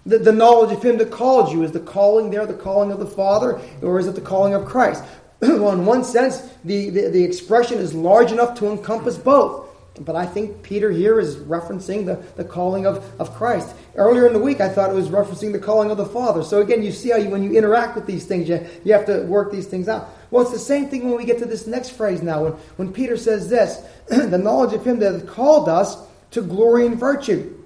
The, 0.06 0.18
the 0.18 0.32
knowledge 0.32 0.72
of 0.76 0.84
Him 0.84 0.98
that 0.98 1.12
called 1.12 1.52
you, 1.52 1.64
is 1.64 1.72
the 1.72 1.80
calling 1.80 2.32
there 2.32 2.46
the 2.46 2.54
calling 2.54 2.92
of 2.92 3.00
the 3.00 3.06
Father, 3.06 3.62
or 3.82 4.00
is 4.00 4.08
it 4.08 4.16
the 4.16 4.22
calling 4.22 4.54
of 4.54 4.66
Christ? 4.66 5.04
well, 5.42 5.72
in 5.72 5.86
one 5.86 6.04
sense, 6.04 6.50
the, 6.64 6.90
the, 6.90 7.10
the 7.10 7.24
expression 7.24 7.78
is 7.78 7.94
large 7.94 8.32
enough 8.32 8.58
to 8.60 8.72
encompass 8.72 9.18
both. 9.18 9.68
But 10.00 10.16
I 10.16 10.26
think 10.26 10.64
Peter 10.64 10.90
here 10.90 11.20
is 11.20 11.36
referencing 11.36 12.06
the, 12.06 12.16
the 12.36 12.46
calling 12.46 12.86
of, 12.86 13.04
of 13.20 13.34
Christ. 13.36 13.76
Earlier 13.96 14.26
in 14.26 14.34
the 14.34 14.40
week, 14.40 14.62
I 14.62 14.70
thought 14.70 14.90
it 14.90 14.96
was 14.96 15.10
referencing 15.10 15.52
the 15.52 15.60
calling 15.60 15.92
of 15.92 15.98
the 15.98 16.06
Father. 16.06 16.44
So 16.44 16.62
again, 16.62 16.82
you 16.82 16.92
see 16.92 17.10
how 17.10 17.18
you, 17.18 17.30
when 17.30 17.44
you 17.44 17.58
interact 17.58 17.96
with 17.96 18.06
these 18.06 18.26
things, 18.26 18.48
you, 18.48 18.66
you 18.86 18.94
have 18.94 19.06
to 19.08 19.24
work 19.24 19.52
these 19.52 19.68
things 19.68 19.90
out. 19.90 20.10
Well, 20.32 20.44
it's 20.44 20.54
the 20.54 20.60
same 20.60 20.88
thing 20.88 21.10
when 21.10 21.18
we 21.18 21.26
get 21.26 21.40
to 21.40 21.46
this 21.46 21.68
next 21.68 21.90
phrase 21.90 22.22
now. 22.22 22.44
When, 22.44 22.54
when 22.78 22.94
Peter 22.94 23.18
says 23.18 23.50
this, 23.50 23.84
the 24.08 24.38
knowledge 24.38 24.74
of 24.74 24.86
him 24.86 25.00
that 25.00 25.28
called 25.28 25.68
us 25.68 25.98
to 26.32 26.42
glory 26.42 26.86
and 26.86 26.98
virtue. 26.98 27.61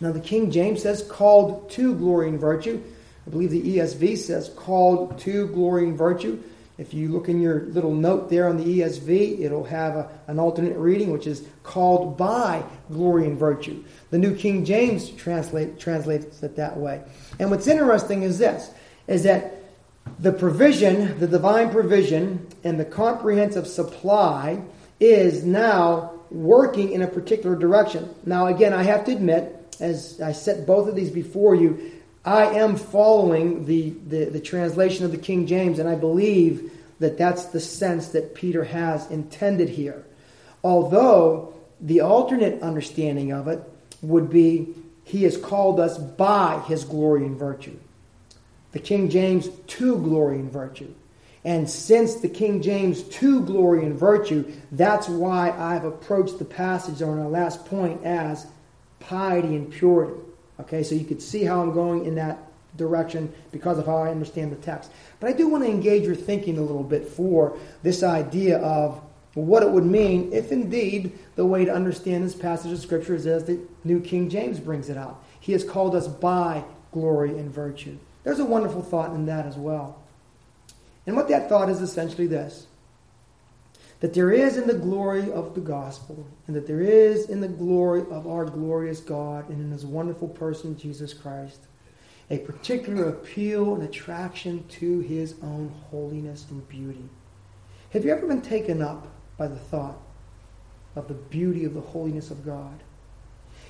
Now, 0.00 0.12
the 0.12 0.20
King 0.20 0.50
James 0.50 0.82
says 0.82 1.02
called 1.02 1.70
to 1.70 1.94
glory 1.94 2.28
and 2.28 2.40
virtue. 2.40 2.82
I 3.26 3.30
believe 3.30 3.50
the 3.50 3.76
ESV 3.76 4.16
says 4.18 4.50
called 4.56 5.18
to 5.20 5.48
glory 5.48 5.84
and 5.84 5.98
virtue. 5.98 6.42
If 6.78 6.94
you 6.94 7.08
look 7.08 7.28
in 7.28 7.40
your 7.40 7.62
little 7.62 7.92
note 7.92 8.30
there 8.30 8.48
on 8.48 8.56
the 8.56 8.80
ESV, 8.80 9.40
it'll 9.40 9.64
have 9.64 9.96
a, 9.96 10.08
an 10.28 10.38
alternate 10.38 10.78
reading, 10.78 11.10
which 11.10 11.26
is 11.26 11.44
called 11.64 12.16
by 12.16 12.62
glory 12.90 13.26
and 13.26 13.36
virtue. 13.36 13.82
The 14.10 14.18
New 14.18 14.36
King 14.36 14.64
James 14.64 15.10
translate, 15.10 15.80
translates 15.80 16.40
it 16.42 16.54
that 16.54 16.76
way. 16.76 17.02
And 17.40 17.50
what's 17.50 17.66
interesting 17.66 18.22
is 18.22 18.38
this, 18.38 18.70
is 19.08 19.24
that 19.24 19.56
the 20.20 20.32
provision, 20.32 21.18
the 21.18 21.26
divine 21.26 21.70
provision, 21.70 22.46
and 22.62 22.78
the 22.78 22.84
comprehensive 22.84 23.66
supply 23.66 24.62
is 25.00 25.44
now 25.44 26.12
working 26.30 26.92
in 26.92 27.02
a 27.02 27.08
particular 27.08 27.56
direction. 27.56 28.14
Now, 28.24 28.46
again, 28.46 28.72
I 28.72 28.84
have 28.84 29.04
to 29.06 29.12
admit, 29.12 29.57
as 29.80 30.20
I 30.20 30.32
set 30.32 30.66
both 30.66 30.88
of 30.88 30.96
these 30.96 31.10
before 31.10 31.54
you, 31.54 31.92
I 32.24 32.46
am 32.58 32.76
following 32.76 33.64
the, 33.64 33.90
the, 34.06 34.24
the, 34.26 34.40
translation 34.40 35.04
of 35.04 35.12
the 35.12 35.18
King 35.18 35.46
James, 35.46 35.78
and 35.78 35.88
I 35.88 35.94
believe 35.94 36.72
that 36.98 37.16
that's 37.16 37.46
the 37.46 37.60
sense 37.60 38.08
that 38.08 38.34
Peter 38.34 38.64
has 38.64 39.10
intended 39.10 39.68
here. 39.68 40.04
Although 40.62 41.54
the 41.80 42.00
alternate 42.00 42.60
understanding 42.60 43.32
of 43.32 43.48
it 43.48 43.62
would 44.02 44.30
be 44.30 44.74
he 45.04 45.22
has 45.22 45.36
called 45.36 45.80
us 45.80 45.96
by 45.96 46.62
his 46.66 46.84
glory 46.84 47.24
and 47.24 47.36
virtue. 47.36 47.78
The 48.72 48.78
King 48.78 49.08
James 49.08 49.48
to 49.48 49.96
glory 49.96 50.38
and 50.38 50.52
virtue. 50.52 50.92
And 51.44 51.70
since 51.70 52.16
the 52.16 52.28
King 52.28 52.60
James 52.60 53.02
to 53.04 53.40
glory 53.40 53.86
and 53.86 53.98
virtue, 53.98 54.52
that's 54.72 55.08
why 55.08 55.50
I've 55.50 55.84
approached 55.84 56.38
the 56.38 56.44
passage 56.44 57.00
on 57.00 57.18
our 57.18 57.28
last 57.28 57.64
point 57.64 58.04
as 58.04 58.46
piety 59.00 59.56
and 59.56 59.70
purity. 59.70 60.20
Okay, 60.60 60.82
so 60.82 60.94
you 60.94 61.04
could 61.04 61.22
see 61.22 61.44
how 61.44 61.60
I'm 61.60 61.72
going 61.72 62.04
in 62.04 62.16
that 62.16 62.38
direction 62.76 63.32
because 63.52 63.78
of 63.78 63.86
how 63.86 63.98
I 63.98 64.10
understand 64.10 64.52
the 64.52 64.56
text. 64.56 64.90
But 65.20 65.30
I 65.30 65.32
do 65.32 65.48
want 65.48 65.64
to 65.64 65.70
engage 65.70 66.04
your 66.04 66.14
thinking 66.14 66.58
a 66.58 66.62
little 66.62 66.82
bit 66.82 67.08
for 67.08 67.56
this 67.82 68.02
idea 68.02 68.58
of 68.58 69.00
what 69.34 69.62
it 69.62 69.70
would 69.70 69.84
mean 69.84 70.32
if 70.32 70.50
indeed 70.50 71.18
the 71.36 71.46
way 71.46 71.64
to 71.64 71.72
understand 71.72 72.24
this 72.24 72.34
passage 72.34 72.72
of 72.72 72.80
Scripture 72.80 73.14
is 73.14 73.26
as 73.26 73.44
the 73.44 73.58
New 73.84 74.00
King 74.00 74.28
James 74.30 74.58
brings 74.58 74.88
it 74.88 74.96
out. 74.96 75.22
He 75.40 75.52
has 75.52 75.64
called 75.64 75.94
us 75.94 76.08
by 76.08 76.64
glory 76.92 77.30
and 77.30 77.52
virtue. 77.52 77.98
There's 78.24 78.40
a 78.40 78.44
wonderful 78.44 78.82
thought 78.82 79.14
in 79.14 79.26
that 79.26 79.46
as 79.46 79.56
well. 79.56 80.02
And 81.06 81.16
what 81.16 81.28
that 81.28 81.48
thought 81.48 81.68
is 81.70 81.80
essentially 81.80 82.26
this 82.26 82.67
that 84.00 84.14
there 84.14 84.30
is 84.30 84.56
in 84.56 84.66
the 84.66 84.74
glory 84.74 85.30
of 85.32 85.54
the 85.54 85.60
gospel, 85.60 86.26
and 86.46 86.54
that 86.54 86.66
there 86.66 86.80
is 86.80 87.28
in 87.28 87.40
the 87.40 87.48
glory 87.48 88.02
of 88.10 88.26
our 88.26 88.44
glorious 88.44 89.00
God 89.00 89.48
and 89.48 89.60
in 89.60 89.72
his 89.72 89.84
wonderful 89.84 90.28
person, 90.28 90.78
Jesus 90.78 91.12
Christ, 91.12 91.60
a 92.30 92.38
particular 92.38 93.08
appeal 93.08 93.74
and 93.74 93.82
attraction 93.82 94.64
to 94.68 95.00
his 95.00 95.34
own 95.42 95.74
holiness 95.90 96.46
and 96.50 96.68
beauty. 96.68 97.08
Have 97.90 98.04
you 98.04 98.12
ever 98.12 98.26
been 98.26 98.42
taken 98.42 98.82
up 98.82 99.08
by 99.36 99.48
the 99.48 99.56
thought 99.56 99.98
of 100.94 101.08
the 101.08 101.14
beauty 101.14 101.64
of 101.64 101.74
the 101.74 101.80
holiness 101.80 102.30
of 102.30 102.44
God? 102.44 102.82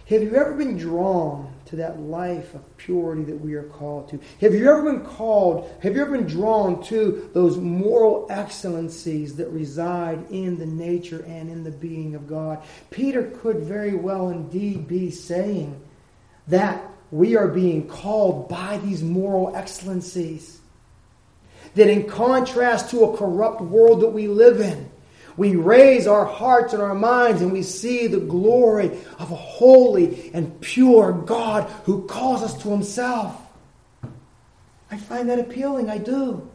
Have 0.08 0.22
you 0.22 0.34
ever 0.36 0.54
been 0.54 0.78
drawn 0.78 1.52
to 1.66 1.76
that 1.76 2.00
life 2.00 2.54
of 2.54 2.76
purity 2.78 3.24
that 3.24 3.38
we 3.38 3.52
are 3.54 3.64
called 3.64 4.08
to? 4.08 4.18
Have 4.40 4.54
you 4.54 4.70
ever 4.70 4.82
been 4.82 5.04
called, 5.04 5.70
have 5.82 5.94
you 5.94 6.00
ever 6.00 6.16
been 6.16 6.26
drawn 6.26 6.82
to 6.84 7.28
those 7.34 7.58
moral 7.58 8.26
excellencies 8.30 9.36
that 9.36 9.50
reside 9.50 10.30
in 10.30 10.58
the 10.58 10.64
nature 10.64 11.22
and 11.26 11.50
in 11.50 11.62
the 11.62 11.70
being 11.70 12.14
of 12.14 12.26
God? 12.26 12.62
Peter 12.90 13.24
could 13.42 13.58
very 13.58 13.94
well 13.94 14.30
indeed 14.30 14.88
be 14.88 15.10
saying 15.10 15.78
that 16.46 16.82
we 17.10 17.36
are 17.36 17.48
being 17.48 17.86
called 17.86 18.48
by 18.48 18.78
these 18.78 19.02
moral 19.02 19.54
excellencies. 19.54 20.58
That 21.74 21.90
in 21.90 22.08
contrast 22.08 22.90
to 22.92 23.04
a 23.04 23.16
corrupt 23.18 23.60
world 23.60 24.00
that 24.00 24.08
we 24.08 24.26
live 24.26 24.62
in, 24.62 24.87
we 25.38 25.54
raise 25.54 26.08
our 26.08 26.24
hearts 26.24 26.72
and 26.72 26.82
our 26.82 26.96
minds 26.96 27.40
and 27.40 27.52
we 27.52 27.62
see 27.62 28.08
the 28.08 28.18
glory 28.18 28.88
of 29.20 29.30
a 29.30 29.36
holy 29.36 30.32
and 30.34 30.60
pure 30.60 31.12
God 31.12 31.70
who 31.84 32.06
calls 32.06 32.42
us 32.42 32.60
to 32.62 32.70
himself. 32.70 33.40
I 34.90 34.96
find 34.96 35.30
that 35.30 35.38
appealing, 35.38 35.88
I 35.88 35.98
do. 35.98 36.50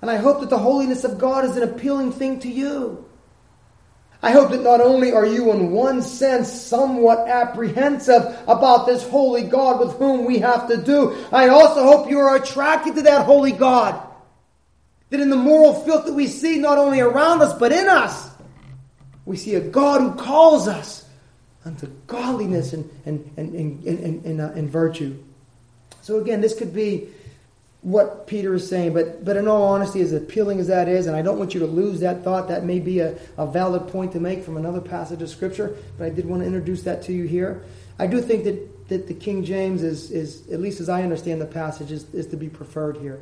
And 0.00 0.08
I 0.08 0.16
hope 0.16 0.40
that 0.40 0.50
the 0.50 0.58
holiness 0.58 1.02
of 1.02 1.18
God 1.18 1.44
is 1.44 1.56
an 1.56 1.64
appealing 1.64 2.12
thing 2.12 2.38
to 2.40 2.48
you. 2.48 3.04
I 4.22 4.30
hope 4.30 4.50
that 4.50 4.62
not 4.62 4.80
only 4.80 5.12
are 5.12 5.26
you, 5.26 5.50
in 5.52 5.72
one 5.72 6.02
sense, 6.02 6.52
somewhat 6.52 7.28
apprehensive 7.28 8.38
about 8.46 8.86
this 8.86 9.08
holy 9.08 9.42
God 9.42 9.80
with 9.80 9.96
whom 9.96 10.24
we 10.24 10.38
have 10.38 10.68
to 10.68 10.76
do, 10.76 11.16
I 11.32 11.48
also 11.48 11.82
hope 11.82 12.08
you 12.08 12.20
are 12.20 12.36
attracted 12.36 12.94
to 12.96 13.02
that 13.02 13.26
holy 13.26 13.52
God. 13.52 14.07
That 15.10 15.20
in 15.20 15.30
the 15.30 15.36
moral 15.36 15.74
filth 15.74 16.06
that 16.06 16.12
we 16.12 16.26
see 16.26 16.58
not 16.58 16.78
only 16.78 17.00
around 17.00 17.40
us, 17.40 17.52
but 17.58 17.72
in 17.72 17.88
us, 17.88 18.28
we 19.24 19.36
see 19.36 19.54
a 19.54 19.60
God 19.60 20.00
who 20.00 20.14
calls 20.14 20.68
us 20.68 21.06
unto 21.64 21.86
godliness 22.06 22.72
and, 22.72 22.88
and, 23.06 23.30
and, 23.36 23.54
and, 23.54 23.84
and, 23.86 24.24
and, 24.24 24.40
uh, 24.40 24.52
and 24.54 24.70
virtue. 24.70 25.16
So, 26.02 26.18
again, 26.18 26.40
this 26.40 26.58
could 26.58 26.74
be 26.74 27.08
what 27.82 28.26
Peter 28.26 28.54
is 28.54 28.68
saying, 28.68 28.92
but, 28.92 29.24
but 29.24 29.36
in 29.36 29.46
all 29.46 29.62
honesty, 29.62 30.00
as 30.00 30.12
appealing 30.12 30.58
as 30.58 30.66
that 30.66 30.88
is, 30.88 31.06
and 31.06 31.14
I 31.14 31.22
don't 31.22 31.38
want 31.38 31.54
you 31.54 31.60
to 31.60 31.66
lose 31.66 32.00
that 32.00 32.24
thought, 32.24 32.48
that 32.48 32.64
may 32.64 32.80
be 32.80 33.00
a, 33.00 33.16
a 33.36 33.46
valid 33.46 33.88
point 33.88 34.12
to 34.12 34.20
make 34.20 34.42
from 34.42 34.56
another 34.56 34.80
passage 34.80 35.22
of 35.22 35.28
Scripture, 35.28 35.76
but 35.96 36.06
I 36.06 36.10
did 36.10 36.26
want 36.26 36.42
to 36.42 36.46
introduce 36.46 36.82
that 36.82 37.02
to 37.04 37.12
you 37.12 37.24
here. 37.24 37.62
I 37.98 38.06
do 38.06 38.20
think 38.20 38.44
that, 38.44 38.88
that 38.88 39.06
the 39.06 39.14
King 39.14 39.44
James 39.44 39.82
is, 39.82 40.10
is, 40.10 40.50
at 40.50 40.60
least 40.60 40.80
as 40.80 40.88
I 40.88 41.02
understand 41.02 41.40
the 41.40 41.46
passage, 41.46 41.92
is, 41.92 42.12
is 42.14 42.26
to 42.28 42.36
be 42.36 42.48
preferred 42.48 42.96
here. 42.96 43.20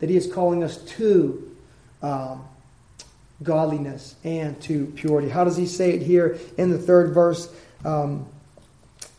That 0.00 0.10
he 0.10 0.16
is 0.16 0.32
calling 0.32 0.62
us 0.62 0.76
to 0.96 1.56
um, 2.02 2.44
godliness 3.42 4.14
and 4.24 4.60
to 4.62 4.86
purity. 4.86 5.28
How 5.28 5.44
does 5.44 5.56
he 5.56 5.66
say 5.66 5.92
it 5.92 6.02
here 6.02 6.38
in 6.56 6.70
the 6.70 6.78
third 6.78 7.12
verse? 7.12 7.52
Um, 7.84 8.26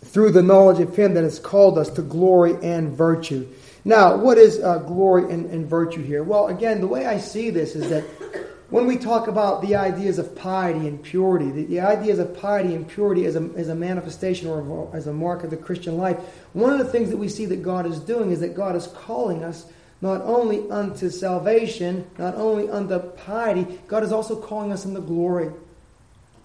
through 0.04 0.32
the 0.32 0.42
knowledge 0.42 0.80
of 0.80 0.96
him 0.96 1.14
that 1.14 1.24
has 1.24 1.40
called 1.40 1.78
us 1.78 1.90
to 1.92 2.02
glory 2.02 2.56
and 2.64 2.92
virtue. 2.92 3.48
Now, 3.86 4.16
what 4.18 4.38
is 4.38 4.60
uh, 4.60 4.80
glory 4.80 5.32
and, 5.32 5.50
and, 5.50 5.66
virtue 5.66 6.04
here? 6.04 6.24
Well, 6.24 6.48
again, 6.48 6.82
the 6.82 6.88
way 6.88 7.06
I 7.06 7.18
see 7.18 7.50
this 7.50 7.76
is 7.76 7.90
that 7.90 8.04
when 8.70 8.86
we 8.86 8.98
talk 8.98 9.28
about 9.28 9.62
the 9.62 9.76
ideas 9.76 10.20
of 10.20 10.36
piety 10.36 10.88
and 10.88 11.02
purity, 11.02 11.50
the, 11.50 11.66
the 11.66 11.80
ideas 11.80 12.20
of 12.20 12.38
piety 12.40 12.76
and 12.76 12.88
purity 12.88 13.26
as 13.26 13.36
a, 13.36 13.50
as 13.56 13.70
a 13.70 13.76
manifestation 13.76 14.48
or 14.48 14.90
as 14.96 15.08
a 15.08 15.14
mark 15.14 15.44
of 15.44 15.50
the 15.50 15.58
Christian 15.58 15.98
life, 15.98 16.18
one 16.54 16.72
of 16.72 16.80
the 16.80 16.92
things 16.92 17.10
that 17.10 17.18
we 17.18 17.30
see 17.30 17.46
that 17.46 17.64
God 17.64 17.86
is 17.86 18.00
doing 18.00 18.32
is 18.32 18.40
that 18.42 18.56
God 18.56 18.76
is 18.76 18.88
calling 18.88 19.44
us 19.44 19.66
not 20.02 20.22
only 20.22 20.70
unto 20.70 21.10
salvation, 21.10 22.08
not 22.18 22.36
only 22.36 22.70
unto 22.70 23.00
piety, 23.00 23.80
God 23.88 24.04
is 24.04 24.12
also 24.12 24.40
calling 24.40 24.72
us 24.72 24.86
unto 24.86 25.02
glory. 25.02 25.52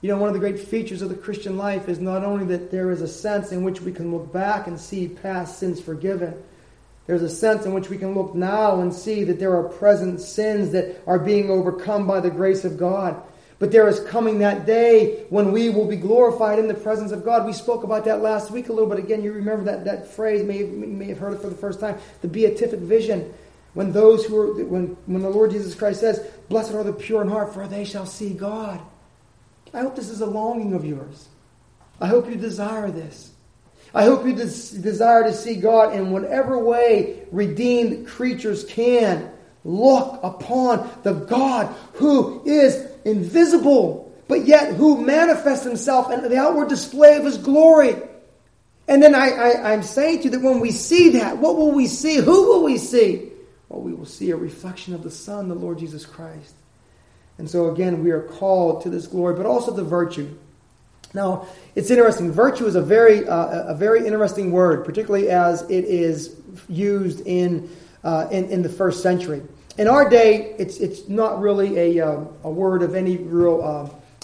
You 0.01 0.11
know, 0.11 0.19
one 0.19 0.29
of 0.29 0.35
the 0.35 0.41
great 0.41 0.59
features 0.59 1.03
of 1.03 1.09
the 1.09 1.15
Christian 1.15 1.57
life 1.57 1.89
is 1.89 1.99
not 1.99 2.25
only 2.25 2.45
that 2.47 2.71
there 2.71 2.91
is 2.91 3.01
a 3.01 3.09
sense 3.09 3.53
in 3.53 3.65
which 3.65 3.81
we 3.81 3.93
can 3.93 4.13
look 4.13 4.33
back 4.33 4.67
and 4.67 4.79
see 4.79 5.09
past 5.09 5.59
sins 5.59 5.81
forgiven, 5.81 6.35
there's 7.07 7.23
a 7.23 7.29
sense 7.29 7.65
in 7.65 7.73
which 7.73 7.91
we 7.91 7.99
can 7.99 8.15
look 8.15 8.35
now 8.35 8.81
and 8.81 8.93
see 8.93 9.25
that 9.25 9.39
there 9.39 9.57
are 9.57 9.69
present 9.69 10.21
sins 10.21 10.73
that 10.73 11.03
are 11.07 11.19
being 11.19 11.51
overcome 11.51 12.07
by 12.07 12.21
the 12.21 12.31
grace 12.31 12.65
of 12.65 12.79
God. 12.79 13.23
But 13.59 13.71
there 13.71 13.89
is 13.89 14.01
coming 14.01 14.41
that 14.41 14.67
day 14.67 15.25
when 15.31 15.53
we 15.53 15.71
will 15.71 15.87
be 15.87 15.97
glorified 15.97 16.59
in 16.59 16.67
the 16.67 16.75
presence 16.75 17.13
of 17.13 17.25
God. 17.25 17.47
We 17.47 17.53
spoke 17.53 17.85
about 17.85 18.05
that 18.07 18.21
last 18.21 18.51
week 18.51 18.69
a 18.69 18.73
little 18.73 18.89
bit. 18.89 18.99
Again, 18.99 19.23
you 19.23 19.33
remember 19.33 19.65
that, 19.65 19.85
that 19.85 20.09
phrase, 20.09 20.43
may, 20.43 20.65
may 20.65 21.07
have 21.07 21.19
heard 21.19 21.35
it 21.35 21.41
for 21.41 21.49
the 21.49 21.57
first 21.57 21.79
time, 21.79 21.97
the 22.21 22.29
beatific 22.29 22.81
vision. 22.81 23.33
When 23.75 23.93
those 23.93 24.25
who 24.25 24.39
are, 24.39 24.65
when, 24.65 24.97
when 25.07 25.23
the 25.23 25.31
Lord 25.31 25.51
Jesus 25.51 25.75
Christ 25.75 26.01
says, 26.01 26.21
Blessed 26.49 26.73
are 26.75 26.85
the 26.85 26.93
pure 26.93 27.23
in 27.23 27.29
heart, 27.29 27.53
for 27.53 27.67
they 27.67 27.85
shall 27.85 28.07
see 28.07 28.33
God. 28.33 28.81
I 29.73 29.81
hope 29.81 29.97
this 29.97 30.11
is 30.11 30.21
a 30.21 30.27
longing 30.27 30.73
of 30.75 30.85
yours. 30.85 31.29
I 32.01 32.07
hope 32.07 32.29
you 32.29 32.37
desire 32.37 32.91
this. 32.91 33.33
I 33.93 34.05
hope 34.05 34.25
you 34.25 34.33
des- 34.33 34.79
desire 34.81 35.25
to 35.25 35.33
see 35.33 35.57
God 35.57 35.95
in 35.95 36.11
whatever 36.11 36.59
way 36.59 37.23
redeemed 37.31 38.07
creatures 38.07 38.65
can. 38.65 39.31
Look 39.65 40.21
upon 40.23 40.91
the 41.03 41.15
God 41.15 41.75
who 41.95 42.43
is 42.45 42.87
invisible, 43.05 44.13
but 44.29 44.47
yet 44.47 44.75
who 44.75 45.01
manifests 45.05 45.65
himself 45.65 46.11
in 46.13 46.23
the 46.23 46.37
outward 46.37 46.69
display 46.69 47.17
of 47.17 47.25
his 47.25 47.39
glory. 47.39 47.97
And 48.87 49.03
then 49.03 49.15
I, 49.15 49.31
I, 49.31 49.73
I'm 49.73 49.83
saying 49.83 50.19
to 50.19 50.25
you 50.25 50.31
that 50.31 50.43
when 50.43 50.61
we 50.61 50.71
see 50.71 51.11
that, 51.11 51.39
what 51.39 51.57
will 51.57 51.73
we 51.73 51.87
see? 51.87 52.17
Who 52.17 52.49
will 52.49 52.65
we 52.65 52.79
see? 52.79 53.31
Well, 53.69 53.81
we 53.81 53.93
will 53.93 54.07
see 54.07 54.31
a 54.31 54.37
reflection 54.37 54.95
of 54.95 55.03
the 55.03 55.11
Son, 55.11 55.49
the 55.49 55.55
Lord 55.55 55.79
Jesus 55.79 56.05
Christ. 56.07 56.55
And 57.39 57.51
so 57.51 57.71
again, 57.73 58.03
we 58.05 58.11
are 58.11 58.23
called 58.23 58.83
to 58.83 58.91
this 58.91 59.07
glory, 59.07 59.35
but 59.35 59.47
also 59.47 59.73
the 59.73 59.83
virtue. 59.83 60.37
Now, 61.15 61.47
it's 61.75 61.91
interesting. 61.91 62.33
Virtue 62.33 62.67
is 62.67 62.75
a 62.75 62.83
very, 62.83 63.27
uh, 63.27 63.73
a 63.73 63.75
very 63.75 64.07
interesting 64.07 64.51
word, 64.51 64.85
particularly 64.85 65.31
as 65.31 65.63
it 65.63 65.85
is 65.85 66.37
used 66.69 67.21
in, 67.27 67.71
uh, 68.03 68.29
in, 68.31 68.51
in, 68.51 68.63
the 68.63 68.69
first 68.69 69.03
century. 69.03 69.43
In 69.79 69.87
our 69.87 70.09
day, 70.09 70.55
it's, 70.59 70.79
it's 70.79 71.09
not 71.09 71.41
really 71.41 71.99
a, 71.99 72.09
um, 72.09 72.29
a 72.43 72.51
word 72.51 72.83
of 72.83 72.97
any 72.97 73.17
real, 73.17 73.63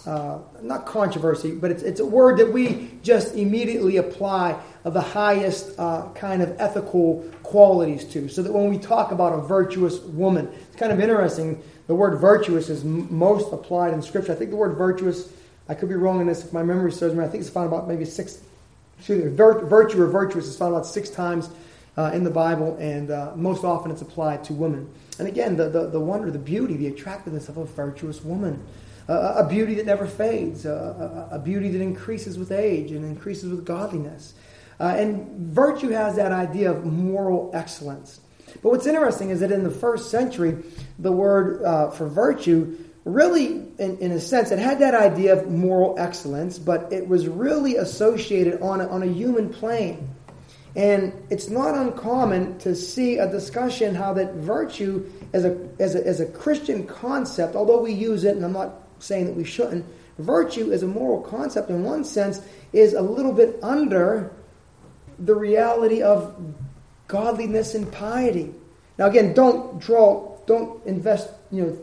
uh, 0.06 0.38
not 0.62 0.86
controversy, 0.86 1.52
but 1.52 1.70
it's, 1.70 1.82
it's 1.82 2.00
a 2.00 2.06
word 2.06 2.38
that 2.38 2.52
we 2.52 2.90
just 3.02 3.34
immediately 3.34 3.96
apply 3.98 4.60
of 4.84 4.94
the 4.94 5.00
highest 5.00 5.78
uh, 5.78 6.08
kind 6.14 6.42
of 6.42 6.56
ethical 6.60 7.24
qualities 7.42 8.04
to. 8.06 8.28
So 8.28 8.42
that 8.42 8.52
when 8.52 8.70
we 8.70 8.78
talk 8.78 9.12
about 9.12 9.32
a 9.32 9.42
virtuous 9.42 10.00
woman, 10.00 10.48
it's 10.68 10.76
kind 10.76 10.92
of 10.92 11.00
interesting. 11.00 11.62
The 11.86 11.94
word 11.94 12.18
virtuous 12.18 12.68
is 12.68 12.82
m- 12.84 13.12
most 13.14 13.52
applied 13.52 13.92
in 13.92 14.02
Scripture. 14.02 14.32
I 14.32 14.36
think 14.36 14.50
the 14.50 14.56
word 14.56 14.76
virtuous 14.76 15.30
I 15.70 15.74
could 15.74 15.88
be 15.88 15.94
wrong 15.94 16.20
in 16.20 16.26
this 16.26 16.44
if 16.44 16.52
my 16.52 16.64
memory 16.64 16.90
serves 16.90 17.14
me. 17.14 17.22
I 17.22 17.28
think 17.28 17.42
it's 17.42 17.50
found 17.50 17.68
about 17.68 17.86
maybe 17.86 18.04
six, 18.04 18.40
excuse 18.98 19.24
me, 19.24 19.30
virtue 19.30 20.02
or 20.02 20.08
virtuous 20.08 20.48
is 20.48 20.58
found 20.58 20.74
about 20.74 20.84
six 20.84 21.10
times 21.10 21.48
uh, 21.96 22.10
in 22.12 22.24
the 22.24 22.30
Bible, 22.30 22.76
and 22.80 23.12
uh, 23.12 23.32
most 23.36 23.62
often 23.62 23.92
it's 23.92 24.02
applied 24.02 24.42
to 24.44 24.52
women. 24.52 24.92
And 25.20 25.28
again, 25.28 25.56
the, 25.56 25.68
the, 25.68 25.86
the 25.86 26.00
wonder, 26.00 26.28
the 26.32 26.40
beauty, 26.40 26.76
the 26.76 26.88
attractiveness 26.88 27.48
of 27.48 27.56
a 27.56 27.66
virtuous 27.66 28.20
woman. 28.24 28.66
A 29.08 29.46
beauty 29.48 29.74
that 29.74 29.86
never 29.86 30.06
fades, 30.06 30.64
a, 30.64 31.28
a, 31.32 31.38
beauty 31.38 31.68
that 31.70 31.80
increases 31.80 32.38
with 32.38 32.52
age 32.52 32.92
and 32.92 33.04
increases 33.04 33.50
with 33.50 33.64
godliness. 33.64 34.34
Uh, 34.78 34.94
and 34.96 35.28
virtue 35.38 35.90
has 35.90 36.16
that 36.16 36.32
idea 36.32 36.70
of 36.70 36.84
moral 36.84 37.50
excellence. 37.52 38.20
But 38.62 38.70
what's 38.70 38.86
interesting 38.86 39.30
is 39.30 39.40
that 39.40 39.50
in 39.50 39.64
the 39.64 39.70
first 39.70 40.10
century, 40.10 40.62
the 40.98 41.12
word 41.12 41.62
uh, 41.64 41.90
for 41.90 42.08
virtue 42.08 42.78
really, 43.04 43.46
in, 43.78 43.98
in 43.98 44.12
a 44.12 44.20
sense, 44.20 44.50
it 44.50 44.58
had 44.58 44.78
that 44.80 44.94
idea 44.94 45.32
of 45.38 45.50
moral 45.50 45.94
excellence, 45.98 46.58
but 46.58 46.92
it 46.92 47.08
was 47.08 47.26
really 47.26 47.76
associated 47.76 48.60
on 48.60 48.80
a, 48.80 48.88
on 48.88 49.02
a 49.02 49.06
human 49.06 49.48
plane. 49.48 50.08
And 50.76 51.12
it's 51.30 51.48
not 51.48 51.74
uncommon 51.74 52.58
to 52.58 52.76
see 52.76 53.18
a 53.18 53.28
discussion 53.28 53.94
how 53.94 54.14
that 54.14 54.34
virtue 54.34 55.10
as 55.32 55.44
a, 55.44 55.68
as 55.80 55.94
a, 55.94 56.06
as 56.06 56.20
a 56.20 56.26
Christian 56.26 56.86
concept, 56.86 57.56
although 57.56 57.80
we 57.80 57.92
use 57.92 58.24
it, 58.24 58.36
and 58.36 58.44
I'm 58.44 58.52
not 58.52 58.82
saying 59.00 59.26
that 59.26 59.34
we 59.34 59.44
shouldn't, 59.44 59.84
virtue 60.18 60.72
as 60.72 60.82
a 60.82 60.86
moral 60.86 61.20
concept 61.20 61.70
in 61.70 61.82
one 61.82 62.04
sense 62.04 62.40
is 62.72 62.94
a 62.94 63.02
little 63.02 63.32
bit 63.32 63.58
under 63.62 64.32
the 65.18 65.34
reality 65.34 66.02
of 66.02 66.34
godliness 67.08 67.74
and 67.74 67.90
piety. 67.92 68.54
Now 68.98 69.06
again, 69.06 69.32
don't 69.32 69.78
draw, 69.78 70.36
don't 70.46 70.84
invest, 70.86 71.30
you 71.50 71.62
know, 71.62 71.78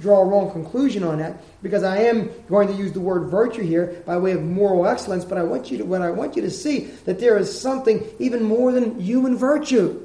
draw 0.00 0.20
a 0.20 0.24
wrong 0.24 0.50
conclusion 0.50 1.04
on 1.04 1.18
that 1.18 1.40
because 1.62 1.84
I 1.84 1.98
am 1.98 2.30
going 2.48 2.66
to 2.68 2.74
use 2.74 2.92
the 2.92 3.00
word 3.00 3.28
virtue 3.28 3.62
here 3.62 4.02
by 4.04 4.16
way 4.16 4.32
of 4.32 4.42
moral 4.42 4.86
excellence, 4.86 5.24
but 5.24 5.38
I 5.38 5.42
want 5.44 5.70
you 5.70 5.78
to 5.78 5.84
what 5.84 6.02
I 6.02 6.10
want 6.10 6.34
you 6.34 6.42
to 6.42 6.50
see 6.50 6.86
that 7.04 7.20
there 7.20 7.38
is 7.38 7.60
something 7.60 8.04
even 8.18 8.42
more 8.42 8.72
than 8.72 8.98
human 8.98 9.36
virtue. 9.36 10.00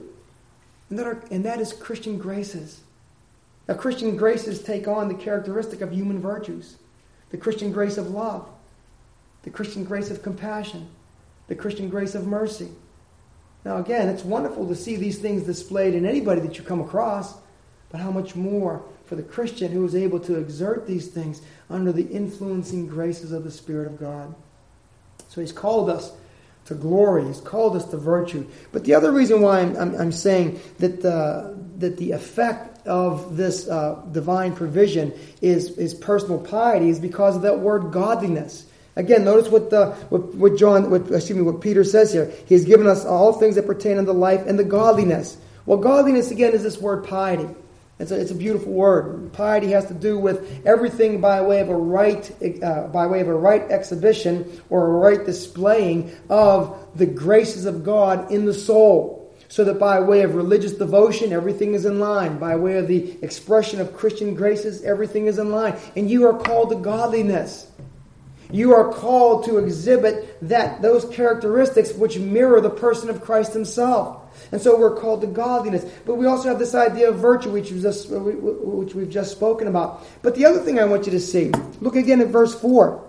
And 0.89 0.97
that, 0.97 1.05
are, 1.05 1.23
and 1.31 1.45
that 1.45 1.59
is 1.59 1.71
Christian 1.73 2.17
graces. 2.17 2.81
Now 3.69 3.75
Christian 3.75 4.17
graces 4.17 4.63
take 4.63 4.87
on 4.87 5.09
the 5.09 5.13
characteristic 5.13 5.81
of 5.81 5.91
human 5.91 6.19
virtues. 6.19 6.77
The 7.29 7.37
Christian 7.37 7.71
grace 7.71 7.99
of 7.99 8.09
love, 8.09 8.49
the 9.43 9.51
Christian 9.51 9.83
grace 9.83 10.09
of 10.09 10.23
compassion, 10.23 10.89
the 11.47 11.53
Christian 11.53 11.87
grace 11.87 12.15
of 12.15 12.25
mercy. 12.25 12.69
Now 13.63 13.77
again, 13.77 14.09
it's 14.09 14.23
wonderful 14.23 14.67
to 14.67 14.75
see 14.75 14.95
these 14.95 15.19
things 15.19 15.43
displayed 15.43 15.93
in 15.93 16.07
anybody 16.07 16.41
that 16.41 16.57
you 16.57 16.63
come 16.63 16.81
across, 16.81 17.35
but 17.91 18.01
how 18.01 18.09
much 18.09 18.35
more 18.35 18.81
for 19.05 19.15
the 19.15 19.21
Christian 19.21 19.71
who 19.71 19.85
is 19.85 19.93
able 19.93 20.19
to 20.21 20.39
exert 20.39 20.87
these 20.87 21.09
things 21.09 21.43
under 21.69 21.91
the 21.91 22.07
influencing 22.07 22.87
graces 22.87 23.31
of 23.31 23.43
the 23.43 23.51
Spirit 23.51 23.85
of 23.85 23.99
God. 23.99 24.33
So 25.27 25.41
he's 25.41 25.51
called 25.51 25.91
us 25.91 26.11
to 26.65 26.73
glory. 26.73 27.25
He's 27.25 27.41
called 27.41 27.75
us 27.75 27.85
to 27.85 27.97
virtue. 27.97 28.47
But 28.71 28.85
the 28.85 28.95
other 28.95 29.11
reason 29.11 29.41
why 29.41 29.59
I'm, 29.59 29.75
I'm, 29.77 29.95
I'm 29.95 30.11
saying 30.11 30.59
that 30.79 31.03
the, 31.03 31.55
that 31.77 31.97
the 31.97 32.13
effect 32.13 32.78
of 32.85 33.37
this 33.37 33.67
uh, 33.67 34.01
divine 34.11 34.55
provision 34.55 35.13
is, 35.41 35.77
is 35.77 35.93
personal 35.93 36.39
piety 36.39 36.89
is 36.89 36.99
because 36.99 37.35
of 37.35 37.41
that 37.43 37.59
word 37.59 37.91
godliness. 37.91 38.65
Again, 38.95 39.23
notice 39.23 39.49
what, 39.49 39.69
the, 39.69 39.91
what, 40.09 40.35
what 40.35 40.57
John, 40.57 40.89
what, 40.89 41.09
excuse 41.11 41.37
me, 41.37 41.41
what 41.41 41.61
Peter 41.61 41.83
says 41.83 42.11
here. 42.11 42.31
He 42.47 42.55
has 42.55 42.65
given 42.65 42.87
us 42.87 43.05
all 43.05 43.33
things 43.33 43.55
that 43.55 43.65
pertain 43.65 43.97
unto 43.97 44.11
life 44.11 44.45
and 44.45 44.59
the 44.59 44.63
godliness. 44.63 45.37
Well, 45.65 45.77
godliness 45.77 46.31
again 46.31 46.53
is 46.53 46.63
this 46.63 46.77
word 46.77 47.05
piety. 47.05 47.47
It's 47.99 48.11
a, 48.11 48.19
it's 48.19 48.31
a 48.31 48.35
beautiful 48.35 48.71
word. 48.71 49.33
Piety 49.33 49.71
has 49.71 49.85
to 49.87 49.93
do 49.93 50.17
with 50.17 50.65
everything 50.65 51.19
by 51.19 51.41
way 51.41 51.59
of 51.59 51.69
a 51.69 51.75
right, 51.75 52.31
uh, 52.63 52.87
by 52.87 53.07
way 53.07 53.19
of 53.19 53.27
a 53.27 53.33
right 53.33 53.61
exhibition 53.69 54.61
or 54.69 54.85
a 54.85 54.89
right 54.89 55.25
displaying 55.25 56.11
of 56.29 56.87
the 56.95 57.05
graces 57.05 57.65
of 57.65 57.83
God 57.83 58.31
in 58.31 58.45
the 58.45 58.53
soul. 58.53 59.18
So 59.49 59.63
that 59.63 59.79
by 59.79 59.99
way 59.99 60.21
of 60.21 60.35
religious 60.35 60.73
devotion, 60.73 61.33
everything 61.33 61.73
is 61.73 61.85
in 61.85 61.99
line. 61.99 62.37
By 62.37 62.55
way 62.55 62.77
of 62.77 62.87
the 62.87 63.17
expression 63.23 63.81
of 63.81 63.95
Christian 63.95 64.35
graces, 64.35 64.83
everything 64.83 65.25
is 65.25 65.39
in 65.39 65.51
line. 65.51 65.75
And 65.97 66.09
you 66.09 66.27
are 66.27 66.37
called 66.37 66.69
to 66.69 66.75
godliness. 66.75 67.69
You 68.51 68.73
are 68.73 68.93
called 68.93 69.45
to 69.45 69.57
exhibit 69.57 70.37
that 70.47 70.83
those 70.83 71.05
characteristics 71.05 71.91
which 71.93 72.19
mirror 72.19 72.61
the 72.61 72.69
person 72.69 73.09
of 73.09 73.21
Christ 73.21 73.53
himself. 73.53 74.17
And 74.51 74.61
so 74.61 74.79
we're 74.79 74.95
called 74.95 75.21
to 75.21 75.27
godliness. 75.27 75.83
But 76.05 76.15
we 76.15 76.27
also 76.27 76.47
have 76.49 76.59
this 76.59 76.75
idea 76.75 77.09
of 77.09 77.17
virtue, 77.17 77.49
which 77.49 77.71
we've 77.71 77.81
just, 77.81 78.07
which 78.09 78.93
we've 78.93 79.09
just 79.09 79.31
spoken 79.31 79.67
about. 79.67 80.05
But 80.21 80.35
the 80.35 80.45
other 80.45 80.59
thing 80.59 80.79
I 80.79 80.85
want 80.85 81.07
you 81.07 81.11
to 81.11 81.19
see, 81.19 81.51
look 81.81 81.95
again 81.95 82.21
at 82.21 82.27
verse 82.27 82.53
4. 82.59 83.03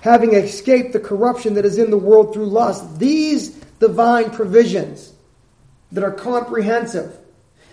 Having 0.00 0.34
escaped 0.34 0.94
the 0.94 1.00
corruption 1.00 1.54
that 1.54 1.66
is 1.66 1.78
in 1.78 1.90
the 1.90 1.98
world 1.98 2.32
through 2.32 2.46
lust, 2.46 2.98
these 2.98 3.61
divine 3.82 4.30
provisions 4.30 5.12
that 5.90 6.04
are 6.04 6.12
comprehensive, 6.12 7.18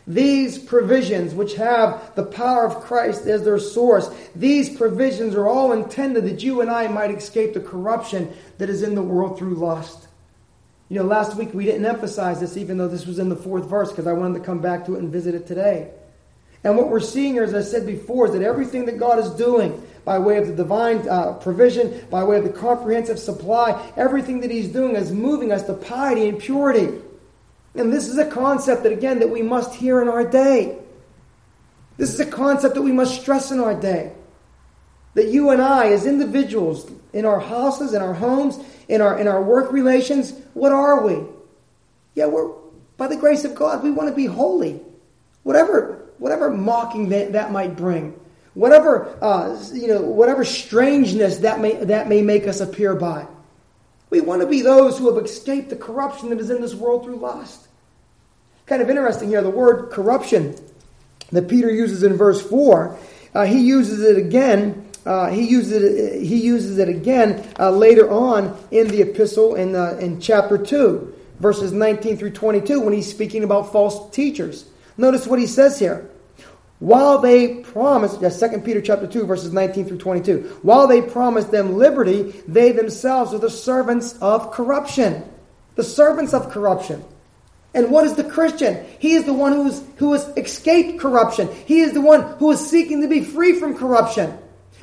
these 0.07 0.57
provisions, 0.57 1.35
which 1.35 1.53
have 1.53 2.15
the 2.15 2.25
power 2.25 2.65
of 2.65 2.81
Christ 2.81 3.27
as 3.27 3.43
their 3.43 3.59
source, 3.59 4.09
these 4.35 4.75
provisions 4.75 5.35
are 5.35 5.47
all 5.47 5.71
intended 5.71 6.25
that 6.25 6.41
you 6.41 6.61
and 6.61 6.69
I 6.71 6.87
might 6.87 7.11
escape 7.11 7.53
the 7.53 7.59
corruption 7.59 8.33
that 8.57 8.71
is 8.71 8.81
in 8.81 8.95
the 8.95 9.03
world 9.03 9.37
through 9.37 9.53
lust. 9.53 10.07
You 10.89 10.97
know, 10.97 11.05
last 11.05 11.35
week 11.35 11.53
we 11.53 11.65
didn't 11.65 11.85
emphasize 11.85 12.39
this, 12.39 12.57
even 12.57 12.79
though 12.79 12.87
this 12.87 13.05
was 13.05 13.19
in 13.19 13.29
the 13.29 13.35
fourth 13.35 13.65
verse, 13.65 13.91
because 13.91 14.07
I 14.07 14.13
wanted 14.13 14.39
to 14.39 14.43
come 14.43 14.61
back 14.61 14.87
to 14.87 14.95
it 14.95 14.99
and 14.99 15.11
visit 15.11 15.35
it 15.35 15.45
today. 15.45 15.91
And 16.63 16.75
what 16.75 16.89
we're 16.89 17.01
seeing 17.01 17.33
here, 17.33 17.43
as 17.43 17.53
I 17.53 17.61
said 17.61 17.85
before, 17.85 18.25
is 18.25 18.33
that 18.33 18.41
everything 18.41 18.85
that 18.87 18.97
God 18.97 19.19
is 19.19 19.29
doing 19.29 19.79
by 20.05 20.17
way 20.19 20.37
of 20.37 20.47
the 20.47 20.55
divine 20.55 21.07
uh, 21.07 21.33
provision, 21.33 22.05
by 22.09 22.23
way 22.23 22.37
of 22.37 22.43
the 22.43 22.49
comprehensive 22.49 23.19
supply, 23.19 23.91
everything 23.95 24.41
that 24.41 24.51
He's 24.51 24.69
doing 24.69 24.95
is 24.95 25.11
moving 25.11 25.51
us 25.51 25.63
to 25.63 25.73
piety 25.73 26.27
and 26.27 26.39
purity. 26.39 26.99
And 27.75 27.93
this 27.93 28.07
is 28.07 28.17
a 28.17 28.29
concept 28.29 28.83
that, 28.83 28.91
again, 28.91 29.19
that 29.19 29.29
we 29.29 29.41
must 29.41 29.75
hear 29.75 30.01
in 30.01 30.07
our 30.07 30.25
day. 30.25 30.77
This 31.97 32.13
is 32.13 32.19
a 32.19 32.25
concept 32.25 32.75
that 32.75 32.81
we 32.81 32.91
must 32.91 33.21
stress 33.21 33.51
in 33.51 33.59
our 33.59 33.79
day. 33.79 34.13
That 35.13 35.27
you 35.27 35.49
and 35.49 35.61
I, 35.61 35.87
as 35.91 36.05
individuals, 36.05 36.89
in 37.13 37.25
our 37.25 37.39
houses, 37.39 37.93
in 37.93 38.01
our 38.01 38.13
homes, 38.13 38.57
in 38.87 39.01
our, 39.01 39.19
in 39.19 39.27
our 39.27 39.41
work 39.41 39.71
relations, 39.71 40.33
what 40.53 40.71
are 40.71 41.05
we? 41.05 41.23
Yeah, 42.15 42.27
we're, 42.27 42.51
by 42.97 43.07
the 43.07 43.17
grace 43.17 43.43
of 43.45 43.55
God, 43.55 43.83
we 43.83 43.91
want 43.91 44.09
to 44.09 44.15
be 44.15 44.25
holy. 44.25 44.81
Whatever, 45.43 46.05
whatever 46.17 46.49
mocking 46.49 47.09
that, 47.09 47.33
that 47.33 47.51
might 47.51 47.75
bring, 47.75 48.19
whatever, 48.59 49.17
uh, 49.21 49.57
you 49.73 49.87
know, 49.87 50.01
whatever 50.01 50.43
strangeness 50.43 51.37
that 51.37 51.61
may, 51.61 51.75
that 51.85 52.09
may 52.09 52.21
make 52.21 52.45
us 52.45 52.59
appear 52.59 52.93
by. 52.93 53.25
We 54.09 54.19
want 54.19 54.41
to 54.41 54.47
be 54.47 54.61
those 54.61 54.97
who 54.97 55.13
have 55.13 55.23
escaped 55.23 55.69
the 55.69 55.77
corruption 55.77 56.29
that 56.29 56.39
is 56.41 56.49
in 56.49 56.61
this 56.61 56.75
world 56.75 57.05
through 57.05 57.15
lust. 57.15 57.67
Kind 58.65 58.81
of 58.81 58.89
interesting 58.89 59.29
here, 59.29 59.41
the 59.41 59.49
word 59.49 59.91
corruption 59.91 60.55
that 61.31 61.47
Peter 61.47 61.71
uses 61.71 62.03
in 62.03 62.17
verse 62.17 62.41
4, 62.41 62.97
uh, 63.33 63.45
he 63.45 63.61
uses 63.61 64.01
it 64.01 64.17
again. 64.17 64.85
Uh, 65.05 65.29
he 65.29 65.47
uses 65.47 65.71
it. 65.71 66.21
He 66.21 66.41
uses 66.41 66.77
it 66.77 66.89
again 66.89 67.47
uh, 67.57 67.71
later 67.71 68.09
on 68.11 68.61
in 68.69 68.89
the 68.89 69.01
epistle 69.01 69.55
in 69.55 69.73
uh, 69.73 69.97
in 70.01 70.19
chapter 70.19 70.57
two, 70.57 71.15
verses 71.39 71.71
nineteen 71.71 72.17
through 72.17 72.31
twenty-two, 72.31 72.81
when 72.81 72.93
he's 72.93 73.09
speaking 73.09 73.45
about 73.45 73.71
false 73.71 74.13
teachers. 74.13 74.65
Notice 74.97 75.25
what 75.25 75.39
he 75.39 75.47
says 75.47 75.79
here. 75.79 76.09
While 76.79 77.17
they 77.17 77.55
promised, 77.55 78.21
yeah, 78.21 78.29
2 78.29 78.61
Peter 78.61 78.81
chapter 78.81 79.05
2, 79.05 79.25
verses 79.25 79.51
19 79.51 79.85
through 79.85 79.97
22, 79.97 80.59
while 80.61 80.87
they 80.87 81.01
promised 81.01 81.51
them 81.51 81.77
liberty, 81.77 82.33
they 82.47 82.71
themselves 82.71 83.33
are 83.33 83.39
the 83.39 83.49
servants 83.49 84.17
of 84.21 84.51
corruption. 84.51 85.29
The 85.75 85.83
servants 85.83 86.33
of 86.33 86.49
corruption. 86.49 87.03
And 87.73 87.91
what 87.91 88.05
is 88.05 88.15
the 88.15 88.23
Christian? 88.23 88.85
He 88.97 89.13
is 89.13 89.25
the 89.25 89.33
one 89.33 89.53
who's, 89.53 89.83
who 89.97 90.13
has 90.13 90.25
escaped 90.37 90.99
corruption. 90.99 91.49
He 91.65 91.81
is 91.81 91.93
the 91.93 92.01
one 92.01 92.21
who 92.37 92.51
is 92.51 92.69
seeking 92.69 93.01
to 93.01 93.07
be 93.07 93.23
free 93.23 93.59
from 93.59 93.77
corruption. 93.77 94.37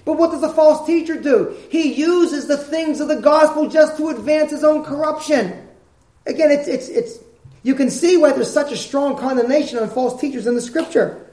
But 0.05 0.19
what 0.19 0.31
does 0.31 0.43
the 0.43 0.51
false 0.51 0.87
teacher 0.87 1.21
do? 1.21 1.57
He 1.71 1.95
uses 1.95 2.47
the 2.47 2.59
things 2.59 3.01
of 3.01 3.09
the 3.09 3.21
gospel 3.21 3.69
just 3.69 3.97
to 3.97 4.11
advance 4.11 4.51
his 4.51 4.63
own 4.63 4.85
corruption. 4.85 5.67
Again, 6.27 6.51
it's, 6.51 6.69
it's, 6.69 6.89
it's, 6.89 7.19
you 7.63 7.75
can 7.75 7.91
see 7.91 8.17
why 8.17 8.33
there's 8.33 8.53
such 8.53 8.71
a 8.71 8.77
strong 8.77 9.17
condemnation 9.17 9.79
on 9.79 9.89
false 9.89 10.21
teachers 10.21 10.47
in 10.47 10.55
the 10.55 10.61
scripture. 10.61 11.26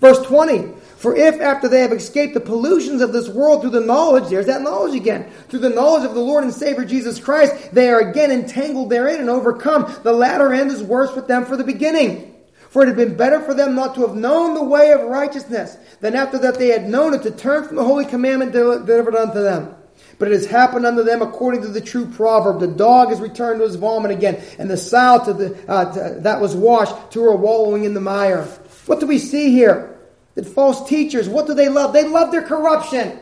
Verse 0.00 0.24
20 0.26 0.72
For 0.96 1.16
if 1.16 1.40
after 1.40 1.68
they 1.68 1.80
have 1.80 1.92
escaped 1.92 2.34
the 2.34 2.40
pollutions 2.40 3.00
of 3.00 3.12
this 3.12 3.28
world 3.28 3.62
through 3.62 3.70
the 3.70 3.80
knowledge, 3.80 4.28
there's 4.28 4.46
that 4.46 4.62
knowledge 4.62 4.94
again, 4.94 5.30
through 5.48 5.60
the 5.60 5.70
knowledge 5.70 6.04
of 6.04 6.14
the 6.14 6.20
Lord 6.20 6.44
and 6.44 6.52
Savior 6.52 6.84
Jesus 6.84 7.18
Christ, 7.18 7.72
they 7.72 7.88
are 7.88 8.00
again 8.00 8.30
entangled 8.30 8.90
therein 8.90 9.20
and 9.20 9.30
overcome, 9.30 9.92
the 10.02 10.12
latter 10.12 10.52
end 10.52 10.70
is 10.70 10.82
worse 10.82 11.14
with 11.14 11.26
them 11.26 11.44
for 11.44 11.56
the 11.56 11.64
beginning. 11.64 12.34
For 12.68 12.82
it 12.82 12.88
had 12.88 12.96
been 12.96 13.16
better 13.16 13.40
for 13.40 13.54
them 13.54 13.74
not 13.74 13.94
to 13.94 14.06
have 14.06 14.16
known 14.16 14.54
the 14.54 14.62
way 14.62 14.92
of 14.92 15.00
righteousness 15.02 15.78
than 16.00 16.14
after 16.14 16.36
that 16.40 16.56
they 16.56 16.68
had 16.68 16.88
known 16.88 17.14
it 17.14 17.22
to 17.22 17.30
turn 17.30 17.64
from 17.64 17.76
the 17.76 17.84
holy 17.84 18.04
commandment 18.04 18.52
delivered 18.52 19.16
unto 19.16 19.42
them. 19.42 19.74
But 20.18 20.28
it 20.28 20.34
has 20.34 20.46
happened 20.46 20.86
unto 20.86 21.02
them 21.02 21.22
according 21.22 21.62
to 21.62 21.68
the 21.68 21.80
true 21.80 22.06
proverb: 22.06 22.60
the 22.60 22.66
dog 22.66 23.12
is 23.12 23.20
returned 23.20 23.60
to 23.60 23.66
his 23.66 23.76
vomit 23.76 24.10
again, 24.10 24.42
and 24.58 24.70
the 24.70 24.76
sow 24.76 25.22
to 25.24 25.32
the 25.32 25.70
uh, 25.70 25.92
to, 25.92 26.20
that 26.20 26.40
was 26.40 26.54
washed 26.54 27.12
to 27.12 27.22
her 27.22 27.36
wallowing 27.36 27.84
in 27.84 27.94
the 27.94 28.00
mire. 28.00 28.46
What 28.86 29.00
do 29.00 29.06
we 29.06 29.18
see 29.18 29.50
here? 29.50 29.98
That 30.34 30.46
false 30.46 30.88
teachers, 30.88 31.28
what 31.28 31.46
do 31.46 31.54
they 31.54 31.68
love? 31.68 31.92
They 31.92 32.06
love 32.06 32.30
their 32.30 32.42
corruption. 32.42 33.18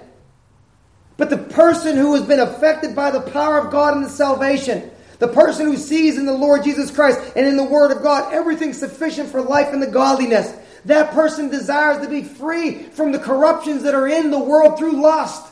But 1.16 1.30
the 1.30 1.38
person 1.38 1.96
who 1.96 2.14
has 2.14 2.24
been 2.24 2.40
affected 2.40 2.96
by 2.96 3.10
the 3.10 3.20
power 3.20 3.58
of 3.58 3.70
God 3.70 3.94
and 3.94 4.04
the 4.04 4.10
salvation, 4.10 4.90
the 5.20 5.28
person 5.28 5.66
who 5.66 5.76
sees 5.76 6.18
in 6.18 6.26
the 6.26 6.32
Lord 6.32 6.64
Jesus 6.64 6.90
Christ 6.90 7.20
and 7.36 7.46
in 7.46 7.56
the 7.56 7.64
Word 7.64 7.92
of 7.92 8.02
God 8.02 8.34
everything 8.34 8.72
sufficient 8.72 9.30
for 9.30 9.40
life 9.40 9.72
and 9.72 9.80
the 9.80 9.86
godliness, 9.86 10.52
that 10.86 11.12
person 11.12 11.48
desires 11.48 12.02
to 12.02 12.10
be 12.10 12.22
free 12.22 12.82
from 12.82 13.12
the 13.12 13.18
corruptions 13.18 13.84
that 13.84 13.94
are 13.94 14.08
in 14.08 14.30
the 14.30 14.38
world 14.38 14.76
through 14.76 15.00
lust. 15.00 15.50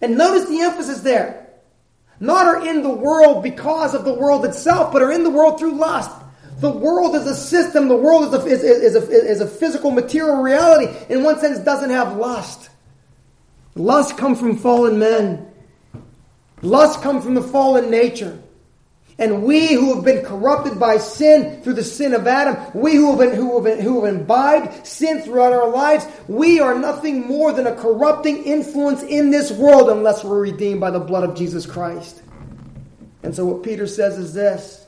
And 0.00 0.16
notice 0.16 0.48
the 0.48 0.60
emphasis 0.60 1.00
there. 1.00 1.48
Not 2.20 2.46
are 2.46 2.66
in 2.66 2.82
the 2.82 2.90
world 2.90 3.42
because 3.42 3.94
of 3.94 4.04
the 4.04 4.12
world 4.12 4.44
itself, 4.44 4.92
but 4.92 5.02
are 5.02 5.10
in 5.10 5.24
the 5.24 5.30
world 5.30 5.58
through 5.58 5.72
lust. 5.72 6.10
The 6.60 6.70
world 6.70 7.14
is 7.14 7.26
a 7.26 7.34
system, 7.34 7.88
the 7.88 7.96
world 7.96 8.24
is 8.24 8.34
a, 8.34 8.46
is, 8.46 8.62
is, 8.62 8.94
a, 8.94 9.10
is 9.10 9.40
a 9.40 9.46
physical, 9.46 9.90
material 9.90 10.42
reality. 10.42 10.92
In 11.08 11.22
one 11.22 11.40
sense, 11.40 11.58
doesn't 11.60 11.90
have 11.90 12.16
lust. 12.16 12.68
Lust 13.74 14.18
comes 14.18 14.38
from 14.38 14.58
fallen 14.58 14.98
men. 14.98 15.50
Lust 16.60 17.00
comes 17.00 17.24
from 17.24 17.34
the 17.34 17.42
fallen 17.42 17.90
nature. 17.90 18.38
And 19.18 19.42
we 19.42 19.72
who 19.72 19.94
have 19.94 20.04
been 20.04 20.24
corrupted 20.24 20.78
by 20.78 20.98
sin 20.98 21.62
through 21.62 21.74
the 21.74 21.84
sin 21.84 22.14
of 22.14 22.26
Adam, 22.26 22.56
we 22.74 22.94
who 22.94 23.10
have, 23.10 23.18
been, 23.18 23.36
who, 23.36 23.54
have 23.54 23.64
been, 23.64 23.84
who 23.84 24.04
have 24.04 24.14
imbibed 24.14 24.86
sin 24.86 25.22
throughout 25.22 25.52
our 25.52 25.68
lives, 25.68 26.06
we 26.28 26.60
are 26.60 26.78
nothing 26.78 27.26
more 27.26 27.52
than 27.52 27.66
a 27.66 27.74
corrupting 27.74 28.44
influence 28.44 29.02
in 29.02 29.30
this 29.30 29.50
world 29.50 29.90
unless 29.90 30.24
we're 30.24 30.40
redeemed 30.40 30.80
by 30.80 30.90
the 30.90 31.00
blood 31.00 31.24
of 31.24 31.36
Jesus 31.36 31.64
Christ. 31.64 32.22
And 33.22 33.34
so 33.34 33.46
what 33.46 33.62
Peter 33.62 33.86
says 33.86 34.18
is 34.18 34.34
this 34.34 34.86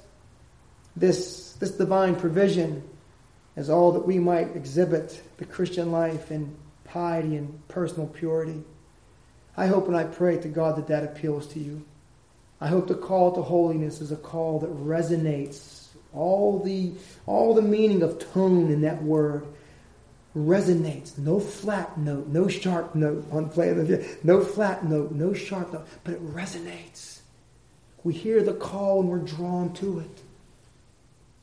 this 0.96 1.41
this 1.62 1.70
divine 1.70 2.16
provision 2.16 2.82
is 3.54 3.70
all 3.70 3.92
that 3.92 4.04
we 4.04 4.18
might 4.18 4.56
exhibit 4.56 5.22
the 5.36 5.44
Christian 5.44 5.92
life 5.92 6.32
in 6.32 6.56
piety 6.84 7.36
and 7.36 7.68
personal 7.68 8.08
purity. 8.08 8.64
I 9.56 9.68
hope 9.68 9.86
and 9.86 9.96
I 9.96 10.02
pray 10.02 10.38
to 10.38 10.48
God 10.48 10.74
that 10.76 10.88
that 10.88 11.04
appeals 11.04 11.46
to 11.52 11.60
you. 11.60 11.84
I 12.60 12.66
hope 12.66 12.88
the 12.88 12.96
call 12.96 13.30
to 13.36 13.42
holiness 13.42 14.00
is 14.00 14.10
a 14.10 14.16
call 14.16 14.58
that 14.58 14.70
resonates. 14.70 15.86
All 16.12 16.58
the, 16.58 16.94
all 17.26 17.54
the 17.54 17.62
meaning 17.62 18.02
of 18.02 18.18
tone 18.32 18.72
in 18.72 18.80
that 18.80 19.00
word 19.00 19.46
resonates. 20.36 21.16
No 21.16 21.38
flat 21.38 21.96
note, 21.96 22.26
no 22.26 22.48
sharp 22.48 22.96
note 22.96 23.24
on 23.30 23.50
playing 23.50 24.04
no 24.24 24.42
flat 24.42 24.84
note, 24.84 25.12
no 25.12 25.32
sharp 25.32 25.72
note, 25.72 25.86
but 26.02 26.14
it 26.14 26.34
resonates. 26.34 27.20
We 28.02 28.14
hear 28.14 28.42
the 28.42 28.52
call 28.52 28.98
and 28.98 29.08
we're 29.08 29.18
drawn 29.18 29.72
to 29.74 30.00
it. 30.00 30.21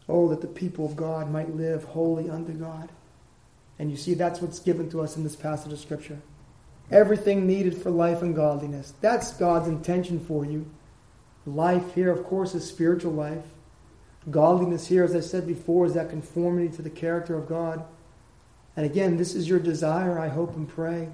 Oh, 0.10 0.28
that 0.30 0.41
the 0.41 0.47
people 0.47 0.86
of 0.86 0.95
God 0.95 1.32
might 1.32 1.55
live 1.55 1.84
holy 1.84 2.30
unto 2.30 2.51
God. 2.51 2.89
And 3.78 3.91
you 3.91 3.95
see, 3.95 4.16
that's 4.16 4.41
what's 4.41 4.60
given 4.60 4.89
to 4.89 5.01
us 5.01 5.16
in 5.16 5.24
this 5.24 5.36
passage 5.36 5.72
of 5.72 5.80
Scripture. 5.80 6.20
Everything 6.91 7.45
needed 7.45 7.78
for 7.78 7.91
life 7.91 8.24
and 8.24 8.36
godliness. 8.36 8.93
That's 9.01 9.34
God's 9.34 9.68
intention 9.68 10.20
for 10.20 10.43
you. 10.43 10.66
Life 11.45 11.93
here, 11.93 12.12
of 12.12 12.26
course, 12.26 12.55
is 12.55 12.68
spiritual 12.68 13.14
life. 13.14 13.45
Godliness 14.30 14.88
here, 14.88 15.03
as 15.03 15.16
I 15.16 15.20
said 15.20 15.45
before, 15.45 15.86
is 15.86 15.93
that 15.93 16.10
conformity 16.10 16.76
to 16.76 16.82
the 16.82 16.89
character 16.89 17.36
of 17.36 17.47
God. 17.47 17.86
And 18.76 18.86
again, 18.86 19.18
this 19.18 19.36
is 19.36 19.47
your 19.47 19.60
desire, 19.60 20.20
I 20.20 20.28
hope 20.28 20.55
and 20.55 20.68
pray. 20.68 21.10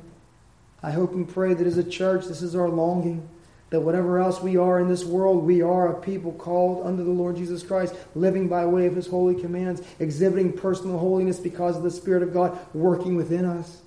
I 0.82 0.92
hope 0.92 1.14
and 1.14 1.28
pray 1.28 1.54
that 1.54 1.68
as 1.68 1.78
a 1.78 1.84
church, 1.84 2.26
this 2.26 2.42
is 2.42 2.56
our 2.56 2.70
longing 2.70 3.30
that 3.72 3.82
whatever 3.82 4.20
else 4.20 4.42
we 4.42 4.58
are 4.58 4.80
in 4.80 4.88
this 4.88 5.04
world, 5.04 5.44
we 5.44 5.62
are 5.62 5.92
a 5.92 6.00
people 6.00 6.32
called 6.34 6.86
under 6.86 7.04
the 7.04 7.12
Lord 7.12 7.36
Jesus 7.36 7.64
Christ, 7.64 7.96
living 8.14 8.48
by 8.48 8.66
way 8.66 8.86
of 8.86 8.96
his 8.96 9.08
holy 9.08 9.36
commands, 9.36 9.82
exhibiting 10.00 10.54
personal 10.54 11.00
holiness 11.00 11.40
because 11.40 11.76
of 11.76 11.84
the 11.84 11.92
Spirit 11.92 12.22
of 12.22 12.34
God 12.34 12.58
working 12.74 13.16
within 13.16 13.46
us. 13.46 13.82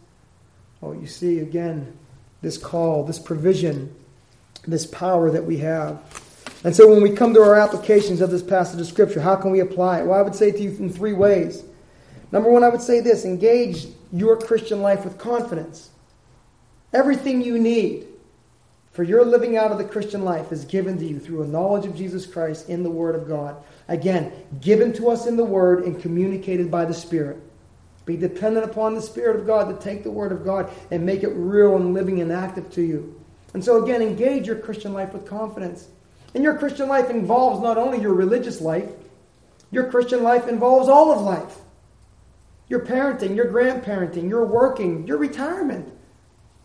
Oh, 0.83 0.93
you 0.93 1.07
see 1.07 1.39
again 1.39 1.97
this 2.43 2.59
call, 2.59 3.05
this 3.05 3.18
provision, 3.18 3.95
this 4.66 4.87
power 4.87 5.31
that 5.31 5.45
we 5.45 5.59
have. 5.59 6.03
And 6.64 6.74
so 6.74 6.89
when 6.89 7.03
we 7.03 7.11
come 7.11 7.33
to 7.35 7.43
our 7.43 7.55
applications 7.55 8.20
of 8.20 8.31
this 8.31 8.43
passage 8.43 8.81
of 8.81 8.87
Scripture, 8.87 9.20
how 9.20 9.37
can 9.37 9.53
we 9.53 9.61
apply 9.61 10.01
it? 10.01 10.07
Well, 10.07 10.18
I 10.18 10.22
would 10.22 10.35
say 10.35 10.51
to 10.51 10.59
you 10.59 10.70
in 10.70 10.91
three 10.91 11.12
ways. 11.12 11.62
Number 12.33 12.51
one, 12.51 12.64
I 12.64 12.68
would 12.68 12.83
say 12.83 13.01
this 13.01 13.24
engage 13.24 13.87
your 14.12 14.37
Christian 14.37 14.83
life 14.83 15.05
with 15.05 15.18
confidence. 15.18 15.91
Everything 16.93 17.43
you 17.43 17.59
need 17.59 18.08
for 18.99 19.05
your 19.05 19.24
living 19.24 19.57
out 19.57 19.70
of 19.70 19.78
the 19.78 19.84
Christian 19.84 20.24
life 20.24 20.51
is 20.51 20.64
given 20.64 20.99
to 20.99 21.05
you 21.05 21.20
through 21.20 21.44
a 21.44 21.46
knowledge 21.46 21.86
of 21.86 21.94
Jesus 21.94 22.26
Christ 22.26 22.68
in 22.68 22.82
the 22.82 22.90
Word 22.90 23.14
of 23.14 23.28
God. 23.28 23.62
Again, 23.86 24.32
given 24.61 24.92
to 24.94 25.09
us 25.09 25.24
in 25.24 25.36
the 25.36 25.44
Word 25.44 25.84
and 25.84 26.03
communicated 26.03 26.68
by 26.68 26.84
the 26.84 26.92
Spirit. 26.92 27.38
Be 28.07 28.16
dependent 28.16 28.68
upon 28.68 28.96
the 28.96 29.01
Spirit 29.01 29.36
of 29.36 29.46
God 29.46 29.68
to 29.68 29.80
take 29.80 30.03
the 30.03 30.11
Word 30.11 30.32
of 30.32 30.44
God 30.44 30.68
and 30.90 31.07
make 31.07 31.22
it 31.22 31.28
real 31.28 31.76
and 31.76 31.94
living 31.94 32.20
and 32.20 32.32
active 32.32 32.72
to 32.72 32.82
you. 32.82 33.24
And 33.55 33.64
so, 33.64 33.84
again, 33.84 34.03
engage 34.03 34.49
your 34.49 34.59
Christian 34.59 34.92
life 34.92 35.12
with 35.12 35.26
confidence. 35.28 35.86
And 36.34 36.42
your 36.42 36.59
Christian 36.59 36.88
life 36.88 37.09
involves 37.09 37.62
not 37.62 37.78
only 37.78 38.01
your 38.01 38.14
religious 38.14 38.61
life, 38.61 38.90
your 39.70 39.92
Christian 39.92 40.24
life 40.24 40.49
involves 40.49 40.88
all 40.88 41.12
of 41.12 41.20
life. 41.20 41.59
Your 42.66 42.80
parenting, 42.80 43.36
your 43.36 43.46
grandparenting, 43.46 44.28
your 44.28 44.44
working, 44.44 45.07
your 45.07 45.18
retirement. 45.18 45.96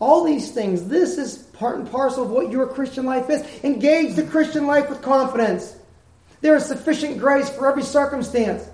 All 0.00 0.24
these 0.24 0.50
things. 0.50 0.88
This 0.88 1.18
is 1.18 1.38
part 1.38 1.78
and 1.78 1.90
parcel 1.90 2.24
of 2.24 2.30
what 2.30 2.50
your 2.50 2.66
Christian 2.66 3.06
life 3.06 3.30
is. 3.30 3.42
Engage 3.64 4.14
the 4.14 4.24
Christian 4.24 4.66
life 4.66 4.88
with 4.88 5.02
confidence. 5.02 5.76
There 6.40 6.56
is 6.56 6.66
sufficient 6.66 7.18
grace 7.18 7.48
for 7.48 7.70
every 7.70 7.82
circumstance. 7.82 8.68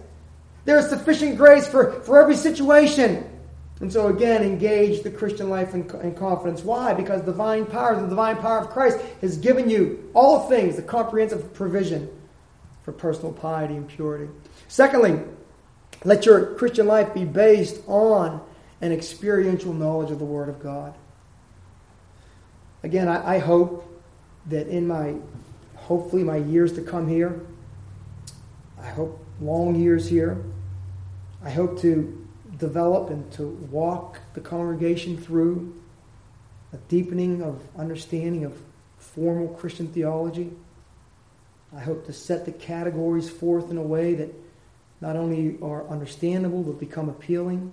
There 0.65 0.79
is 0.79 0.89
sufficient 0.89 1.37
grace 1.37 1.69
for, 1.69 1.93
for 2.03 2.21
every 2.21 2.37
situation. 2.37 3.27
And 3.81 3.91
so, 3.91 4.09
again, 4.09 4.43
engage 4.43 5.03
the 5.03 5.11
Christian 5.11 5.49
life 5.49 5.75
in, 5.75 5.89
in, 6.03 6.15
confidence. 6.15 6.63
Why? 6.63 6.93
Because 6.93 7.23
divine 7.23 7.65
power, 7.65 7.99
the 7.99 8.09
divine 8.09 8.37
power 8.37 8.59
of 8.59 8.69
Christ, 8.69 8.99
has 9.23 9.39
given 9.39 9.71
you 9.71 10.11
all 10.15 10.49
things, 10.49 10.77
the 10.77 10.83
comprehensive 10.83 11.55
provision 11.55 12.11
for 12.83 12.93
personal 12.93 13.33
piety 13.33 13.77
and 13.77 13.89
purity. 13.89 14.31
Secondly, 14.69 15.21
let 16.05 16.27
your 16.27 16.55
Christian 16.55 16.87
life 16.87 17.15
be 17.15 17.25
based 17.25 17.81
on 17.87 18.43
an 18.83 18.93
experiential 18.93 19.73
knowledge 19.73 20.11
of 20.11 20.19
the 20.19 20.25
Word 20.25 20.49
of 20.49 20.63
God. 20.63 20.95
Again, 22.83 23.09
I, 23.09 23.37
I 23.37 23.39
hope 23.39 23.87
that 24.47 24.69
in 24.69 24.87
my, 24.87 25.15
hopefully, 25.77 26.25
my 26.25 26.37
years 26.37 26.73
to 26.75 26.83
come 26.83 27.09
here, 27.09 27.41
I 28.81 28.89
hope 28.89 29.25
long 29.41 29.75
years 29.75 30.09
here, 30.09 30.43
I 31.43 31.51
hope 31.51 31.81
to 31.81 32.27
develop 32.59 33.11
and 33.11 33.31
to 33.33 33.49
walk 33.71 34.21
the 34.35 34.41
congregation 34.41 35.17
through 35.17 35.75
a 36.73 36.77
deepening 36.89 37.43
of 37.43 37.63
understanding 37.77 38.45
of 38.45 38.57
formal 38.99 39.49
Christian 39.49 39.89
theology. 39.89 40.53
I 41.75 41.81
hope 41.81 42.07
to 42.07 42.13
set 42.13 42.45
the 42.45 42.53
categories 42.53 43.29
forth 43.29 43.71
in 43.71 43.79
a 43.79 43.83
way 43.83 44.15
that 44.15 44.35
not 45.01 45.17
only 45.17 45.59
are 45.63 45.87
understandable 45.89 46.63
but 46.63 46.79
become 46.79 47.09
appealing. 47.09 47.73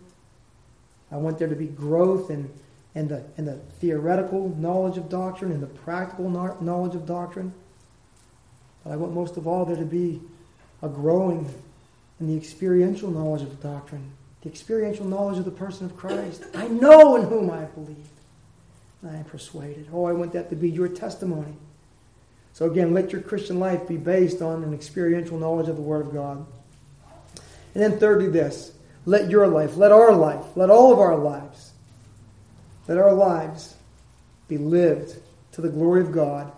I 1.12 1.18
want 1.18 1.40
there 1.40 1.48
to 1.48 1.56
be 1.56 1.68
growth 1.68 2.30
in, 2.30 2.52
in, 2.98 3.08
the, 3.08 3.24
in 3.38 3.46
the 3.46 3.56
theoretical 3.80 4.50
knowledge 4.58 4.98
of 4.98 5.08
doctrine 5.08 5.52
and 5.52 5.62
the 5.62 5.68
practical 5.68 6.30
knowledge 6.30 6.96
of 6.96 7.06
doctrine. 7.06 7.54
But 8.84 8.94
I 8.94 8.96
want 8.96 9.14
most 9.14 9.38
of 9.38 9.46
all 9.46 9.66
there 9.66 9.76
to 9.76 9.86
be 9.86 10.20
a 10.82 10.90
growing 10.90 11.54
in 12.20 12.28
the 12.28 12.36
experiential 12.36 13.12
knowledge 13.12 13.44
of 13.44 13.62
doctrine, 13.62 14.12
the 14.42 14.50
experiential 14.50 15.06
knowledge 15.06 15.38
of 15.38 15.46
the 15.46 15.52
person 15.52 15.86
of 15.86 15.96
Christ. 15.96 16.46
I 16.56 16.68
know 16.70 17.16
in 17.18 17.28
whom 17.28 17.52
I 17.52 17.66
believe. 17.66 18.08
I 19.08 19.16
am 19.18 19.26
persuaded. 19.26 19.88
Oh, 19.94 20.06
I 20.06 20.14
want 20.14 20.34
that 20.34 20.50
to 20.50 20.56
be 20.56 20.70
your 20.70 20.88
testimony. 20.88 21.54
So 22.54 22.66
again, 22.66 22.96
let 22.96 23.12
your 23.12 23.22
Christian 23.22 23.60
life 23.60 23.88
be 23.88 23.98
based 23.98 24.42
on 24.42 24.64
an 24.64 24.74
experiential 24.74 25.38
knowledge 25.38 25.70
of 25.70 25.76
the 25.76 25.84
Word 25.84 26.08
of 26.08 26.14
God. 26.14 26.44
And 27.76 27.84
then, 27.84 28.00
thirdly, 28.00 28.28
this 28.28 28.72
let 29.06 29.30
your 29.30 29.48
life, 29.48 29.78
let 29.78 29.92
our 29.92 30.14
life, 30.14 30.44
let 30.56 30.72
all 30.72 30.92
of 30.92 30.98
our 30.98 31.16
lives, 31.16 31.67
let 32.88 32.98
our 32.98 33.14
lives 33.14 33.76
be 34.48 34.58
lived 34.58 35.18
to 35.54 35.62
the 35.62 35.70
glory 35.70 36.02
of 36.02 36.12
God, 36.12 36.52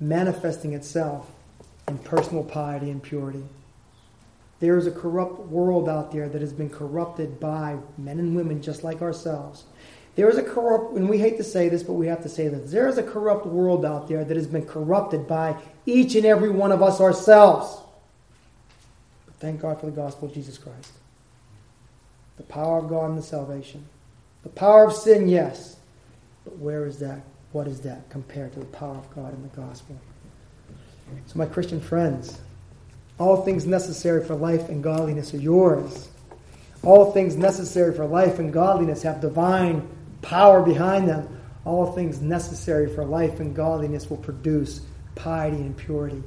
manifesting 0.00 0.72
itself 0.72 1.30
in 1.86 1.98
personal 1.98 2.44
piety 2.44 2.90
and 2.90 3.02
purity. 3.02 3.44
There 4.60 4.76
is 4.76 4.86
a 4.86 4.90
corrupt 4.90 5.38
world 5.48 5.88
out 5.88 6.10
there 6.10 6.28
that 6.28 6.40
has 6.40 6.52
been 6.52 6.70
corrupted 6.70 7.38
by 7.38 7.76
men 7.96 8.18
and 8.18 8.34
women 8.34 8.60
just 8.60 8.82
like 8.82 9.02
ourselves. 9.02 9.64
There 10.16 10.28
is 10.28 10.36
a 10.36 10.42
corrupt, 10.42 10.96
and 10.96 11.08
we 11.08 11.18
hate 11.18 11.36
to 11.36 11.44
say 11.44 11.68
this, 11.68 11.84
but 11.84 11.92
we 11.92 12.08
have 12.08 12.24
to 12.24 12.28
say 12.28 12.48
this. 12.48 12.72
There 12.72 12.88
is 12.88 12.98
a 12.98 13.04
corrupt 13.04 13.46
world 13.46 13.84
out 13.84 14.08
there 14.08 14.24
that 14.24 14.36
has 14.36 14.48
been 14.48 14.66
corrupted 14.66 15.28
by 15.28 15.56
each 15.86 16.16
and 16.16 16.26
every 16.26 16.50
one 16.50 16.72
of 16.72 16.82
us 16.82 17.00
ourselves. 17.00 17.80
But 19.26 19.36
thank 19.36 19.60
God 19.60 19.78
for 19.78 19.86
the 19.86 19.92
gospel 19.92 20.26
of 20.26 20.34
Jesus 20.34 20.58
Christ. 20.58 20.92
The 22.36 22.42
power 22.42 22.78
of 22.78 22.88
God 22.88 23.10
and 23.10 23.18
the 23.18 23.22
salvation. 23.22 23.84
The 24.42 24.48
power 24.50 24.84
of 24.84 24.92
sin, 24.92 25.28
yes. 25.28 25.76
But 26.44 26.58
where 26.58 26.86
is 26.86 26.98
that? 27.00 27.20
What 27.52 27.66
is 27.66 27.80
that 27.80 28.08
compared 28.10 28.52
to 28.54 28.60
the 28.60 28.66
power 28.66 28.96
of 28.96 29.14
God 29.14 29.34
in 29.34 29.42
the 29.42 29.48
gospel? 29.48 29.98
So, 31.26 31.38
my 31.38 31.46
Christian 31.46 31.80
friends, 31.80 32.38
all 33.18 33.42
things 33.42 33.66
necessary 33.66 34.24
for 34.24 34.34
life 34.34 34.68
and 34.68 34.82
godliness 34.82 35.34
are 35.34 35.38
yours. 35.38 36.08
All 36.82 37.12
things 37.12 37.36
necessary 37.36 37.94
for 37.94 38.06
life 38.06 38.38
and 38.38 38.52
godliness 38.52 39.02
have 39.02 39.20
divine 39.20 39.88
power 40.22 40.62
behind 40.62 41.08
them. 41.08 41.40
All 41.64 41.92
things 41.92 42.20
necessary 42.20 42.94
for 42.94 43.04
life 43.04 43.40
and 43.40 43.54
godliness 43.54 44.08
will 44.08 44.18
produce 44.18 44.82
piety 45.14 45.56
and 45.56 45.76
purity. 45.76 46.22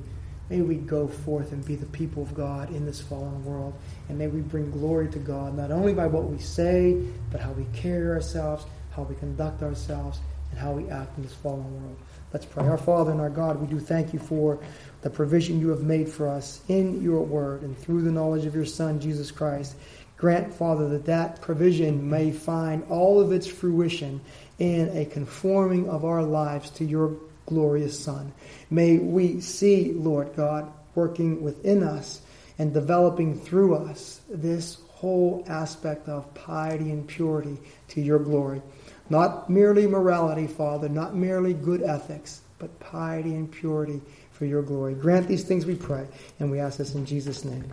May 0.51 0.61
we 0.61 0.75
go 0.75 1.07
forth 1.07 1.53
and 1.53 1.65
be 1.65 1.77
the 1.77 1.85
people 1.85 2.21
of 2.21 2.35
God 2.35 2.71
in 2.71 2.85
this 2.85 2.99
fallen 2.99 3.45
world. 3.45 3.73
And 4.09 4.17
may 4.17 4.27
we 4.27 4.41
bring 4.41 4.69
glory 4.69 5.07
to 5.11 5.17
God, 5.17 5.55
not 5.55 5.71
only 5.71 5.93
by 5.93 6.07
what 6.07 6.25
we 6.25 6.39
say, 6.39 7.01
but 7.31 7.39
how 7.39 7.53
we 7.53 7.65
carry 7.71 8.09
ourselves, 8.09 8.65
how 8.91 9.03
we 9.03 9.15
conduct 9.15 9.63
ourselves, 9.63 10.19
and 10.51 10.59
how 10.59 10.73
we 10.73 10.89
act 10.89 11.15
in 11.15 11.23
this 11.23 11.33
fallen 11.33 11.81
world. 11.81 11.97
Let's 12.33 12.45
pray. 12.45 12.67
Our 12.67 12.77
Father 12.77 13.11
and 13.11 13.21
our 13.21 13.29
God, 13.29 13.61
we 13.61 13.67
do 13.67 13.79
thank 13.79 14.11
you 14.11 14.19
for 14.19 14.59
the 15.03 15.09
provision 15.09 15.57
you 15.57 15.69
have 15.69 15.83
made 15.83 16.09
for 16.09 16.27
us 16.27 16.59
in 16.67 17.01
your 17.01 17.21
word 17.21 17.61
and 17.61 17.77
through 17.77 18.01
the 18.01 18.11
knowledge 18.11 18.45
of 18.45 18.53
your 18.53 18.65
Son, 18.65 18.99
Jesus 18.99 19.31
Christ. 19.31 19.77
Grant, 20.17 20.53
Father, 20.53 20.89
that 20.89 21.05
that 21.05 21.39
provision 21.39 22.09
may 22.09 22.29
find 22.29 22.83
all 22.89 23.21
of 23.21 23.31
its 23.31 23.47
fruition 23.47 24.19
in 24.59 24.89
a 24.97 25.05
conforming 25.05 25.87
of 25.87 26.03
our 26.03 26.23
lives 26.23 26.71
to 26.71 26.83
your 26.83 27.15
glorious 27.51 27.99
Son. 27.99 28.31
May 28.69 28.97
we 28.97 29.41
see, 29.41 29.91
Lord 29.91 30.33
God, 30.37 30.71
working 30.95 31.43
within 31.43 31.83
us 31.83 32.21
and 32.57 32.73
developing 32.73 33.37
through 33.37 33.75
us 33.75 34.21
this 34.29 34.77
whole 34.87 35.43
aspect 35.47 36.07
of 36.07 36.33
piety 36.33 36.91
and 36.91 37.05
purity 37.05 37.57
to 37.89 37.99
your 38.01 38.19
glory. 38.19 38.61
Not 39.09 39.49
merely 39.49 39.85
morality, 39.85 40.47
Father, 40.47 40.87
not 40.87 41.13
merely 41.13 41.53
good 41.53 41.83
ethics, 41.83 42.41
but 42.57 42.79
piety 42.79 43.35
and 43.35 43.51
purity 43.51 43.99
for 44.31 44.45
your 44.45 44.61
glory. 44.61 44.93
Grant 44.93 45.27
these 45.27 45.43
things, 45.43 45.65
we 45.65 45.75
pray, 45.75 46.07
and 46.39 46.49
we 46.49 46.59
ask 46.59 46.77
this 46.77 46.95
in 46.95 47.05
Jesus' 47.05 47.43
name. 47.43 47.65